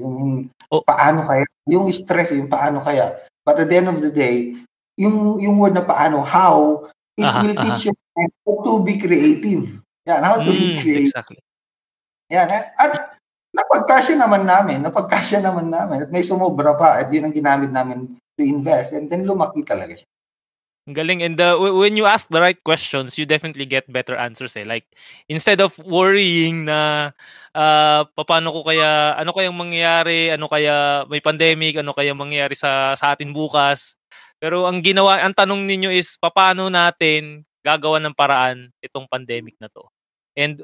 Yung 0.03 0.47
oh. 0.67 0.84
paano 0.84 1.23
kaya, 1.23 1.47
yung 1.67 1.88
stress, 1.95 2.36
yung 2.36 2.51
paano 2.51 2.84
kaya. 2.84 3.15
But 3.47 3.63
at 3.63 3.71
the 3.71 3.79
end 3.79 3.88
of 3.88 4.03
the 4.03 4.11
day, 4.11 4.59
yung, 4.99 5.39
yung 5.39 5.55
word 5.55 5.79
na 5.79 5.88
paano, 5.88 6.19
how, 6.27 6.88
it 7.15 7.23
aha, 7.23 7.39
will 7.39 7.55
teach 7.55 7.88
aha. 7.88 7.95
You 8.30 8.41
how 8.45 8.55
to 8.61 8.74
be 8.86 9.01
creative. 9.01 9.65
Yan, 10.05 10.22
how 10.22 10.38
to 10.41 10.51
mm, 10.51 10.59
be 10.59 10.67
creative. 10.78 11.09
Exactly. 11.09 11.39
Yan. 12.30 12.47
At 12.51 13.17
napagkasya 13.51 14.15
naman 14.15 14.47
namin, 14.47 14.86
napagkasya 14.86 15.43
naman 15.43 15.74
namin 15.74 16.07
at 16.07 16.09
may 16.13 16.24
sumobra 16.24 16.78
pa 16.80 17.01
at 17.01 17.11
yun 17.11 17.28
ang 17.28 17.36
ginamit 17.36 17.72
namin 17.72 18.15
to 18.39 18.41
invest 18.41 18.95
and 18.95 19.11
then 19.11 19.28
lumaki 19.28 19.61
talaga 19.61 19.99
siya. 19.99 20.09
Ang 20.89 20.97
galing. 20.97 21.22
And 21.22 21.38
uh, 21.38 21.61
when 21.61 21.93
you 21.93 22.09
ask 22.09 22.26
the 22.34 22.41
right 22.41 22.57
questions, 22.57 23.13
you 23.13 23.30
definitely 23.30 23.69
get 23.69 23.86
better 23.86 24.17
answers 24.17 24.57
eh. 24.57 24.65
Like, 24.65 24.89
instead 25.30 25.61
of 25.61 25.78
worrying 25.78 26.65
na 26.65 27.13
uh, 27.53 28.01
paano 28.17 28.49
ko 28.49 28.65
kaya, 28.65 29.13
ano 29.13 29.30
kayang 29.30 29.53
mangyayari, 29.53 30.34
ano 30.34 30.49
kaya 30.49 31.05
may 31.05 31.22
pandemic, 31.22 31.78
ano 31.78 31.93
kaya 31.93 32.17
mangyayari 32.17 32.57
sa, 32.57 32.97
sa 32.97 33.13
atin 33.13 33.30
bukas. 33.30 33.93
Pero 34.41 34.65
ang 34.65 34.82
ginawa, 34.82 35.22
ang 35.22 35.38
tanong 35.38 35.69
ninyo 35.69 35.93
is, 35.93 36.17
paano 36.17 36.65
natin 36.74 37.45
gagawa 37.62 38.01
ng 38.01 38.18
paraan 38.18 38.70
itong 38.82 39.09
pandemic 39.09 39.55
na 39.62 39.70
to. 39.70 39.86
And 40.38 40.64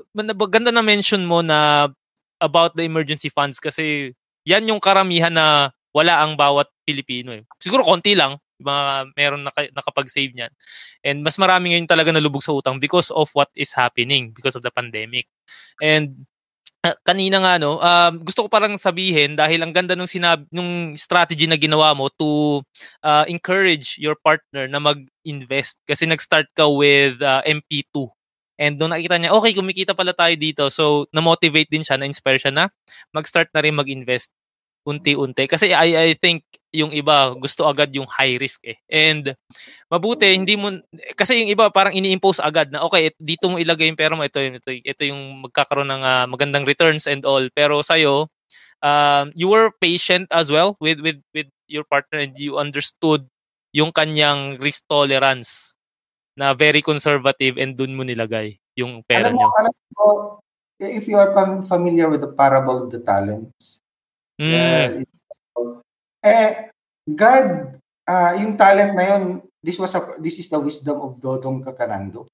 ganda 0.50 0.72
na 0.72 0.82
mention 0.82 1.26
mo 1.26 1.42
na 1.46 1.90
about 2.38 2.78
the 2.78 2.86
emergency 2.86 3.30
funds 3.30 3.58
kasi 3.58 4.14
yan 4.48 4.70
yung 4.70 4.80
karamihan 4.80 5.34
na 5.34 5.74
wala 5.92 6.22
ang 6.22 6.38
bawat 6.38 6.70
Pilipino 6.86 7.34
eh. 7.34 7.44
Siguro 7.58 7.82
konti 7.82 8.14
lang, 8.14 8.38
mga 8.62 9.14
meron 9.14 9.42
naka, 9.46 9.70
nakapag-save 9.74 10.34
niyan. 10.34 10.52
And 11.06 11.26
mas 11.26 11.38
marami 11.42 11.74
ngayon 11.74 11.90
talaga 11.90 12.14
nalubog 12.14 12.46
sa 12.46 12.54
utang 12.54 12.78
because 12.82 13.10
of 13.14 13.30
what 13.34 13.50
is 13.54 13.74
happening 13.74 14.34
because 14.34 14.54
of 14.58 14.64
the 14.66 14.74
pandemic. 14.74 15.26
And 15.82 16.26
kanina 17.04 17.42
nga 17.44 17.54
no, 17.60 17.82
uh, 17.82 18.12
gusto 18.24 18.46
ko 18.46 18.48
parang 18.48 18.78
sabihin 18.80 19.36
dahil 19.36 19.60
ang 19.60 19.76
ganda 19.76 19.98
nung 19.98 20.08
sinab 20.08 20.46
nung 20.54 20.96
strategy 20.96 21.44
na 21.50 21.60
ginawa 21.60 21.92
mo 21.92 22.08
to 22.14 22.62
uh, 23.04 23.26
encourage 23.28 24.00
your 24.00 24.16
partner 24.20 24.70
na 24.70 24.80
mag-invest 24.80 25.82
kasi 25.84 26.08
nag-start 26.08 26.48
ka 26.56 26.70
with 26.70 27.20
uh, 27.20 27.44
MP2 27.44 28.08
And 28.58 28.82
doon 28.82 28.90
nakita 28.90 29.22
niya, 29.22 29.38
okay, 29.38 29.54
kumikita 29.54 29.94
pala 29.94 30.18
tayo 30.18 30.34
dito. 30.34 30.66
So, 30.74 31.06
na-motivate 31.14 31.70
din 31.70 31.86
siya, 31.86 32.02
na-inspire 32.02 32.42
siya 32.42 32.50
na 32.50 32.66
mag-start 33.14 33.54
na 33.54 33.62
rin 33.62 33.78
mag-invest 33.78 34.34
unti-unti. 34.82 35.46
Kasi 35.46 35.78
I, 35.78 35.94
I 35.94 36.10
think 36.18 36.42
yung 36.76 36.92
iba 36.92 37.32
gusto 37.40 37.64
agad 37.64 37.92
yung 37.96 38.08
high 38.08 38.36
risk 38.36 38.64
eh. 38.68 38.78
And 38.92 39.32
mabuti, 39.88 40.36
hindi 40.36 40.60
mo, 40.60 40.76
kasi 41.16 41.44
yung 41.44 41.52
iba 41.52 41.72
parang 41.72 41.96
ini-impose 41.96 42.44
agad 42.44 42.72
na, 42.72 42.84
okay, 42.84 43.12
dito 43.16 43.48
mo 43.48 43.56
ilagay 43.56 43.88
yung 43.88 44.00
pera 44.00 44.14
mo, 44.16 44.24
ito, 44.28 44.40
ito, 44.40 44.72
ito 44.72 45.02
yung 45.08 45.48
magkakaroon 45.48 45.88
ng 45.88 46.04
uh, 46.04 46.26
magandang 46.28 46.68
returns 46.68 47.08
and 47.08 47.24
all. 47.24 47.44
Pero 47.56 47.80
sa'yo, 47.80 48.28
um, 48.84 49.26
you 49.36 49.48
were 49.48 49.72
patient 49.80 50.28
as 50.30 50.52
well 50.52 50.76
with, 50.84 51.00
with, 51.00 51.20
with 51.32 51.48
your 51.68 51.84
partner 51.88 52.20
and 52.20 52.36
you 52.36 52.60
understood 52.60 53.24
yung 53.72 53.92
kanyang 53.92 54.60
risk 54.60 54.84
tolerance 54.88 55.76
na 56.38 56.54
very 56.54 56.86
conservative 56.86 57.58
and 57.58 57.76
dun 57.76 57.98
mo 57.98 58.06
nilagay 58.06 58.60
yung 58.78 59.02
pera 59.10 59.34
alam 59.34 59.36
mo, 59.36 59.42
nyo. 59.42 59.50
Alam 59.58 59.74
mo, 59.74 60.06
if 60.80 61.10
you 61.10 61.18
are 61.18 61.34
familiar 61.66 62.08
with 62.10 62.22
the 62.22 62.30
parable 62.30 62.86
of 62.86 62.94
the 62.94 63.02
talents, 63.02 63.82
mm. 64.38 64.54
uh, 64.54 65.02
it's, 65.02 65.26
eh, 66.24 66.70
God, 67.08 67.78
uh, 68.08 68.34
yung 68.40 68.58
talent 68.58 68.94
na 68.96 69.16
yun, 69.16 69.42
this 69.64 69.80
was 69.80 69.96
a, 69.96 70.02
this 70.20 70.40
is 70.40 70.50
the 70.50 70.60
wisdom 70.60 71.02
of 71.02 71.20
Dodong 71.20 71.64
Kakanando. 71.64 72.28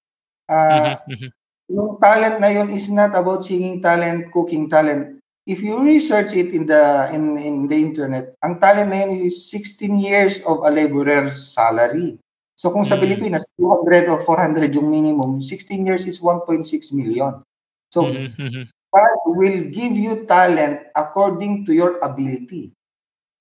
Uh, 0.49 0.97
mm-hmm, 0.97 1.11
mm-hmm. 1.13 1.31
Yung 1.73 1.97
talent 1.97 2.38
na 2.43 2.49
yun 2.51 2.69
is 2.69 2.91
not 2.91 3.15
about 3.15 3.45
singing 3.45 3.81
talent, 3.81 4.29
cooking 4.31 4.69
talent. 4.69 5.19
If 5.43 5.59
you 5.59 5.84
research 5.84 6.36
it 6.36 6.55
in 6.55 6.67
the 6.67 7.11
in 7.11 7.36
in 7.36 7.67
the 7.67 7.75
internet, 7.75 8.36
ang 8.43 8.63
talent 8.63 8.91
na 8.91 9.03
yun 9.03 9.27
is 9.27 9.51
16 9.51 9.99
years 9.99 10.39
of 10.47 10.63
a 10.63 10.71
laborer's 10.71 11.36
salary. 11.36 12.15
So 12.55 12.71
kung 12.71 12.88
sa 12.88 12.95
mm. 12.95 13.03
Pilipinas, 13.03 13.43
200 13.59 14.07
or 14.07 14.23
400 14.23 14.71
yung 14.71 14.88
minimum, 14.88 15.43
16 15.43 15.84
years 15.84 16.07
is 16.07 16.21
1.6 16.23 16.63
million. 16.95 17.43
So 17.91 18.07
mm-hmm. 18.07 18.71
God 18.93 19.19
will 19.36 19.67
give 19.73 19.97
you 19.97 20.23
talent 20.29 20.88
according 20.95 21.65
to 21.65 21.73
your 21.73 21.97
ability. 21.99 22.71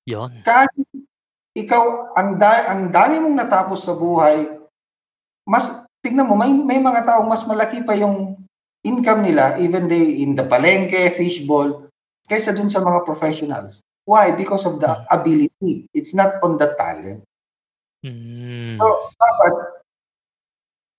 Yon. 0.08 0.30
Kasi 0.42 0.82
ikaw, 1.54 2.14
ang, 2.16 2.40
da- 2.40 2.66
ang 2.72 2.90
dami 2.90 3.20
mong 3.22 3.36
natapos 3.36 3.86
sa 3.86 3.94
buhay, 3.94 4.50
mas, 5.46 5.84
tignan 6.02 6.26
mo, 6.26 6.34
may, 6.34 6.50
may 6.50 6.80
mga 6.80 7.06
taong 7.06 7.28
mas 7.28 7.44
malaki 7.46 7.84
pa 7.86 7.94
yung 7.94 8.40
income 8.82 9.22
nila, 9.22 9.58
even 9.62 9.86
they 9.86 10.22
in 10.22 10.34
the 10.34 10.42
palengke, 10.42 11.14
fishball, 11.14 11.86
kaysa 12.26 12.56
dun 12.56 12.70
sa 12.70 12.82
mga 12.82 13.06
professionals. 13.06 13.84
Why? 14.02 14.34
Because 14.34 14.66
of 14.66 14.82
the 14.82 15.06
ability. 15.14 15.86
It's 15.94 16.10
not 16.10 16.42
on 16.42 16.58
the 16.58 16.74
talent. 16.74 17.22
Mm. 18.02 18.74
So, 18.82 19.14
dapat 19.14 19.54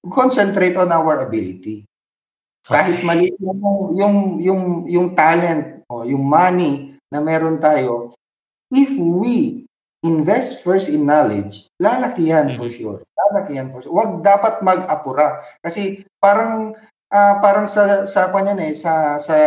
concentrate 0.07 0.79
on 0.79 0.91
our 0.95 1.27
ability. 1.27 1.83
Kahit 2.63 3.03
mali 3.03 3.35
yung, 3.43 3.59
yung, 3.91 4.15
yung, 4.39 4.61
yung 4.87 5.07
talent 5.11 5.83
o 5.91 6.07
yung 6.07 6.23
money 6.23 6.95
na 7.11 7.19
meron 7.19 7.59
tayo, 7.59 8.15
if 8.73 8.89
we 8.97 9.63
invest 10.03 10.65
first 10.65 10.89
in 10.91 11.05
knowledge, 11.07 11.69
lalaki 11.79 12.33
yan 12.33 12.57
for 12.57 12.67
sure. 12.67 12.99
Lalaki 13.29 13.55
yan 13.55 13.71
for 13.71 13.79
sure. 13.85 13.93
Huwag 13.93 14.25
dapat 14.25 14.59
mag-apura. 14.65 15.45
Kasi 15.63 16.03
parang 16.19 16.75
ah, 17.13 17.39
parang 17.39 17.69
sa 17.69 18.03
sa 18.09 18.33
kanyan 18.33 18.59
eh 18.59 18.73
sa 18.75 19.21
sa 19.21 19.37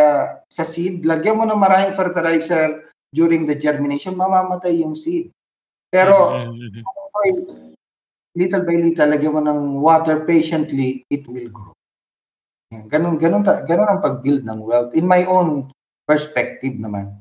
sa 0.47 0.63
seed, 0.63 1.03
lagyan 1.03 1.37
mo 1.37 1.43
ng 1.45 1.59
maraming 1.59 1.93
fertilizer 1.93 2.87
during 3.11 3.45
the 3.45 3.55
germination, 3.55 4.15
mamamatay 4.17 4.81
yung 4.81 4.95
seed. 4.97 5.29
Pero 5.91 6.31
Mhm, 6.51 6.57
mhm. 6.57 6.81
okay, 6.83 7.31
little 8.37 8.63
by 8.63 8.75
little, 8.77 9.09
lagyan 9.11 9.33
mo 9.35 9.41
ng 9.43 9.61
water 9.81 10.23
patiently, 10.23 11.03
it 11.11 11.23
will 11.27 11.47
grow. 11.51 11.73
Ganun, 12.91 13.15
ganun, 13.15 13.47
ta- 13.47 13.63
ganun 13.63 13.87
ang 13.87 14.03
pag-build 14.03 14.43
ng 14.43 14.59
wealth. 14.59 14.91
In 14.91 15.07
my 15.07 15.23
own 15.23 15.71
perspective 16.03 16.75
naman. 16.75 17.16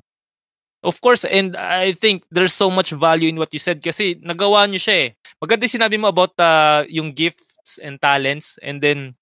Of 0.84 1.00
course, 1.02 1.24
and 1.26 1.56
I 1.58 1.96
think 1.98 2.22
there's 2.30 2.54
so 2.54 2.70
much 2.70 2.92
value 2.94 3.26
in 3.32 3.40
what 3.40 3.50
you 3.50 3.58
said 3.58 3.82
kasi 3.82 4.20
nagawa 4.22 4.68
niyo 4.70 4.78
siya 4.78 4.96
eh. 5.02 5.10
Maganda 5.42 5.66
sinabi 5.66 5.98
mo 5.98 6.06
about 6.12 6.36
uh, 6.38 6.86
yung 6.86 7.10
gifts 7.10 7.80
and 7.82 7.98
talents 7.98 8.54
and 8.62 8.78
then 8.78 9.16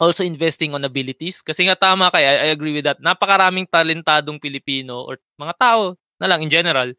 also 0.00 0.24
investing 0.24 0.74
on 0.74 0.84
abilities. 0.88 1.40
Kasi 1.44 1.68
nga 1.68 1.76
tama 1.78 2.10
kay 2.10 2.24
I, 2.26 2.36
I 2.46 2.48
agree 2.56 2.74
with 2.74 2.84
that. 2.88 2.98
Napakaraming 3.04 3.68
talentadong 3.70 4.40
Pilipino 4.42 5.06
or 5.06 5.20
mga 5.38 5.54
tao 5.60 5.82
na 6.20 6.26
lang 6.32 6.42
in 6.42 6.50
general. 6.52 6.90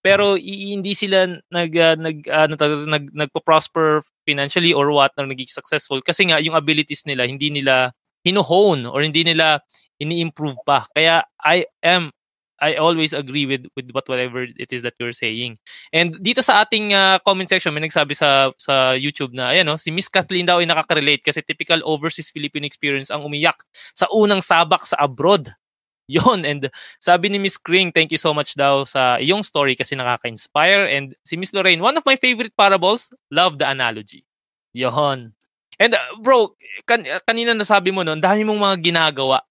Pero 0.00 0.36
i- 0.40 0.72
hindi 0.76 0.96
sila 0.96 1.28
nag 1.28 1.72
uh, 1.76 1.96
nag 2.00 2.16
ano 2.30 2.54
tawag- 2.56 2.88
nag 2.88 3.04
nagpo-prosper 3.12 4.00
financially 4.24 4.72
or 4.72 4.88
what 4.94 5.12
na 5.18 5.28
naging 5.28 5.50
successful 5.50 6.00
kasi 6.00 6.28
nga 6.28 6.40
yung 6.40 6.56
abilities 6.56 7.04
nila 7.04 7.28
hindi 7.28 7.52
nila 7.52 7.92
hino-hone 8.24 8.88
or 8.88 9.04
hindi 9.04 9.24
nila 9.24 9.60
ini-improve 10.00 10.56
pa. 10.64 10.84
Kaya 10.96 11.24
I 11.44 11.64
am 11.84 12.12
I 12.60 12.76
always 12.76 13.16
agree 13.16 13.48
with 13.48 13.64
with 13.72 13.88
what 13.96 14.04
whatever 14.04 14.44
it 14.44 14.70
is 14.70 14.84
that 14.84 14.94
you're 15.00 15.16
saying. 15.16 15.56
And 15.96 16.12
dito 16.20 16.44
sa 16.44 16.62
ating 16.62 16.92
uh, 16.92 17.16
comment 17.24 17.48
section 17.48 17.72
may 17.72 17.80
nagsabi 17.80 18.12
sa 18.12 18.52
sa 18.60 18.92
YouTube 18.92 19.32
na 19.32 19.56
ayan 19.56 19.64
no, 19.64 19.80
si 19.80 19.88
Miss 19.88 20.12
Kathleen 20.12 20.44
daw 20.44 20.60
ay 20.60 20.68
nakaka-relate 20.68 21.24
kasi 21.24 21.40
typical 21.40 21.80
overseas 21.88 22.28
Philippine 22.28 22.68
experience 22.68 23.08
ang 23.08 23.24
umiyak 23.24 23.56
sa 23.96 24.04
unang 24.12 24.44
sabak 24.44 24.84
sa 24.84 25.00
abroad. 25.00 25.48
Yon 26.10 26.42
and 26.42 26.66
sabi 26.98 27.30
ni 27.30 27.38
Miss 27.38 27.54
Kring, 27.54 27.94
thank 27.94 28.10
you 28.10 28.18
so 28.18 28.34
much 28.34 28.58
daw 28.58 28.82
sa 28.82 29.22
iyong 29.22 29.46
story 29.46 29.78
kasi 29.78 29.94
nakaka-inspire 29.94 30.90
and 30.90 31.14
si 31.22 31.38
Miss 31.38 31.54
Lorraine, 31.54 31.78
one 31.78 31.94
of 31.94 32.02
my 32.02 32.18
favorite 32.18 32.52
parables, 32.58 33.14
love 33.30 33.62
the 33.62 33.66
analogy. 33.70 34.26
Yon. 34.74 35.32
And 35.78 35.94
uh, 35.94 36.02
bro, 36.18 36.58
kan- 36.84 37.06
kanina 37.24 37.54
nasabi 37.54 37.94
mo 37.94 38.02
no, 38.02 38.18
ang 38.18 38.20
dami 38.20 38.42
mong 38.42 38.58
mga 38.58 38.76
ginagawa 38.82 39.46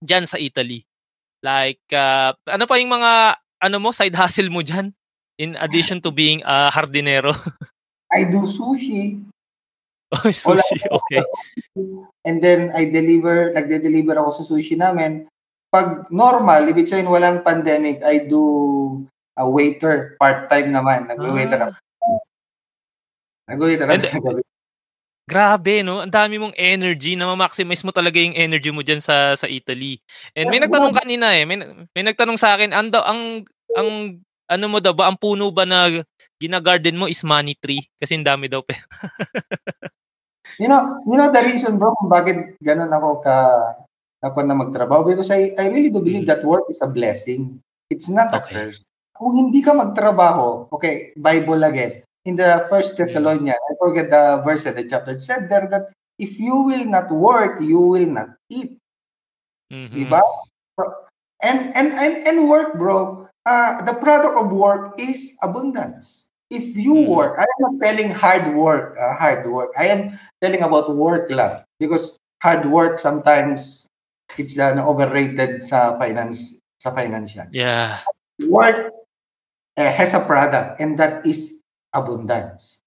diyan 0.00 0.24
sa 0.24 0.40
Italy. 0.40 0.82
Like, 1.44 1.84
uh, 1.92 2.32
ano 2.48 2.64
pa 2.64 2.80
yung 2.80 2.88
mga, 2.88 3.36
ano 3.60 3.76
mo, 3.76 3.92
side 3.92 4.16
hustle 4.16 4.48
mo 4.48 4.64
dyan? 4.64 4.96
In 5.36 5.60
addition 5.60 6.00
to 6.00 6.08
being 6.08 6.40
a 6.48 6.72
hardinero. 6.72 7.36
I 8.16 8.24
do 8.24 8.48
sushi, 8.48 9.20
oh, 10.14 10.30
sushi, 10.30 10.78
okay. 10.86 11.22
and 12.22 12.38
then 12.38 12.70
I 12.70 12.86
deliver, 12.86 13.50
nagde-deliver 13.50 14.14
ako 14.14 14.30
sa 14.30 14.44
sushi 14.46 14.78
namin. 14.78 15.26
Pag 15.74 16.06
normal, 16.14 16.70
ibig 16.70 16.86
sabihin 16.86 17.10
walang 17.10 17.42
pandemic, 17.42 17.98
I 18.06 18.30
do 18.30 19.02
a 19.34 19.42
waiter, 19.42 20.14
part-time 20.22 20.70
naman. 20.70 21.10
Nag-waiter 21.10 21.58
Ah. 21.58 21.74
ako. 21.74 21.78
Nag-waiter 23.50 23.86
ako 23.90 24.06
sa 24.06 24.22
gabi. 24.22 24.42
Grabe, 25.24 25.80
no? 25.80 26.04
Ang 26.04 26.12
dami 26.12 26.36
mong 26.36 26.52
energy 26.52 27.16
na 27.16 27.24
ma-maximize 27.32 27.80
mo 27.80 27.96
talaga 27.96 28.20
yung 28.20 28.36
energy 28.36 28.68
mo 28.68 28.84
dyan 28.84 29.00
sa 29.00 29.32
sa 29.32 29.48
Italy. 29.48 29.96
And 30.36 30.52
may 30.52 30.60
nagtanong 30.60 30.92
kanina 30.92 31.32
eh, 31.32 31.48
may, 31.48 31.64
may 31.96 32.04
nagtanong 32.04 32.36
sa 32.36 32.52
akin, 32.52 32.76
ang, 32.76 32.92
ang, 32.92 33.20
ang, 33.72 33.90
ano 34.44 34.64
mo 34.68 34.84
daw 34.84 34.92
ba, 34.92 35.08
ang 35.08 35.16
puno 35.16 35.48
ba 35.48 35.64
na 35.64 36.04
ginagarden 36.36 37.00
mo 37.00 37.08
is 37.08 37.24
money 37.24 37.56
tree? 37.56 37.88
Kasi 37.96 38.20
ang 38.20 38.28
dami 38.28 38.52
daw 38.52 38.60
pa. 38.60 38.76
You 40.60 40.68
know, 40.68 41.02
you 41.08 41.16
know 41.18 41.32
the 41.34 41.42
reason 41.42 41.80
bro 41.82 41.96
kung 41.98 42.12
bakit 42.12 42.54
ganun 42.62 42.92
ako 42.92 43.24
ka 43.26 43.36
ako 44.22 44.38
na 44.46 44.54
magtrabaho 44.54 45.02
because 45.02 45.32
I 45.32 45.50
I 45.58 45.66
really 45.72 45.90
do 45.90 45.98
believe 45.98 46.30
that 46.30 46.46
work 46.46 46.68
is 46.70 46.78
a 46.84 46.92
blessing. 46.92 47.58
It's 47.90 48.06
not 48.06 48.30
a 48.30 48.38
Okay. 48.38 48.70
curse. 48.70 48.86
Kung 49.14 49.34
hindi 49.34 49.62
ka 49.62 49.74
magtrabaho, 49.74 50.70
okay, 50.74 51.14
Bible 51.14 51.62
again. 51.62 52.02
In 52.24 52.36
the 52.36 52.64
first 52.72 52.96
Thessalonians, 52.96 53.60
I 53.68 53.72
forget 53.76 54.08
the 54.08 54.40
verse 54.44 54.64
at 54.64 54.76
the 54.76 54.88
chapter, 54.88 55.12
it 55.12 55.20
said 55.20 55.48
there 55.52 55.68
that 55.68 55.92
if 56.18 56.40
you 56.40 56.56
will 56.56 56.84
not 56.88 57.12
work, 57.12 57.60
you 57.60 57.80
will 57.80 58.08
not 58.08 58.40
eat. 58.48 58.80
Mhm. 59.72 59.92
Diba? 59.92 60.22
And 61.44 61.76
and 61.76 61.92
and 61.92 62.24
and 62.24 62.48
work, 62.48 62.80
bro. 62.80 63.28
Uh, 63.44 63.84
the 63.84 63.92
product 64.00 64.32
of 64.40 64.48
work 64.48 64.96
is 64.96 65.36
abundance. 65.44 66.32
If 66.48 66.72
you 66.72 66.96
Mm. 66.96 67.08
work, 67.12 67.36
I 67.36 67.44
am 67.44 67.60
not 67.60 67.74
telling 67.84 68.08
hard 68.08 68.56
work, 68.56 68.96
uh, 68.96 69.12
hard 69.20 69.44
work. 69.44 69.76
I 69.76 69.92
am 69.92 70.16
telling 70.40 70.64
about 70.64 70.88
work 70.96 71.28
lang 71.28 71.60
because 71.76 72.16
hard 72.40 72.64
work 72.64 72.96
sometimes 72.96 73.84
it's 74.40 74.56
uh, 74.56 74.72
overrated 74.80 75.60
sa 75.60 76.00
finance 76.00 76.64
sa 76.80 76.96
financial. 76.96 77.44
Yeah. 77.52 78.00
Work 78.48 78.96
uh, 79.76 79.92
has 79.92 80.16
a 80.16 80.24
product 80.24 80.80
and 80.80 80.96
that 80.96 81.28
is 81.28 81.53
abundance. 81.94 82.82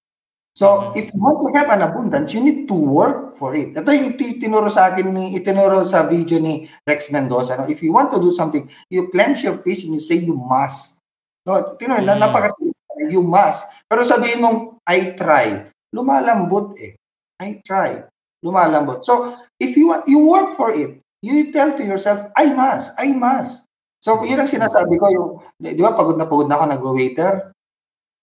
So, 0.58 0.90
Mhm. 0.90 0.98
if 0.98 1.06
you 1.14 1.22
want 1.22 1.38
to 1.38 1.48
have 1.54 1.70
an 1.70 1.86
abundance, 1.86 2.34
you 2.34 2.42
need 2.42 2.66
to 2.66 2.74
work 2.74 3.38
for 3.38 3.54
it. 3.54 3.78
Ito 3.78 3.94
yung 3.94 4.18
ti- 4.18 4.42
tinuro 4.42 4.66
sa 4.66 4.90
akin 4.90 5.14
ni 5.14 5.38
itinuro 5.38 5.86
sa 5.86 6.02
video 6.02 6.42
ni 6.42 6.66
Rex 6.82 7.14
Mendoza. 7.14 7.54
No? 7.54 7.70
If 7.70 7.78
you 7.78 7.94
want 7.94 8.10
to 8.10 8.18
do 8.18 8.34
something, 8.34 8.66
you 8.90 9.06
clench 9.14 9.46
your 9.46 9.54
fist 9.62 9.86
and 9.86 9.94
you 9.94 10.02
say 10.02 10.18
you 10.18 10.34
must. 10.34 10.98
No, 11.46 11.78
tinuro, 11.78 12.02
na 12.02 12.18
Mm. 12.18 12.22
napakatigas. 12.26 12.74
You 13.06 13.22
must. 13.22 13.70
Pero 13.86 14.02
sabihin 14.02 14.42
mong 14.42 14.82
I 14.82 15.14
try. 15.14 15.70
Lumalambot 15.94 16.74
eh. 16.82 16.98
I 17.38 17.62
try. 17.62 18.02
Lumalambot. 18.42 19.06
So, 19.06 19.38
if 19.62 19.78
you 19.78 19.94
want, 19.94 20.10
you 20.10 20.18
work 20.26 20.58
for 20.58 20.74
it. 20.74 20.98
You 21.22 21.54
tell 21.54 21.78
to 21.78 21.82
yourself, 21.86 22.34
I 22.34 22.50
must. 22.50 22.98
I 22.98 23.14
must. 23.14 23.70
So, 24.02 24.22
yun 24.26 24.42
ang 24.42 24.50
sinasabi 24.50 24.98
ko. 24.98 25.06
Yung, 25.10 25.30
di 25.58 25.78
ba, 25.78 25.94
pagod 25.94 26.18
na 26.18 26.26
pagod 26.26 26.50
na 26.50 26.58
ako 26.58 26.64
nag-waiter. 26.66 27.54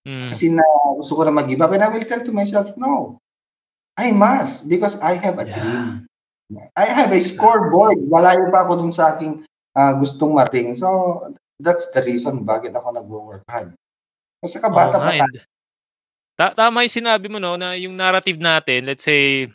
Mm. 0.06 0.30
Kasi 0.30 0.54
na 0.54 0.62
gusto 0.94 1.18
ko 1.18 1.26
na 1.26 1.34
up. 1.34 1.72
And 1.74 1.82
I 1.82 1.90
will 1.90 2.06
tell 2.06 2.22
to 2.22 2.30
myself, 2.32 2.70
no. 2.78 3.18
I 3.98 4.14
must 4.14 4.70
because 4.70 4.94
I 5.02 5.18
have 5.18 5.42
a 5.42 5.46
Yeah. 5.48 5.56
dream. 5.58 5.84
I 6.78 6.86
have 6.86 7.10
a 7.10 7.18
scoreboard. 7.18 8.06
Malayo 8.06 8.46
pa 8.54 8.62
ako 8.62 8.86
dun 8.86 8.94
sa 8.94 9.18
aking 9.18 9.42
ah, 9.74 9.98
gustong 9.98 10.32
marating. 10.32 10.78
So, 10.78 10.88
that's 11.60 11.90
the 11.92 12.00
reason 12.06 12.46
bakit 12.46 12.72
ako 12.72 12.94
nag-work 12.94 13.44
hard. 13.50 13.74
Kasi 14.40 14.62
kabata 14.62 15.00
Oo 15.00 15.04
pa 15.04 15.12
tayo. 15.12 15.42
ta- 16.36 16.54
tama 16.54 16.84
yung 16.84 16.96
sinabi 16.96 17.26
mo, 17.32 17.40
no, 17.40 17.56
na 17.56 17.74
yung 17.74 17.96
narrative 17.96 18.38
natin, 18.38 18.84
let's 18.86 19.04
say, 19.04 19.48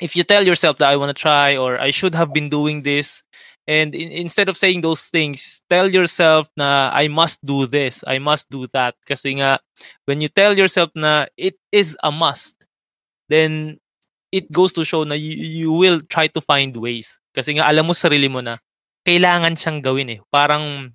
if 0.00 0.16
you 0.16 0.24
tell 0.24 0.44
yourself 0.44 0.76
that 0.80 0.88
I 0.92 0.96
want 0.96 1.12
to 1.12 1.16
try 1.16 1.56
or 1.56 1.76
I 1.80 1.92
should 1.92 2.16
have 2.16 2.32
been 2.32 2.48
doing 2.48 2.82
this, 2.82 3.20
and 3.66 3.94
in- 3.94 4.14
instead 4.14 4.48
of 4.48 4.56
saying 4.56 4.80
those 4.80 5.10
things, 5.10 5.62
tell 5.68 5.90
yourself 5.90 6.48
na 6.56 6.90
I 6.94 7.08
must 7.08 7.44
do 7.44 7.66
this, 7.66 8.02
I 8.06 8.18
must 8.18 8.50
do 8.50 8.66
that. 8.72 8.94
Kasi 9.06 9.42
nga, 9.42 9.58
when 10.06 10.22
you 10.22 10.30
tell 10.30 10.56
yourself 10.56 10.90
na 10.94 11.26
it 11.36 11.58
is 11.70 11.98
a 12.02 12.10
must, 12.10 12.66
then 13.28 13.78
it 14.30 14.50
goes 14.50 14.72
to 14.74 14.84
show 14.86 15.04
na 15.04 15.14
you, 15.14 15.34
you 15.36 15.70
will 15.72 16.00
try 16.06 16.26
to 16.30 16.40
find 16.40 16.74
ways. 16.78 17.18
Kasi 17.34 17.58
nga, 17.58 17.66
alam 17.66 17.86
mo 17.86 17.92
sa 17.92 18.08
sarili 18.08 18.30
mo 18.30 18.40
na 18.40 18.58
kailangan 19.06 19.58
siyang 19.58 19.82
gawin 19.82 20.14
eh. 20.14 20.20
Parang 20.30 20.94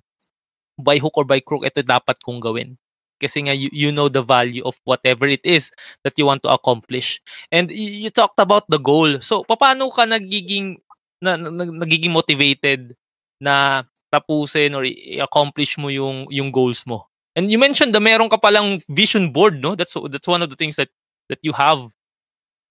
by 0.80 0.96
hook 0.98 1.16
or 1.16 1.24
by 1.28 1.40
crook, 1.40 1.64
ito 1.64 1.84
dapat 1.84 2.20
kong 2.24 2.40
gawin 2.40 2.76
kasi 3.22 3.46
nga 3.46 3.54
you, 3.54 3.70
you 3.70 3.94
know 3.94 4.10
the 4.10 4.26
value 4.26 4.66
of 4.66 4.74
whatever 4.82 5.30
it 5.30 5.46
is 5.46 5.70
that 6.02 6.18
you 6.18 6.26
want 6.26 6.42
to 6.42 6.50
accomplish. 6.50 7.22
And 7.54 7.70
you 7.70 8.10
talked 8.10 8.42
about 8.42 8.66
the 8.66 8.82
goal. 8.82 9.22
So 9.22 9.46
paano 9.46 9.94
ka 9.94 10.10
nagiging 10.10 10.81
na, 11.22 11.38
na- 11.38 11.54
na- 11.54 11.86
nagiging 11.86 12.10
motivated 12.10 12.98
na 13.38 13.86
tapusin 14.12 14.74
or 14.74 14.84
i-accomplish 14.84 15.78
mo 15.78 15.88
yung 15.88 16.26
yung 16.28 16.50
goals 16.50 16.82
mo? 16.84 17.06
And 17.32 17.48
you 17.48 17.56
mentioned 17.56 17.96
na 17.96 18.02
meron 18.02 18.28
ka 18.28 18.36
palang 18.36 18.84
vision 18.90 19.32
board, 19.32 19.62
no? 19.62 19.72
That's 19.78 19.96
that's 20.10 20.28
one 20.28 20.44
of 20.44 20.50
the 20.52 20.58
things 20.58 20.76
that 20.76 20.92
that 21.32 21.40
you 21.40 21.56
have 21.56 21.88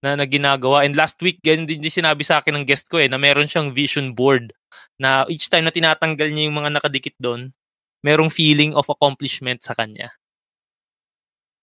na, 0.02 0.18
na 0.18 0.26
ginagawa. 0.26 0.84
And 0.84 0.98
last 0.98 1.18
week, 1.22 1.38
ganun 1.42 1.66
din, 1.66 1.82
sinabi 1.86 2.26
sa 2.26 2.42
akin 2.42 2.58
ng 2.58 2.66
guest 2.66 2.90
ko 2.90 2.98
eh, 2.98 3.06
na 3.06 3.16
meron 3.16 3.46
siyang 3.46 3.70
vision 3.70 4.12
board 4.12 4.50
na 4.98 5.26
each 5.30 5.46
time 5.50 5.66
na 5.66 5.74
tinatanggal 5.74 6.28
niya 6.28 6.50
yung 6.50 6.58
mga 6.58 6.70
nakadikit 6.74 7.16
doon, 7.22 7.54
merong 8.02 8.28
feeling 8.28 8.74
of 8.74 8.90
accomplishment 8.90 9.62
sa 9.62 9.74
kanya. 9.78 10.10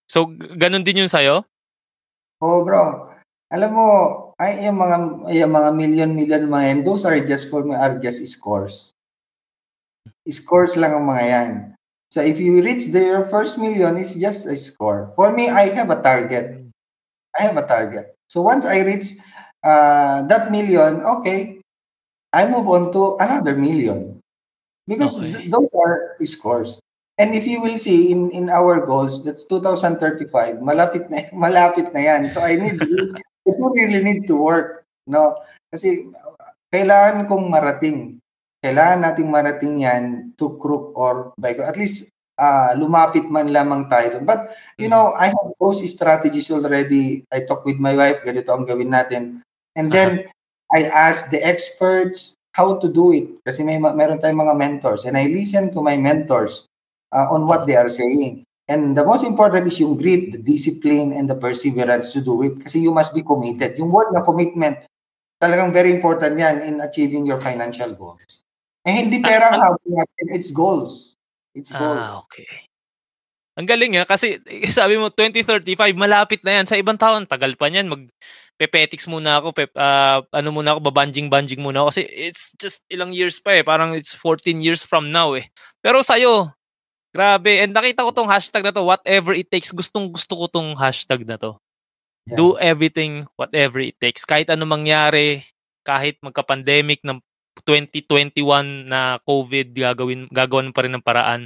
So, 0.10 0.26
ganun 0.34 0.88
din 0.88 1.06
yun 1.06 1.12
sa'yo? 1.12 1.46
Oh, 2.42 2.64
bro. 2.64 3.12
Alam 3.52 3.72
mo, 3.76 3.88
ay 4.40 4.64
yung 4.64 4.80
mga 4.80 4.98
yung 5.36 5.52
mga 5.52 5.70
million 5.76 6.10
million 6.16 6.48
mga 6.48 6.66
yan, 6.72 6.80
those 6.88 7.04
are 7.04 7.20
just 7.20 7.52
for 7.52 7.62
me 7.62 7.76
are 7.76 8.00
just 8.00 8.24
scores. 8.28 8.96
Scores 10.30 10.80
lang 10.80 10.96
ang 10.96 11.06
mga 11.10 11.26
yan. 11.28 11.50
So 12.10 12.24
if 12.24 12.40
you 12.42 12.64
reach 12.64 12.90
the 12.90 13.04
your 13.04 13.26
first 13.28 13.60
million, 13.62 13.98
it's 14.00 14.16
just 14.18 14.50
a 14.50 14.58
score. 14.58 15.14
For 15.14 15.30
me, 15.30 15.50
I 15.50 15.70
have 15.76 15.94
a 15.94 16.02
target. 16.02 16.66
I 17.38 17.46
have 17.46 17.58
a 17.58 17.68
target. 17.68 18.18
So 18.30 18.42
once 18.42 18.66
I 18.66 18.82
reach 18.82 19.22
uh, 19.62 20.26
that 20.26 20.50
million, 20.50 21.06
okay, 21.20 21.62
I 22.34 22.50
move 22.50 22.66
on 22.70 22.94
to 22.94 23.18
another 23.22 23.54
million. 23.54 24.22
Because 24.90 25.22
Okay. 25.22 25.34
th- 25.34 25.54
those 25.54 25.70
are 25.78 26.18
scores. 26.26 26.82
And 27.20 27.36
if 27.36 27.46
you 27.46 27.62
will 27.62 27.78
see 27.78 28.10
in 28.10 28.32
in 28.32 28.50
our 28.50 28.82
goals, 28.82 29.22
that's 29.22 29.46
2035. 29.46 30.64
Malapit 30.64 31.12
na 31.12 31.28
malapit 31.36 31.92
na 31.94 32.02
'yan. 32.02 32.32
So 32.32 32.42
I 32.42 32.58
need 32.58 32.80
I 33.48 33.52
really 33.56 34.04
need 34.04 34.28
to 34.28 34.36
work, 34.36 34.84
no? 35.08 35.40
Kasi 35.72 36.10
kailangan 36.70 37.26
kong 37.26 37.50
marating. 37.50 38.20
Kailangan 38.60 39.00
nating 39.00 39.30
marating 39.32 39.76
'yan 39.84 40.36
to 40.36 40.60
crook 40.60 40.92
or 41.00 41.32
by 41.40 41.56
at 41.56 41.80
least 41.80 42.12
uh, 42.40 42.76
lumapit 42.76 43.28
man 43.28 43.52
lamang 43.52 43.88
tayo 43.92 44.20
doon. 44.20 44.26
But 44.28 44.56
you 44.80 44.92
know, 44.92 45.16
I 45.16 45.32
have 45.32 45.50
those 45.60 45.84
strategies 45.88 46.52
already. 46.52 47.24
I 47.32 47.44
talk 47.48 47.64
with 47.64 47.80
my 47.80 47.96
wife, 47.96 48.24
ganito 48.24 48.52
ang 48.52 48.68
gawin 48.68 48.92
natin. 48.92 49.44
And 49.80 49.92
then 49.92 50.28
uh-huh. 50.28 50.76
I 50.76 50.80
ask 50.92 51.32
the 51.32 51.40
experts 51.40 52.36
how 52.54 52.76
to 52.82 52.88
do 52.90 53.14
it 53.14 53.30
kasi 53.46 53.64
may 53.64 53.78
meron 53.80 54.20
tayong 54.20 54.44
mga 54.44 54.58
mentors 54.58 55.06
and 55.06 55.16
I 55.16 55.30
listen 55.30 55.72
to 55.72 55.80
my 55.80 55.96
mentors 55.96 56.66
uh, 57.14 57.30
on 57.30 57.46
what 57.46 57.64
they 57.70 57.78
are 57.78 57.90
saying. 57.90 58.44
And 58.70 58.94
the 58.94 59.02
most 59.02 59.26
important 59.26 59.66
is 59.66 59.82
yung 59.82 59.98
grit, 59.98 60.30
the 60.30 60.38
discipline, 60.38 61.10
and 61.18 61.26
the 61.26 61.34
perseverance 61.34 62.14
to 62.14 62.22
do 62.22 62.46
it. 62.46 62.62
Kasi 62.62 62.86
you 62.86 62.94
must 62.94 63.18
be 63.18 63.26
committed. 63.26 63.74
Yung 63.82 63.90
word 63.90 64.14
na 64.14 64.22
commitment, 64.22 64.78
talagang 65.42 65.74
very 65.74 65.90
important 65.90 66.38
yan 66.38 66.62
in 66.62 66.78
achieving 66.78 67.26
your 67.26 67.42
financial 67.42 67.90
goals. 67.98 68.46
Eh, 68.86 68.94
hindi 68.94 69.26
pera 69.26 69.50
ang 69.50 69.58
habol 69.58 69.90
natin, 69.90 70.26
it's 70.30 70.54
goals. 70.54 71.18
It's 71.58 71.74
goals. 71.74 71.98
Ah, 71.98 72.22
okay. 72.22 72.70
Ang 73.58 73.66
galing 73.68 73.98
nga, 73.98 74.06
kasi 74.06 74.38
eh, 74.46 74.70
sabi 74.70 75.02
mo 75.02 75.10
2035, 75.12 75.76
malapit 75.98 76.46
na 76.46 76.62
yan. 76.62 76.66
Sa 76.70 76.78
ibang 76.78 76.96
taon, 76.96 77.26
tagal 77.26 77.58
pa 77.58 77.74
niyan. 77.74 77.90
Mag, 77.90 78.06
pepetics 78.60 79.08
muna 79.08 79.40
ako, 79.40 79.56
pep, 79.56 79.72
uh, 79.74 80.20
ano 80.36 80.52
muna 80.52 80.76
ako, 80.76 80.94
babanjing-banjing 80.94 81.64
muna 81.64 81.84
ako. 81.84 81.96
Kasi 81.96 82.04
it's 82.06 82.52
just 82.60 82.84
ilang 82.92 83.16
years 83.16 83.40
pa 83.40 83.58
eh. 83.58 83.64
Parang 83.64 83.96
it's 83.96 84.14
14 84.14 84.60
years 84.60 84.84
from 84.84 85.10
now 85.10 85.34
eh. 85.34 85.48
Pero 85.80 86.04
sa'yo, 86.04 86.52
Grabe. 87.10 87.66
And 87.66 87.74
nakita 87.74 88.06
ko 88.06 88.14
tong 88.14 88.30
hashtag 88.30 88.70
na 88.70 88.74
to, 88.74 88.86
whatever 88.86 89.34
it 89.34 89.50
takes. 89.50 89.74
Gustong 89.74 90.14
gusto 90.14 90.34
ko 90.38 90.46
tong 90.46 90.78
hashtag 90.78 91.26
na 91.26 91.42
to. 91.42 91.58
Yes. 92.30 92.38
Do 92.38 92.54
everything, 92.62 93.26
whatever 93.34 93.82
it 93.82 93.98
takes. 93.98 94.22
Kahit 94.26 94.54
ano 94.54 94.70
mangyari, 94.70 95.42
kahit 95.82 96.22
magka-pandemic 96.22 97.02
ng 97.02 97.18
2021 97.66 98.88
na 98.88 99.18
COVID, 99.26 99.74
gagawin, 99.74 100.30
gagawin 100.30 100.70
pa 100.72 100.86
rin 100.86 100.94
ng 100.94 101.04
paraan. 101.04 101.42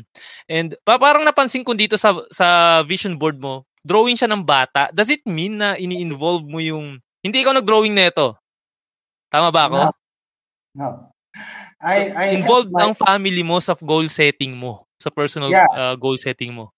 And 0.51 0.76
pa, 0.84 0.99
parang 0.99 1.24
napansin 1.24 1.64
ko 1.64 1.72
dito 1.74 1.95
sa, 1.95 2.14
sa 2.28 2.80
vision 2.84 3.16
board 3.16 3.39
mo, 3.39 3.64
drawing 3.88 4.20
siya 4.20 4.30
ng 4.30 4.43
bata. 4.43 4.91
Does 4.91 5.09
it 5.09 5.24
mean 5.24 5.57
na 5.64 5.80
ini-involve 5.80 6.43
mo 6.43 6.59
yung... 6.59 6.99
Hindi 7.24 7.39
ikaw 7.39 7.55
nag-drawing 7.55 7.95
nito? 7.95 8.36
Tama 9.32 9.47
ba 9.49 9.72
ako? 9.72 9.78
No. 9.80 9.89
no. 10.76 10.88
I, 11.80 12.11
I 12.11 12.26
involved 12.38 12.70
my... 12.70 12.91
ang 12.91 12.93
family 12.93 13.41
mo 13.41 13.57
sa 13.64 13.74
goal 13.80 14.05
setting 14.11 14.53
mo 14.53 14.84
sa 15.04 15.12
personal 15.12 15.51
yeah. 15.51 15.68
uh, 15.76 15.99
goal 15.99 16.16
setting 16.16 16.56
mo? 16.56 16.72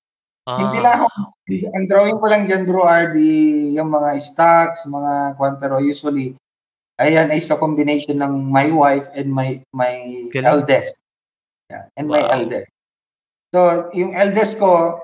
Ah, 0.49 0.61
hindi 0.61 0.81
lang 0.81 1.01
ako, 1.01 1.05
okay. 1.45 1.65
ang 1.73 1.85
drawing 1.89 2.17
ko 2.21 2.25
lang 2.29 2.45
dyan 2.45 2.69
bro 2.69 2.85
are 2.85 3.13
the, 3.13 3.29
yung 3.77 3.89
mga 3.89 4.21
stocks, 4.21 4.85
mga 4.85 5.37
kwan, 5.37 5.57
pero 5.57 5.81
usually, 5.81 6.37
ayan 7.01 7.33
is 7.33 7.49
a 7.49 7.57
combination 7.57 8.21
ng 8.21 8.49
my 8.49 8.69
wife 8.69 9.09
and 9.17 9.29
my 9.29 9.57
my 9.73 10.05
Galing. 10.29 10.45
eldest. 10.45 10.97
Yeah, 11.69 11.89
and 11.97 12.09
wow. 12.09 12.21
my 12.21 12.23
eldest. 12.29 12.69
So, 13.49 13.89
yung 13.97 14.13
eldest 14.13 14.61
ko, 14.61 15.01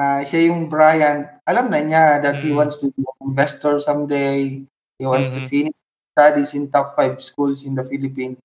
uh, 0.00 0.20
siya 0.24 0.48
yung 0.48 0.72
Brian, 0.72 1.28
alam 1.44 1.68
na 1.68 1.80
niya 1.84 2.04
that 2.24 2.40
mm. 2.40 2.44
he 2.48 2.50
wants 2.56 2.80
to 2.80 2.88
be 2.96 3.04
an 3.04 3.18
investor 3.28 3.76
someday. 3.84 4.64
He 4.96 5.04
wants 5.04 5.32
mm-hmm. 5.32 5.44
to 5.44 5.52
finish 5.52 5.76
studies 6.16 6.56
in 6.56 6.72
top 6.72 6.96
five 6.96 7.20
schools 7.20 7.68
in 7.68 7.76
the 7.76 7.84
Philippines. 7.84 8.40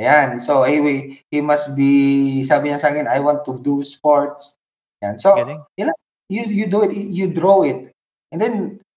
Ayan. 0.00 0.40
So, 0.40 0.64
anyway, 0.64 1.20
he 1.28 1.44
must 1.44 1.76
be, 1.76 2.40
sabi 2.48 2.72
niya 2.72 2.80
sa 2.80 2.88
akin, 2.88 3.04
I 3.04 3.20
want 3.20 3.44
to 3.44 3.60
do 3.60 3.84
sports. 3.84 4.56
Ayan. 5.04 5.20
So, 5.20 5.36
you, 5.76 5.92
you, 6.32 6.42
you 6.48 6.66
do 6.72 6.88
it, 6.88 6.96
you 6.96 7.28
draw 7.28 7.68
it. 7.68 7.92
And 8.32 8.40
then, 8.40 8.54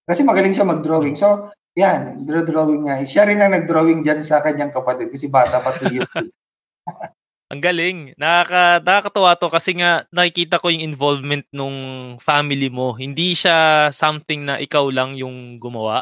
kasi 0.08 0.24
magaling 0.24 0.56
siya 0.56 0.64
mag-drawing. 0.64 1.12
So, 1.12 1.52
yan, 1.76 2.24
draw-drawing 2.24 2.88
niya. 2.88 3.04
Siya 3.04 3.28
rin 3.28 3.44
ang 3.44 3.52
nag-drawing 3.52 4.00
dyan 4.00 4.24
sa 4.24 4.40
kanyang 4.40 4.72
kapatid 4.72 5.12
kasi 5.12 5.28
bata 5.28 5.60
pa 5.60 5.76
to 5.76 5.92
yun. 5.92 6.08
ang 7.52 7.60
galing. 7.60 8.16
Nakaka, 8.16 8.80
nakakatawa 8.80 9.36
to 9.36 9.48
kasi 9.52 9.76
nga 9.76 10.08
nakikita 10.08 10.62
ko 10.62 10.70
yung 10.70 10.86
involvement 10.86 11.44
nung 11.50 11.76
family 12.22 12.70
mo. 12.72 12.96
Hindi 12.96 13.36
siya 13.36 13.90
something 13.92 14.46
na 14.48 14.56
ikaw 14.56 14.88
lang 14.88 15.18
yung 15.18 15.60
gumawa. 15.60 16.00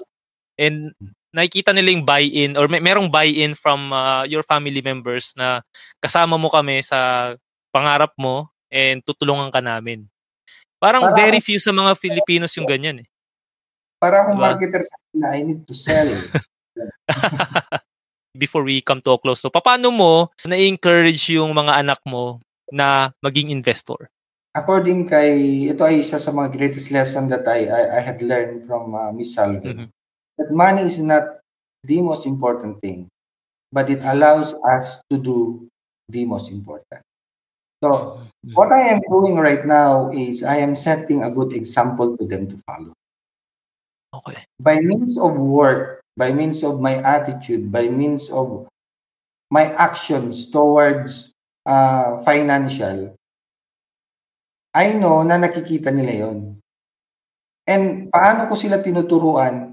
And 0.61 0.93
nakikita 1.33 1.73
nila 1.73 1.97
yung 1.97 2.05
buy-in 2.05 2.55
or 2.61 2.69
may 2.69 2.79
merong 2.79 3.09
buy-in 3.09 3.57
from 3.57 3.91
uh, 3.91 4.23
your 4.29 4.45
family 4.45 4.85
members 4.85 5.33
na 5.35 5.65
kasama 5.99 6.37
mo 6.37 6.53
kami 6.53 6.85
sa 6.85 7.33
pangarap 7.73 8.13
mo 8.21 8.53
and 8.69 9.01
tutulungan 9.03 9.49
ka 9.49 9.65
namin. 9.65 10.05
Parang 10.77 11.09
para 11.09 11.17
very 11.17 11.41
few 11.41 11.57
sa 11.57 11.73
mga 11.73 11.97
Filipinos 11.97 12.53
yung 12.55 12.69
ganyan 12.69 13.03
eh. 13.03 13.09
Para 13.97 14.23
akong 14.23 14.37
diba? 14.37 14.47
marketer 14.53 14.83
sa 14.85 14.97
na 15.17 15.33
I 15.33 15.41
need 15.43 15.65
to 15.65 15.75
sell. 15.75 16.09
Before 18.43 18.65
we 18.65 18.81
come 18.81 19.01
to 19.05 19.13
a 19.13 19.19
close, 19.21 19.45
so 19.45 19.53
paano 19.53 19.93
mo 19.93 20.33
na-encourage 20.49 21.37
yung 21.37 21.53
mga 21.53 21.85
anak 21.85 22.01
mo 22.09 22.41
na 22.73 23.13
maging 23.21 23.53
investor? 23.53 24.09
According 24.53 25.09
kay, 25.09 25.69
ito 25.69 25.85
ay 25.85 26.01
isa 26.05 26.17
sa 26.21 26.33
mga 26.33 26.53
greatest 26.53 26.93
lesson 26.93 27.29
that 27.29 27.45
I 27.49 27.69
I, 27.69 27.83
I 27.97 28.01
had 28.05 28.21
learned 28.21 28.69
from 28.69 28.93
uh, 28.93 29.13
Miss 29.13 29.37
Salve. 29.37 29.65
Mm-hmm 29.65 30.02
that 30.39 30.51
money 30.51 30.83
is 30.83 30.99
not 30.99 31.41
the 31.85 32.01
most 32.01 32.27
important 32.27 32.81
thing, 32.81 33.09
but 33.73 33.91
it 33.91 34.01
allows 34.05 34.55
us 34.73 35.03
to 35.11 35.19
do 35.19 35.69
the 36.09 36.25
most 36.25 36.51
important. 36.51 37.03
So, 37.83 38.23
mm-hmm. 38.23 38.55
what 38.55 38.71
I 38.71 38.95
am 38.95 39.01
doing 39.11 39.37
right 39.37 39.67
now 39.67 40.11
is 40.15 40.45
I 40.45 40.63
am 40.63 40.77
setting 40.77 41.25
a 41.25 41.31
good 41.31 41.53
example 41.53 42.17
to 42.17 42.25
them 42.27 42.47
to 42.47 42.57
follow. 42.63 42.95
Okay. 44.15 44.39
By 44.61 44.79
means 44.79 45.19
of 45.19 45.35
work, 45.35 46.05
by 46.17 46.31
means 46.33 46.63
of 46.63 46.81
my 46.81 47.03
attitude, 47.03 47.73
by 47.73 47.89
means 47.89 48.31
of 48.31 48.69
my 49.51 49.73
actions 49.75 50.47
towards 50.53 51.35
uh, 51.67 52.23
financial, 52.23 53.17
I 54.73 54.93
know 54.93 55.25
na 55.27 55.37
nakikita 55.37 55.93
nila 55.93 56.15
yon. 56.29 56.39
And 57.67 58.09
paano 58.09 58.49
ko 58.49 58.55
sila 58.55 58.81
tinuturuan? 58.81 59.72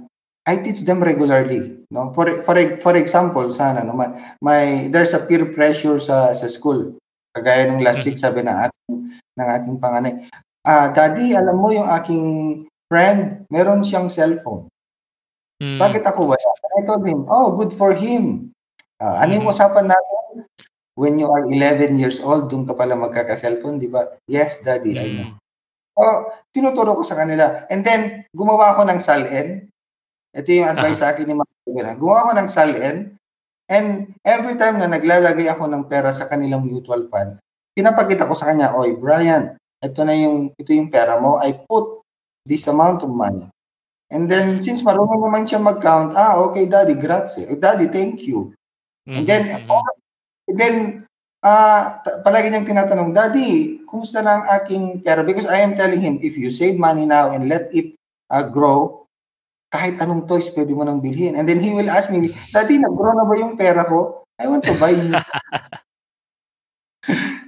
I 0.50 0.58
teach 0.58 0.82
them 0.90 1.06
regularly. 1.06 1.78
No? 1.94 2.10
For, 2.18 2.42
for, 2.42 2.58
for 2.82 2.94
example, 2.98 3.54
sana, 3.54 3.86
no, 3.86 3.94
my, 3.94 4.10
my, 4.42 4.90
there's 4.90 5.14
a 5.14 5.22
peer 5.22 5.46
pressure 5.54 6.02
sa, 6.02 6.34
sa 6.34 6.50
school. 6.50 6.98
Kagaya 7.38 7.70
nung 7.70 7.86
last 7.86 8.02
week 8.02 8.18
sabi 8.18 8.42
ng 8.42 8.58
ating, 8.58 9.14
ng 9.14 9.48
ating 9.62 9.78
panganay, 9.78 10.26
ah, 10.66 10.90
Daddy, 10.90 11.38
alam 11.38 11.62
mo 11.62 11.70
yung 11.70 11.86
aking 11.86 12.26
friend, 12.90 13.46
meron 13.54 13.86
siyang 13.86 14.10
cellphone. 14.10 14.66
Mm. 15.62 15.78
Bakit 15.78 16.04
ako 16.10 16.34
wala? 16.34 16.50
I 16.82 16.82
told 16.90 17.06
him, 17.06 17.30
oh, 17.30 17.54
good 17.54 17.70
for 17.70 17.94
him. 17.94 18.50
Uh, 18.98 19.22
ano 19.22 19.38
yung 19.38 19.46
mm. 19.46 19.54
usapan 19.54 19.94
natin? 19.94 20.50
When 20.98 21.22
you 21.22 21.30
are 21.30 21.46
11 21.46 22.02
years 22.02 22.18
old, 22.26 22.50
doon 22.50 22.66
ka 22.66 22.74
pala 22.74 22.98
magkaka-cellphone, 22.98 23.78
di 23.78 23.88
ba? 23.88 24.18
Yes, 24.26 24.66
Daddy, 24.66 24.98
mm. 24.98 25.00
I 25.00 25.08
know. 25.14 25.30
Oh, 26.00 26.32
tinuturo 26.50 26.98
ko 26.98 27.04
sa 27.06 27.20
kanila. 27.22 27.70
And 27.70 27.86
then, 27.86 28.26
gumawa 28.34 28.74
ako 28.74 28.90
ng 28.90 29.00
salin 29.04 29.69
ito 30.36 30.50
yung 30.54 30.70
advice 30.70 31.02
uh-huh. 31.02 31.12
sa 31.14 31.18
akin 31.18 31.26
ni 31.26 31.36
Mas 31.36 31.50
Rivera. 31.66 31.98
Gumawa 31.98 32.20
ako 32.30 32.32
ng 32.38 32.50
SALN 32.50 32.98
and 33.70 33.88
every 34.26 34.56
time 34.58 34.78
na 34.82 34.90
naglalagay 34.90 35.50
ako 35.50 35.70
ng 35.70 35.86
pera 35.90 36.10
sa 36.14 36.30
kanilang 36.30 36.66
mutual 36.66 37.06
fund, 37.10 37.38
pinapakita 37.78 38.26
ko 38.26 38.34
sa 38.34 38.50
kanya, 38.54 38.74
Oy, 38.78 38.98
Brian, 38.98 39.56
ito 39.80 40.02
na 40.04 40.14
yung, 40.14 40.52
ito 40.60 40.70
yung 40.76 40.92
pera 40.92 41.16
mo. 41.18 41.40
I 41.40 41.56
put 41.56 42.04
this 42.44 42.68
amount 42.68 43.06
of 43.06 43.12
money. 43.14 43.48
And 44.10 44.26
then, 44.26 44.58
since 44.58 44.82
marunong 44.82 45.22
naman 45.22 45.46
siya 45.46 45.62
mag-count, 45.62 46.18
ah, 46.18 46.42
okay, 46.50 46.66
daddy, 46.66 46.98
grazie. 46.98 47.46
Oh, 47.46 47.56
daddy, 47.56 47.94
thank 47.94 48.26
you. 48.26 48.58
Mm-hmm. 49.06 49.16
And 49.16 49.26
then, 49.30 49.44
oh, 49.70 49.86
and 50.50 50.58
then, 50.58 50.76
uh, 51.46 52.02
palagi 52.26 52.50
niyang 52.50 52.66
tinatanong, 52.66 53.14
daddy, 53.14 53.80
kumusta 53.86 54.26
na 54.26 54.42
ang 54.42 54.46
aking 54.60 55.06
pera? 55.06 55.22
Because 55.22 55.46
I 55.46 55.62
am 55.62 55.78
telling 55.78 56.02
him, 56.02 56.18
if 56.26 56.34
you 56.36 56.50
save 56.50 56.82
money 56.82 57.06
now 57.06 57.30
and 57.30 57.46
let 57.46 57.70
it 57.70 57.94
uh, 58.34 58.44
grow, 58.44 59.06
kahit 59.70 60.02
anong 60.02 60.26
toys 60.26 60.50
pwede 60.58 60.74
mo 60.74 60.84
nang 60.84 61.02
bilhin. 61.02 61.38
And 61.38 61.46
then 61.46 61.62
he 61.62 61.74
will 61.74 61.90
ask 61.90 62.10
me, 62.10 62.34
Daddy, 62.54 62.82
nag-grow 62.82 63.14
na 63.14 63.26
ba 63.26 63.34
yung 63.38 63.54
pera 63.54 63.86
ko? 63.86 64.26
I 64.42 64.50
want 64.50 64.66
to 64.66 64.74
buy 64.82 64.98
new. 64.98 65.14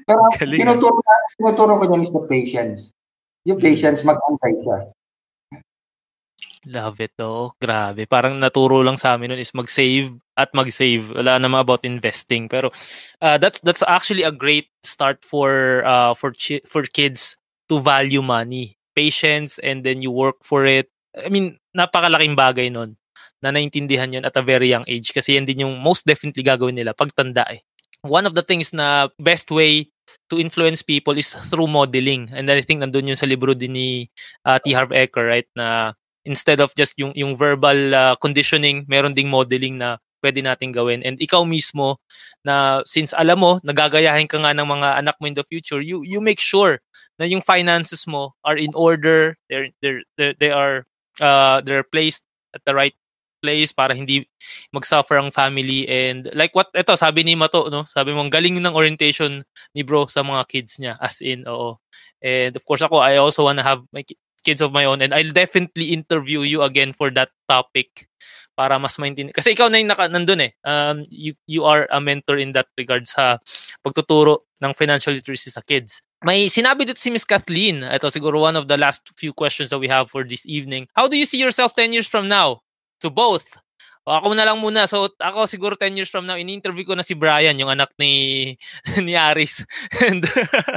Pero 0.07 0.21
tinuturo, 0.37 1.01
tinuturo 1.37 1.73
ko 1.81 1.83
niyan 1.85 2.05
is 2.05 2.13
the 2.13 2.23
patience. 2.29 2.93
Yung 3.45 3.57
mm. 3.57 3.65
patience, 3.65 4.05
mag-antay 4.05 4.53
siya. 4.61 4.77
Love 6.69 7.01
it, 7.01 7.17
oh. 7.17 7.57
Grabe. 7.57 8.05
Parang 8.05 8.37
naturo 8.37 8.85
lang 8.85 8.93
sa 8.93 9.17
amin 9.17 9.33
nun 9.33 9.41
is 9.41 9.49
mag-save 9.57 10.13
at 10.37 10.53
mag-save. 10.53 11.09
Wala 11.09 11.41
naman 11.41 11.57
about 11.57 11.81
investing. 11.81 12.45
Pero 12.45 12.69
uh, 13.17 13.37
that's 13.41 13.57
that's 13.65 13.81
actually 13.89 14.21
a 14.21 14.29
great 14.29 14.69
start 14.85 15.25
for 15.25 15.81
uh, 15.81 16.13
for 16.13 16.29
chi- 16.37 16.61
for 16.69 16.85
kids 16.85 17.33
to 17.65 17.81
value 17.81 18.21
money. 18.21 18.77
Patience 18.93 19.57
and 19.65 19.81
then 19.81 20.05
you 20.05 20.13
work 20.13 20.37
for 20.45 20.69
it. 20.69 20.85
I 21.15 21.29
mean, 21.29 21.59
napakalaking 21.75 22.35
bagay 22.37 22.71
nun 22.71 22.95
na 23.41 23.49
naintindihan 23.49 24.13
yun 24.13 24.25
at 24.25 24.37
a 24.37 24.45
very 24.45 24.69
young 24.69 24.85
age 24.85 25.11
kasi 25.11 25.35
yan 25.35 25.49
din 25.49 25.65
yung 25.65 25.75
most 25.81 26.05
definitely 26.05 26.45
gagawin 26.45 26.77
nila 26.77 26.93
pagtanda 26.93 27.43
eh. 27.49 27.61
One 28.01 28.25
of 28.25 28.33
the 28.33 28.41
things 28.41 28.73
na 28.73 29.09
best 29.21 29.49
way 29.53 29.89
to 30.29 30.41
influence 30.41 30.81
people 30.81 31.13
is 31.17 31.37
through 31.49 31.69
modeling. 31.69 32.29
And 32.33 32.49
I 32.49 32.61
think 32.61 32.81
nandun 32.81 33.13
yun 33.13 33.19
sa 33.19 33.29
libro 33.29 33.53
din 33.53 33.77
ni 33.77 33.89
uh, 34.45 34.57
T. 34.57 34.73
Harv 34.73 34.89
Eker, 34.89 35.25
right? 35.25 35.49
Na 35.53 35.93
instead 36.25 36.61
of 36.61 36.73
just 36.73 36.97
yung, 36.97 37.13
yung 37.13 37.37
verbal 37.37 37.93
uh, 37.93 38.15
conditioning, 38.17 38.85
meron 38.89 39.13
ding 39.13 39.29
modeling 39.29 39.77
na 39.77 39.97
pwede 40.21 40.41
nating 40.41 40.73
gawin. 40.73 41.01
And 41.01 41.17
ikaw 41.17 41.45
mismo, 41.45 41.97
na 42.45 42.85
since 42.85 43.13
alam 43.13 43.41
mo, 43.41 43.57
nagagayahin 43.65 44.29
ka 44.29 44.37
nga 44.37 44.53
ng 44.53 44.65
mga 44.65 45.01
anak 45.01 45.15
mo 45.17 45.25
in 45.29 45.37
the 45.37 45.45
future, 45.45 45.81
you 45.81 46.05
you 46.05 46.21
make 46.21 46.41
sure 46.41 46.77
na 47.17 47.25
yung 47.25 47.41
finances 47.41 48.05
mo 48.09 48.33
are 48.45 48.57
in 48.57 48.73
order, 48.73 49.37
they're, 49.49 49.69
they're, 49.81 50.01
they're, 50.17 50.33
they 50.37 50.49
are 50.53 50.85
uh, 51.19 51.59
they're 51.65 51.83
placed 51.83 52.23
at 52.55 52.63
the 52.63 52.71
right 52.71 52.95
place 53.41 53.73
para 53.73 53.97
hindi 53.97 54.21
mag-suffer 54.69 55.17
ang 55.17 55.33
family 55.33 55.89
and 55.89 56.29
like 56.37 56.53
what 56.53 56.69
ito 56.77 56.93
sabi 56.93 57.25
ni 57.25 57.33
Mato 57.33 57.73
no 57.73 57.89
sabi 57.89 58.13
mo 58.13 58.21
galing 58.29 58.61
ng 58.61 58.77
orientation 58.77 59.41
ni 59.73 59.81
bro 59.81 60.05
sa 60.05 60.21
mga 60.21 60.45
kids 60.45 60.77
niya 60.77 60.93
as 61.01 61.25
in 61.25 61.49
oo 61.49 61.81
and 62.21 62.53
of 62.53 62.61
course 62.69 62.85
ako 62.85 63.01
I 63.01 63.17
also 63.17 63.49
wanna 63.49 63.65
have 63.65 63.81
my 63.89 64.05
kids 64.45 64.61
of 64.61 64.69
my 64.69 64.85
own 64.85 65.01
and 65.01 65.09
I'll 65.13 65.33
definitely 65.33 65.89
interview 65.89 66.45
you 66.45 66.61
again 66.61 66.93
for 66.93 67.09
that 67.17 67.33
topic 67.49 68.05
para 68.57 68.77
mas 68.77 68.97
maintindihan. 69.01 69.33
Kasi 69.33 69.55
ikaw 69.55 69.71
na 69.71 69.79
yung 69.79 69.89
naka, 69.89 70.05
nandun 70.11 70.45
eh. 70.45 70.51
Um, 70.61 71.01
you, 71.07 71.33
you 71.47 71.63
are 71.63 71.87
a 71.89 72.01
mentor 72.01 72.37
in 72.37 72.51
that 72.53 72.67
regard 72.77 73.07
sa 73.07 73.39
pagtuturo 73.81 74.45
ng 74.61 74.73
financial 74.75 75.15
literacy 75.15 75.49
sa 75.49 75.63
kids. 75.63 76.03
May 76.21 76.53
sinabi 76.53 76.85
dito 76.85 77.01
si 77.01 77.09
Miss 77.09 77.25
Kathleen. 77.25 77.81
Ito 77.81 78.13
siguro 78.13 78.45
one 78.45 78.53
of 78.53 78.69
the 78.69 78.77
last 78.77 79.09
few 79.17 79.33
questions 79.33 79.73
that 79.73 79.81
we 79.81 79.89
have 79.89 80.13
for 80.13 80.21
this 80.21 80.45
evening. 80.45 80.85
How 80.93 81.09
do 81.09 81.17
you 81.17 81.25
see 81.25 81.41
yourself 81.41 81.73
10 81.73 81.97
years 81.97 82.05
from 82.05 82.29
now? 82.29 82.61
To 83.01 83.09
both. 83.09 83.57
O 84.05 84.13
ako 84.13 84.37
na 84.37 84.45
lang 84.45 84.61
muna. 84.61 84.85
So 84.85 85.09
ako 85.17 85.49
siguro 85.49 85.73
10 85.73 85.97
years 85.97 86.13
from 86.13 86.29
now, 86.29 86.37
in-interview 86.37 86.85
ko 86.85 86.93
na 86.93 87.01
si 87.01 87.17
Brian, 87.17 87.57
yung 87.57 87.73
anak 87.73 87.89
ni 87.97 88.53
ni 89.01 89.17
Aris. 89.17 89.65
And 90.05 90.21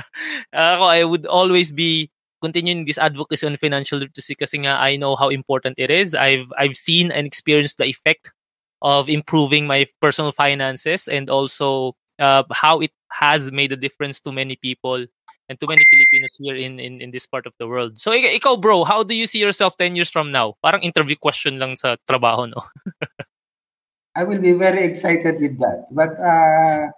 ako, 0.56 0.84
I 0.88 1.04
would 1.04 1.28
always 1.28 1.76
be 1.76 2.08
continuing 2.40 2.88
this 2.88 3.00
advocacy 3.00 3.44
on 3.44 3.60
financial 3.60 4.00
literacy 4.00 4.36
kasi 4.36 4.64
nga 4.64 4.80
I 4.80 4.96
know 4.96 5.12
how 5.12 5.28
important 5.28 5.76
it 5.76 5.92
is. 5.92 6.16
I've 6.16 6.48
I've 6.56 6.76
seen 6.76 7.12
and 7.12 7.28
experienced 7.28 7.76
the 7.76 7.88
effect 7.88 8.32
of 8.80 9.12
improving 9.12 9.68
my 9.68 9.84
personal 10.00 10.32
finances 10.32 11.04
and 11.04 11.28
also 11.28 11.96
uh, 12.16 12.44
how 12.52 12.80
it 12.80 12.92
has 13.12 13.52
made 13.52 13.72
a 13.72 13.80
difference 13.80 14.20
to 14.24 14.32
many 14.32 14.56
people 14.56 15.04
and 15.48 15.60
to 15.60 15.66
many 15.68 15.84
Filipinos 15.92 16.36
here 16.40 16.56
in, 16.56 16.80
in 16.80 17.00
in 17.04 17.10
this 17.12 17.26
part 17.26 17.44
of 17.46 17.52
the 17.60 17.68
world. 17.68 17.98
So 18.00 18.12
ikaw 18.12 18.60
bro, 18.60 18.84
how 18.84 19.02
do 19.04 19.14
you 19.14 19.26
see 19.26 19.40
yourself 19.40 19.76
10 19.76 19.96
years 19.96 20.08
from 20.08 20.30
now? 20.30 20.56
Parang 20.64 20.80
interview 20.80 21.16
question 21.16 21.60
lang 21.60 21.76
sa 21.76 21.96
trabaho 22.08 22.48
no. 22.48 22.60
I 24.18 24.22
will 24.22 24.38
be 24.38 24.54
very 24.54 24.86
excited 24.86 25.42
with 25.42 25.58
that. 25.58 25.90
But 25.90 26.14
uh 26.16 26.94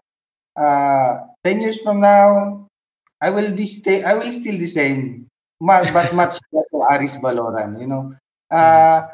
uh 0.54 1.12
10 1.42 1.64
years 1.64 1.78
from 1.82 2.00
now 2.04 2.64
I 3.18 3.32
will 3.32 3.50
be 3.50 3.66
stay 3.66 4.04
I 4.04 4.14
will 4.14 4.30
still 4.30 4.56
the 4.56 4.68
same 4.68 5.26
but 5.60 6.12
much 6.14 6.36
better 6.52 6.80
Aris 6.90 7.16
Baloran, 7.20 7.80
you 7.80 7.86
know. 7.86 8.12
Uh, 8.50 9.08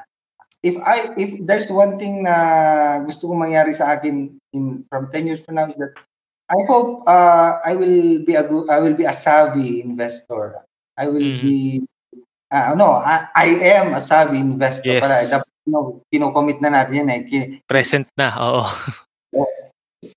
if 0.63 0.77
I 0.83 1.11
if 1.17 1.43
there's 1.47 1.71
one 1.71 1.99
thing 1.99 2.23
na 2.23 3.03
gusto 3.03 3.27
kong 3.27 3.43
mangyari 3.43 3.75
sa 3.75 3.99
akin 3.99 4.39
in 4.55 4.85
from 4.87 5.11
10 5.11 5.27
years 5.27 5.41
from 5.43 5.59
now 5.59 5.67
is 5.67 5.79
that 5.79 5.95
I 6.53 6.61
hope 6.69 7.09
uh, 7.09 7.65
I 7.65 7.73
will 7.73 8.21
be 8.21 8.37
a 8.37 8.45
I 8.69 8.79
will 8.85 8.93
be 8.93 9.09
a 9.09 9.17
savvy 9.17 9.81
investor. 9.81 10.61
I 11.01 11.09
will 11.09 11.25
mm. 11.25 11.41
be 11.41 11.83
uh, 12.53 12.77
no, 12.77 13.01
I, 13.01 13.27
I 13.33 13.47
am 13.81 13.97
a 13.97 14.01
savvy 14.05 14.37
investor 14.37 15.01
yes. 15.01 15.09
para 15.09 15.17
dapat 15.25 15.49
know, 15.67 16.03
kino-commit 16.11 16.59
na 16.61 16.71
natin 16.71 17.07
yan 17.07 17.11
eh. 17.31 17.49
Present 17.65 18.07
na, 18.19 18.35
oo. 18.37 18.67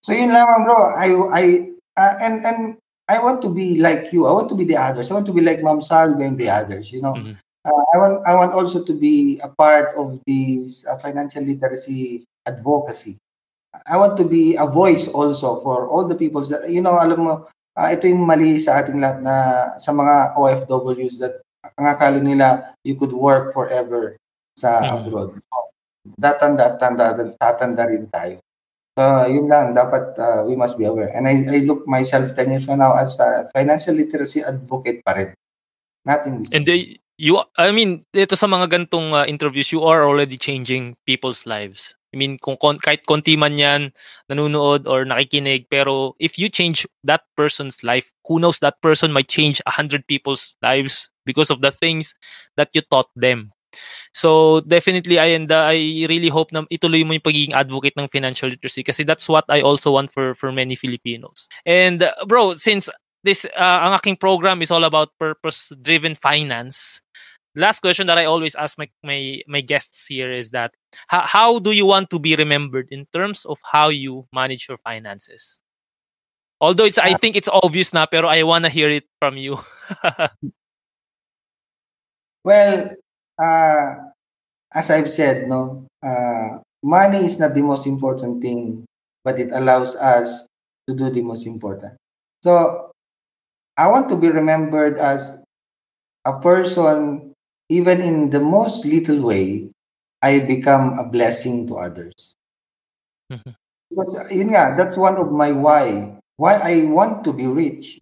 so 0.05 0.11
yun 0.11 0.33
lang 0.33 0.65
bro. 0.65 0.91
I 0.97 1.09
I 1.31 1.43
uh, 1.95 2.13
and 2.21 2.35
and 2.43 2.59
I 3.07 3.21
want 3.21 3.41
to 3.45 3.49
be 3.53 3.77
like 3.77 4.09
you. 4.09 4.25
I 4.25 4.33
want 4.33 4.49
to 4.49 4.57
be 4.57 4.65
the 4.65 4.77
others. 4.77 5.11
I 5.11 5.15
want 5.15 5.29
to 5.29 5.35
be 5.35 5.45
like 5.45 5.61
Mom 5.61 5.81
Salve 5.81 6.19
and 6.19 6.37
the 6.37 6.49
others. 6.49 6.89
You 6.89 7.01
know, 7.05 7.13
mm-hmm. 7.13 7.37
uh, 7.63 7.83
I 7.93 7.95
want 8.01 8.15
I 8.25 8.33
want 8.33 8.51
also 8.57 8.81
to 8.83 8.93
be 8.93 9.39
a 9.45 9.49
part 9.53 9.93
of 9.95 10.17
this 10.25 10.83
uh, 10.89 10.97
financial 10.97 11.45
literacy 11.45 12.25
advocacy. 12.49 13.21
I 13.83 13.97
want 13.99 14.15
to 14.17 14.25
be 14.25 14.55
a 14.55 14.65
voice 14.65 15.07
also 15.11 15.59
for 15.61 15.87
all 15.91 16.07
the 16.07 16.15
people 16.15 16.43
that 16.47 16.71
you 16.71 16.79
know. 16.79 16.97
Alam 16.97 17.19
mo, 17.19 17.33
uh, 17.75 17.87
ito 17.91 18.07
yung 18.07 18.23
mali 18.23 18.57
sa 18.57 18.79
ating 18.79 18.99
lahat 18.99 19.19
na 19.21 19.35
sa 19.77 19.91
mga 19.91 20.39
OFWs 20.39 21.19
that 21.19 21.43
ang 21.75 21.85
akala 21.91 22.19
nila 22.23 22.73
you 22.87 22.95
could 22.95 23.11
work 23.11 23.51
forever 23.51 24.15
sa 24.55 24.79
mm-hmm. 24.81 24.95
abroad. 24.95 25.29
Datanda, 26.15 26.77
tanda, 26.77 27.17
tatanda 27.35 27.83
rin 27.89 28.05
tayo. 28.13 28.39
Uh, 28.95 29.27
yun 29.27 29.51
lang, 29.51 29.75
dapat 29.75 30.15
uh, 30.15 30.47
we 30.47 30.55
must 30.55 30.79
be 30.79 30.87
aware. 30.87 31.11
And 31.11 31.27
I, 31.27 31.43
I 31.51 31.67
look 31.67 31.83
myself 31.83 32.31
10 32.31 32.47
years 32.47 32.63
from 32.63 32.79
now 32.79 32.95
as 32.95 33.19
a 33.19 33.49
financial 33.51 33.91
literacy 33.91 34.39
advocate 34.39 35.03
pa 35.03 35.19
rin. 35.19 35.35
Nothing. 36.07 36.47
And 36.55 36.63
they, 36.63 37.03
you, 37.17 37.43
I 37.59 37.75
mean, 37.75 38.07
ito 38.15 38.39
sa 38.39 38.47
mga 38.47 38.71
gantong 38.71 39.11
uh, 39.11 39.25
interviews, 39.27 39.73
you 39.75 39.83
are 39.83 40.07
already 40.07 40.39
changing 40.39 40.95
people's 41.03 41.43
lives. 41.43 41.97
I 42.15 42.17
mean, 42.17 42.39
kung 42.39 42.55
kon, 42.55 42.79
kahit 42.79 43.03
konti 43.03 43.35
man 43.37 43.59
yan, 43.59 43.91
nanonood 44.31 44.87
or 44.87 45.03
nakikinig, 45.03 45.67
pero 45.69 46.15
if 46.17 46.39
you 46.39 46.47
change 46.47 46.87
that 47.03 47.27
person's 47.35 47.83
life, 47.83 48.15
who 48.23 48.39
knows, 48.39 48.59
that 48.63 48.79
person 48.79 49.11
might 49.11 49.27
change 49.27 49.61
a 49.67 49.75
hundred 49.75 50.07
people's 50.07 50.55
lives 50.63 51.11
because 51.27 51.51
of 51.51 51.59
the 51.59 51.75
things 51.75 52.15
that 52.55 52.71
you 52.71 52.81
taught 52.87 53.11
them. 53.19 53.51
So 54.15 54.61
definitely 54.61 55.19
I 55.19 55.35
and 55.35 55.51
I 55.51 56.07
really 56.07 56.31
hope 56.31 56.55
na 56.55 56.63
ituloy 56.71 57.03
mo 57.03 57.11
yung 57.11 57.27
pagiging 57.27 57.51
advocate 57.51 57.99
ng 57.99 58.07
financial 58.07 58.47
literacy 58.47 58.87
kasi 58.87 59.03
that's 59.03 59.27
what 59.27 59.43
I 59.51 59.59
also 59.59 59.99
want 59.99 60.15
for 60.15 60.31
for 60.39 60.55
many 60.55 60.79
Filipinos. 60.79 61.51
And 61.67 62.07
uh, 62.07 62.15
bro, 62.23 62.55
since 62.55 62.87
this 63.27 63.43
uh, 63.43 63.79
ang 63.83 63.99
aking 63.99 64.15
program 64.15 64.63
is 64.63 64.71
all 64.71 64.87
about 64.87 65.11
purpose 65.19 65.75
driven 65.83 66.15
finance, 66.15 67.03
last 67.55 67.79
question 67.79 68.07
that 68.07 68.17
I 68.17 68.25
always 68.25 68.55
ask 68.55 68.77
my 68.77 68.89
my 69.03 69.41
my 69.47 69.61
guests 69.61 70.07
here 70.07 70.31
is 70.31 70.51
that 70.51 70.71
how, 71.07 71.21
how 71.21 71.59
do 71.59 71.71
you 71.71 71.85
want 71.85 72.09
to 72.11 72.19
be 72.19 72.35
remembered 72.35 72.87
in 72.91 73.07
terms 73.13 73.45
of 73.45 73.59
how 73.63 73.89
you 73.89 74.27
manage 74.33 74.67
your 74.67 74.77
finances? 74.77 75.59
Although 76.61 76.85
it's 76.85 76.97
I 76.97 77.15
think 77.15 77.35
it's 77.35 77.49
obvious 77.51 77.93
na 77.93 78.05
pero 78.05 78.27
I 78.27 78.43
wanna 78.43 78.69
hear 78.69 78.89
it 78.89 79.05
from 79.19 79.37
you. 79.37 79.59
well, 82.43 82.91
uh, 83.41 83.87
as 84.73 84.89
I've 84.91 85.11
said, 85.11 85.47
no, 85.47 85.87
uh, 86.03 86.59
money 86.83 87.25
is 87.25 87.39
not 87.39 87.53
the 87.53 87.63
most 87.63 87.87
important 87.87 88.41
thing, 88.41 88.85
but 89.23 89.39
it 89.39 89.51
allows 89.51 89.95
us 89.95 90.47
to 90.87 90.95
do 90.95 91.09
the 91.09 91.21
most 91.21 91.47
important. 91.47 91.97
So 92.43 92.91
I 93.77 93.87
want 93.87 94.07
to 94.09 94.15
be 94.15 94.29
remembered 94.29 94.97
as 94.97 95.43
a 96.23 96.39
person, 96.39 97.34
even 97.69 98.01
in 98.01 98.29
the 98.29 98.39
most 98.39 98.85
little 98.85 99.21
way, 99.21 99.69
I 100.21 100.39
become 100.39 100.97
a 100.99 101.05
blessing 101.05 101.67
to 101.67 101.77
others. 101.77 102.35
Mm-hmm. 103.31 103.51
Because 103.89 104.31
yun 104.31 104.49
nga, 104.49 104.75
that's 104.77 104.97
one 104.97 105.17
of 105.17 105.31
my 105.31 105.51
why. 105.51 106.17
Why 106.37 106.55
I 106.59 106.85
want 106.85 107.23
to 107.25 107.33
be 107.33 107.47
rich 107.47 107.99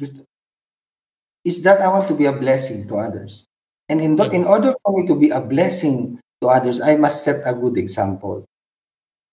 is 1.45 1.63
that 1.63 1.81
I 1.81 1.87
want 1.87 2.07
to 2.07 2.15
be 2.15 2.25
a 2.25 2.33
blessing 2.33 2.87
to 2.87 2.97
others. 2.97 3.45
And 3.89 4.01
in, 4.01 4.15
the, 4.15 4.29
in 4.31 4.45
order 4.45 4.73
for 4.83 4.97
me 4.97 5.05
to 5.07 5.15
be 5.15 5.29
a 5.29 5.41
blessing 5.41 6.19
to 6.41 6.47
others, 6.47 6.81
I 6.81 6.95
must 6.95 7.23
set 7.23 7.43
a 7.45 7.53
good 7.53 7.77
example. 7.77 8.45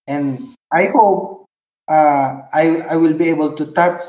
And 0.07 0.55
I 0.73 0.87
hope 0.87 1.47
uh, 1.89 2.43
I, 2.53 2.83
I 2.91 2.97
will 2.97 3.15
be 3.15 3.31
able 3.31 3.57
to 3.57 3.73
touch 3.73 4.03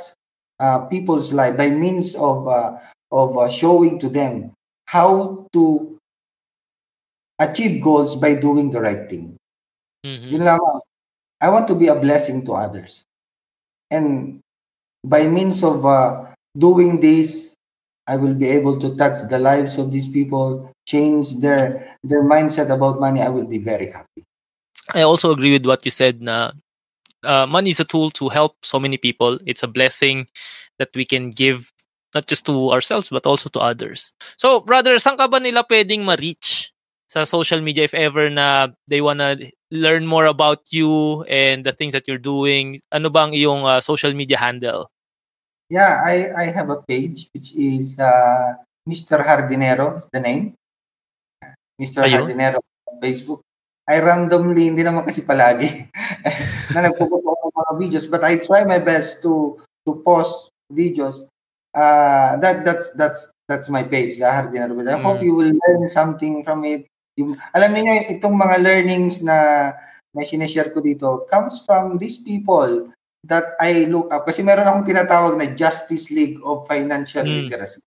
uh, 0.59 0.85
people's 0.85 1.31
life 1.31 1.55
by 1.57 1.69
means 1.69 2.15
of, 2.15 2.47
uh, 2.47 2.77
of 3.11 3.37
uh, 3.37 3.49
showing 3.49 3.99
to 3.99 4.09
them 4.09 4.51
how 4.85 5.47
to 5.53 5.90
achieve 7.41 7.81
goals 7.81 8.15
by 8.15 8.37
doing 8.37 8.69
the 8.69 8.79
right 8.79 9.09
thing. 9.09 9.33
Mm-hmm. 10.05 10.29
Yun 10.29 10.41
lamang. 10.45 10.79
I 11.41 11.49
want 11.49 11.67
to 11.73 11.75
be 11.75 11.89
a 11.89 11.97
blessing 11.97 12.45
to 12.45 12.53
others. 12.53 13.03
And 13.89 14.39
by 15.03 15.25
means 15.25 15.65
of 15.65 15.81
uh, 15.85 16.29
doing 16.53 17.01
this, 17.01 17.57
I 18.05 18.15
will 18.15 18.37
be 18.37 18.45
able 18.45 18.79
to 18.79 18.95
touch 18.95 19.25
the 19.29 19.39
lives 19.41 19.77
of 19.81 19.91
these 19.91 20.07
people, 20.07 20.69
change 20.85 21.41
their 21.41 21.97
their 22.05 22.21
mindset 22.21 22.69
about 22.69 23.01
money. 23.01 23.21
I 23.21 23.29
will 23.33 23.49
be 23.49 23.57
very 23.57 23.89
happy. 23.89 24.21
I 24.93 25.01
also 25.01 25.33
agree 25.33 25.57
with 25.57 25.65
what 25.65 25.81
you 25.85 25.91
said. 25.91 26.21
Na 26.21 26.53
uh, 27.25 27.45
money 27.49 27.73
is 27.73 27.81
a 27.81 27.89
tool 27.89 28.13
to 28.21 28.29
help 28.29 28.61
so 28.61 28.77
many 28.77 28.97
people. 28.97 29.41
It's 29.45 29.65
a 29.65 29.69
blessing 29.69 30.29
that 30.77 30.93
we 30.93 31.05
can 31.05 31.29
give 31.33 31.73
not 32.13 32.27
just 32.27 32.45
to 32.45 32.71
ourselves 32.71 33.09
but 33.09 33.25
also 33.25 33.49
to 33.49 33.59
others. 33.59 34.13
So, 34.35 34.61
brother, 34.61 34.99
saan 34.99 35.17
ka 35.17 35.31
ba 35.31 35.39
nila 35.39 35.63
pwedeng 35.65 36.03
ma-reach 36.03 36.73
sa 37.11 37.27
social 37.27 37.59
media 37.59 37.83
if 37.83 37.91
ever 37.91 38.31
na 38.31 38.71
they 38.87 39.03
wanna 39.03 39.35
learn 39.67 40.07
more 40.07 40.31
about 40.31 40.63
you 40.71 41.27
and 41.27 41.67
the 41.67 41.75
things 41.75 41.91
that 41.91 42.07
you're 42.07 42.21
doing? 42.21 42.79
Ano 42.95 43.11
bang 43.11 43.35
iyong 43.35 43.67
uh, 43.67 43.83
social 43.83 44.15
media 44.15 44.39
handle? 44.39 44.87
Yeah, 45.67 45.99
I, 46.07 46.31
I 46.31 46.45
have 46.55 46.71
a 46.71 46.79
page 46.87 47.27
which 47.35 47.51
is 47.59 47.99
uh, 47.99 48.55
Mr. 48.87 49.19
Hardinero 49.19 49.99
is 49.99 50.07
the 50.15 50.23
name. 50.23 50.55
Mr. 51.75 52.07
Ayun. 52.07 52.31
Hardinero 52.31 52.63
on 52.87 52.95
Facebook. 53.03 53.43
I 53.91 53.99
randomly, 53.99 54.71
hindi 54.71 54.87
naman 54.87 55.03
kasi 55.03 55.27
palagi, 55.27 55.67
na 56.71 56.87
nagpo-post 56.87 57.27
ako 57.27 57.43
ng 57.43 57.57
mga 57.59 57.73
videos 57.75 58.05
but 58.07 58.23
I 58.23 58.39
try 58.39 58.63
my 58.63 58.79
best 58.79 59.19
to 59.27 59.59
to 59.83 59.99
post 60.07 60.47
videos 60.71 61.27
uh, 61.75 62.39
that 62.39 62.63
that's 62.63 62.95
that's 62.95 63.35
that's 63.51 63.67
my 63.67 63.83
page, 63.83 64.15
La 64.19 64.31
Hardinero. 64.31 64.79
I 64.79 64.95
mm. 64.95 65.03
hope 65.03 65.19
you 65.19 65.35
will 65.35 65.51
learn 65.51 65.87
something 65.91 66.43
from 66.43 66.63
it. 66.63 66.87
Yung, 67.21 67.37
alam 67.53 67.69
niyo 67.71 68.17
itong 68.17 68.35
mga 68.35 68.57
learnings 68.65 69.21
na 69.21 69.71
na 70.11 70.27
sineshare 70.27 70.75
ko 70.75 70.83
dito 70.83 71.23
comes 71.31 71.63
from 71.63 71.95
these 71.95 72.19
people 72.19 72.91
that 73.23 73.55
I 73.63 73.87
look 73.87 74.11
up. 74.11 74.27
Kasi 74.27 74.43
meron 74.43 74.67
akong 74.67 74.89
tinatawag 74.89 75.39
na 75.39 75.53
Justice 75.55 76.11
League 76.11 76.41
of 76.43 76.67
Financial 76.67 77.23
mm. 77.23 77.47
Literacy. 77.47 77.79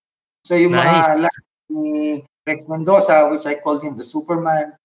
So 0.47 0.57
yung 0.57 0.77
nice. 0.77 1.05
mga 1.05 1.29
ni 1.75 2.23
Rex 2.45 2.69
Mendoza, 2.69 3.29
which 3.33 3.49
I 3.49 3.57
called 3.57 3.83
him 3.83 3.97
the 3.97 4.05
Superman, 4.05 4.77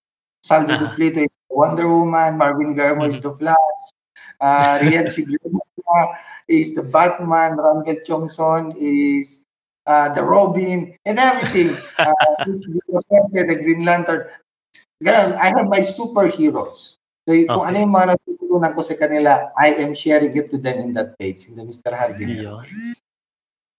Salvo 0.44 0.72
uh-huh. 0.72 0.96
Duplito 0.96 1.20
is 1.20 1.32
the 1.32 1.56
Wonder 1.56 1.88
Woman, 1.88 2.40
Marvin 2.40 2.76
Garmo 2.76 3.04
mm-hmm. 3.04 3.20
is 3.20 3.24
the 3.24 3.36
Flash, 3.36 3.76
uh, 4.40 4.80
Rian 4.80 5.12
Sigloma 5.12 6.16
is 6.48 6.74
the 6.74 6.84
Batman, 6.84 7.60
Rangel 7.60 8.00
Chongson 8.08 8.74
is 8.80 9.44
uh, 9.90 10.14
the 10.14 10.22
Robin, 10.22 10.94
and 11.04 11.18
everything. 11.18 11.74
Uh, 11.98 12.14
the 12.46 13.58
Green 13.58 13.82
Lantern. 13.82 14.30
Ganun, 15.02 15.34
I 15.42 15.50
have 15.50 15.66
my 15.66 15.82
superheroes. 15.82 17.02
So 17.26 17.34
okay. 17.34 17.50
kung 17.50 17.66
ano 17.66 17.78
yung 17.82 17.94
mga 17.94 18.08
natutunan 18.14 18.72
ko 18.78 18.82
sa 18.86 18.96
kanila, 18.96 19.50
I 19.58 19.82
am 19.82 19.98
sharing 19.98 20.36
it 20.38 20.54
to 20.54 20.58
them 20.62 20.78
in 20.78 20.94
that 20.94 21.18
page, 21.18 21.50
in 21.50 21.58
the 21.58 21.66
Mr. 21.66 21.96
Hardin. 21.96 22.30
Yun. 22.30 22.66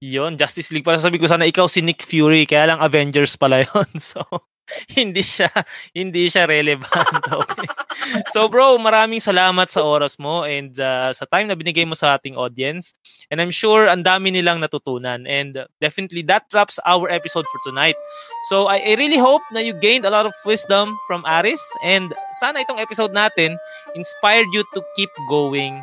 Yun, 0.01 0.33
Justice 0.41 0.73
League. 0.73 0.87
Para 0.87 0.97
sabi 0.97 1.21
ko 1.21 1.29
sana 1.29 1.45
ikaw 1.45 1.69
si 1.69 1.85
Nick 1.85 2.01
Fury, 2.01 2.49
kaya 2.49 2.73
lang 2.73 2.81
Avengers 2.81 3.37
pala 3.37 3.63
yun. 3.63 3.91
So, 4.01 4.25
hindi 4.99 5.23
siya 5.25 5.51
hindi 5.95 6.31
siya 6.31 6.47
relevant. 6.47 6.89
Okay. 7.31 7.69
So 8.35 8.49
bro, 8.51 8.77
maraming 8.77 9.23
salamat 9.23 9.71
sa 9.71 9.81
oras 9.85 10.19
mo 10.21 10.43
and 10.45 10.77
uh, 10.77 11.13
sa 11.15 11.25
time 11.31 11.49
na 11.49 11.57
binigay 11.57 11.87
mo 11.87 11.95
sa 11.95 12.19
ating 12.19 12.37
audience. 12.37 12.93
And 13.31 13.41
I'm 13.41 13.55
sure 13.55 13.87
ang 13.89 14.05
dami 14.05 14.35
nilang 14.35 14.61
natutunan 14.61 15.25
and 15.25 15.65
definitely 15.81 16.27
that 16.29 16.49
wraps 16.53 16.83
our 16.85 17.09
episode 17.09 17.47
for 17.49 17.61
tonight. 17.65 17.97
So 18.51 18.67
I, 18.69 18.83
I 18.83 18.93
really 18.99 19.21
hope 19.21 19.43
na 19.53 19.61
you 19.63 19.73
gained 19.73 20.05
a 20.05 20.13
lot 20.13 20.27
of 20.27 20.35
wisdom 20.45 20.97
from 21.07 21.25
Aris 21.25 21.63
and 21.85 22.13
sana 22.41 22.61
itong 22.67 22.83
episode 22.83 23.15
natin 23.15 23.57
inspired 23.95 24.49
you 24.53 24.65
to 24.75 24.81
keep 24.97 25.11
going 25.29 25.81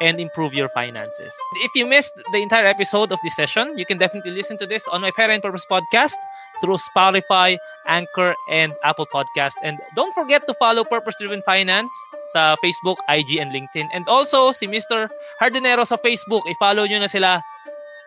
and 0.00 0.20
improve 0.20 0.54
your 0.54 0.68
finances. 0.70 1.34
If 1.56 1.74
you 1.74 1.86
missed 1.86 2.12
the 2.32 2.38
entire 2.38 2.66
episode 2.66 3.10
of 3.12 3.18
this 3.22 3.34
session, 3.34 3.76
you 3.76 3.84
can 3.84 3.98
definitely 3.98 4.30
listen 4.30 4.56
to 4.58 4.66
this 4.66 4.86
on 4.88 5.00
my 5.00 5.10
Parent 5.10 5.42
Purpose 5.42 5.66
podcast 5.66 6.14
through 6.60 6.78
Spotify, 6.78 7.58
Anchor, 7.86 8.34
and 8.50 8.74
Apple 8.84 9.06
Podcast. 9.06 9.54
And 9.62 9.78
don't 9.96 10.14
forget 10.14 10.46
to 10.46 10.54
follow 10.54 10.84
Purpose 10.84 11.16
Driven 11.18 11.42
Finance 11.42 11.90
sa 12.32 12.56
Facebook, 12.62 12.96
IG, 13.08 13.38
and 13.38 13.50
LinkedIn. 13.50 13.88
And 13.92 14.06
also, 14.08 14.52
si 14.52 14.66
Mr. 14.66 15.08
Hardinero 15.40 15.86
sa 15.86 15.96
Facebook, 15.96 16.46
i-follow 16.46 16.86
nyo 16.86 17.00
na 17.02 17.10
sila. 17.10 17.42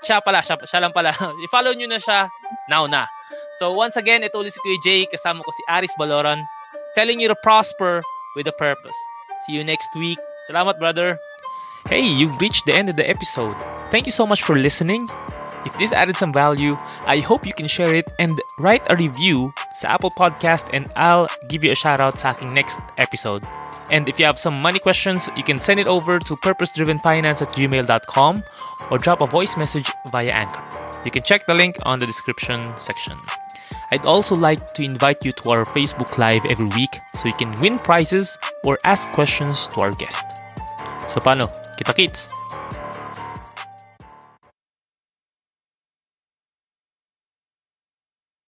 Siya 0.01 0.23
pala, 0.23 0.41
siya, 0.41 0.57
siya 0.63 0.81
lang 0.81 0.95
pala. 0.95 1.11
i-follow 1.45 1.75
nyo 1.75 1.91
na 1.91 1.99
siya 1.99 2.31
now 2.69 2.87
na. 2.87 3.05
So 3.59 3.71
once 3.75 3.95
again, 3.95 4.23
ito 4.23 4.39
ulit 4.39 4.55
si 4.55 4.59
Kuya 4.63 4.79
Jay, 4.83 5.01
kasama 5.07 5.43
ko 5.43 5.51
si 5.51 5.63
Aris 5.67 5.93
Baloran, 5.99 6.43
telling 6.95 7.19
you 7.19 7.27
to 7.27 7.37
prosper 7.43 8.03
with 8.35 8.47
a 8.47 8.55
purpose. 8.55 8.95
See 9.45 9.53
you 9.53 9.63
next 9.63 9.89
week. 9.95 10.19
Salamat, 10.49 10.79
brother. 10.79 11.17
Hey, 11.91 12.07
you've 12.07 12.39
reached 12.39 12.65
the 12.65 12.73
end 12.73 12.87
of 12.87 12.95
the 12.95 13.03
episode. 13.09 13.59
Thank 13.91 14.05
you 14.05 14.13
so 14.13 14.25
much 14.25 14.43
for 14.43 14.55
listening. 14.55 15.09
If 15.65 15.77
this 15.77 15.91
added 15.91 16.15
some 16.15 16.31
value, 16.31 16.77
I 17.05 17.19
hope 17.19 17.45
you 17.45 17.51
can 17.53 17.67
share 17.67 17.93
it 17.93 18.09
and 18.17 18.39
write 18.59 18.89
a 18.89 18.95
review 18.95 19.51
sa 19.75 19.99
Apple 19.99 20.11
Podcast 20.11 20.69
and 20.71 20.87
I'll 20.95 21.27
give 21.49 21.65
you 21.65 21.71
a 21.73 21.75
shout 21.75 21.99
out 21.99 22.17
sa 22.17 22.31
aking 22.31 22.53
next 22.53 22.79
episode. 22.97 23.43
And 23.91 24.07
if 24.07 24.17
you 24.17 24.23
have 24.23 24.39
some 24.39 24.55
money 24.55 24.79
questions, 24.79 25.27
you 25.35 25.43
can 25.43 25.59
send 25.59 25.81
it 25.81 25.87
over 25.87 26.15
to 26.17 26.33
purposedrivenfinance 26.39 27.43
at 27.43 27.51
gmail.com 27.59 28.33
or 28.89 28.97
drop 28.97 29.19
a 29.19 29.27
voice 29.27 29.57
message 29.57 29.91
via 30.15 30.31
Anchor. 30.31 30.63
You 31.03 31.11
can 31.11 31.23
check 31.23 31.45
the 31.45 31.53
link 31.53 31.75
on 31.83 31.99
the 31.99 32.05
description 32.05 32.63
section. 32.77 33.19
I'd 33.91 34.07
also 34.07 34.33
like 34.33 34.63
to 34.79 34.87
invite 34.87 35.25
you 35.27 35.35
to 35.43 35.49
our 35.51 35.65
Facebook 35.75 36.15
Live 36.15 36.47
every 36.47 36.71
week 36.71 37.03
so 37.19 37.27
you 37.27 37.35
can 37.35 37.51
win 37.59 37.75
prizes 37.75 38.39
or 38.63 38.79
ask 38.87 39.11
questions 39.11 39.67
to 39.75 39.81
our 39.81 39.91
guest. 39.91 40.40
So 41.07 41.19
paano? 41.19 41.49
Kita-kits! 41.77 42.29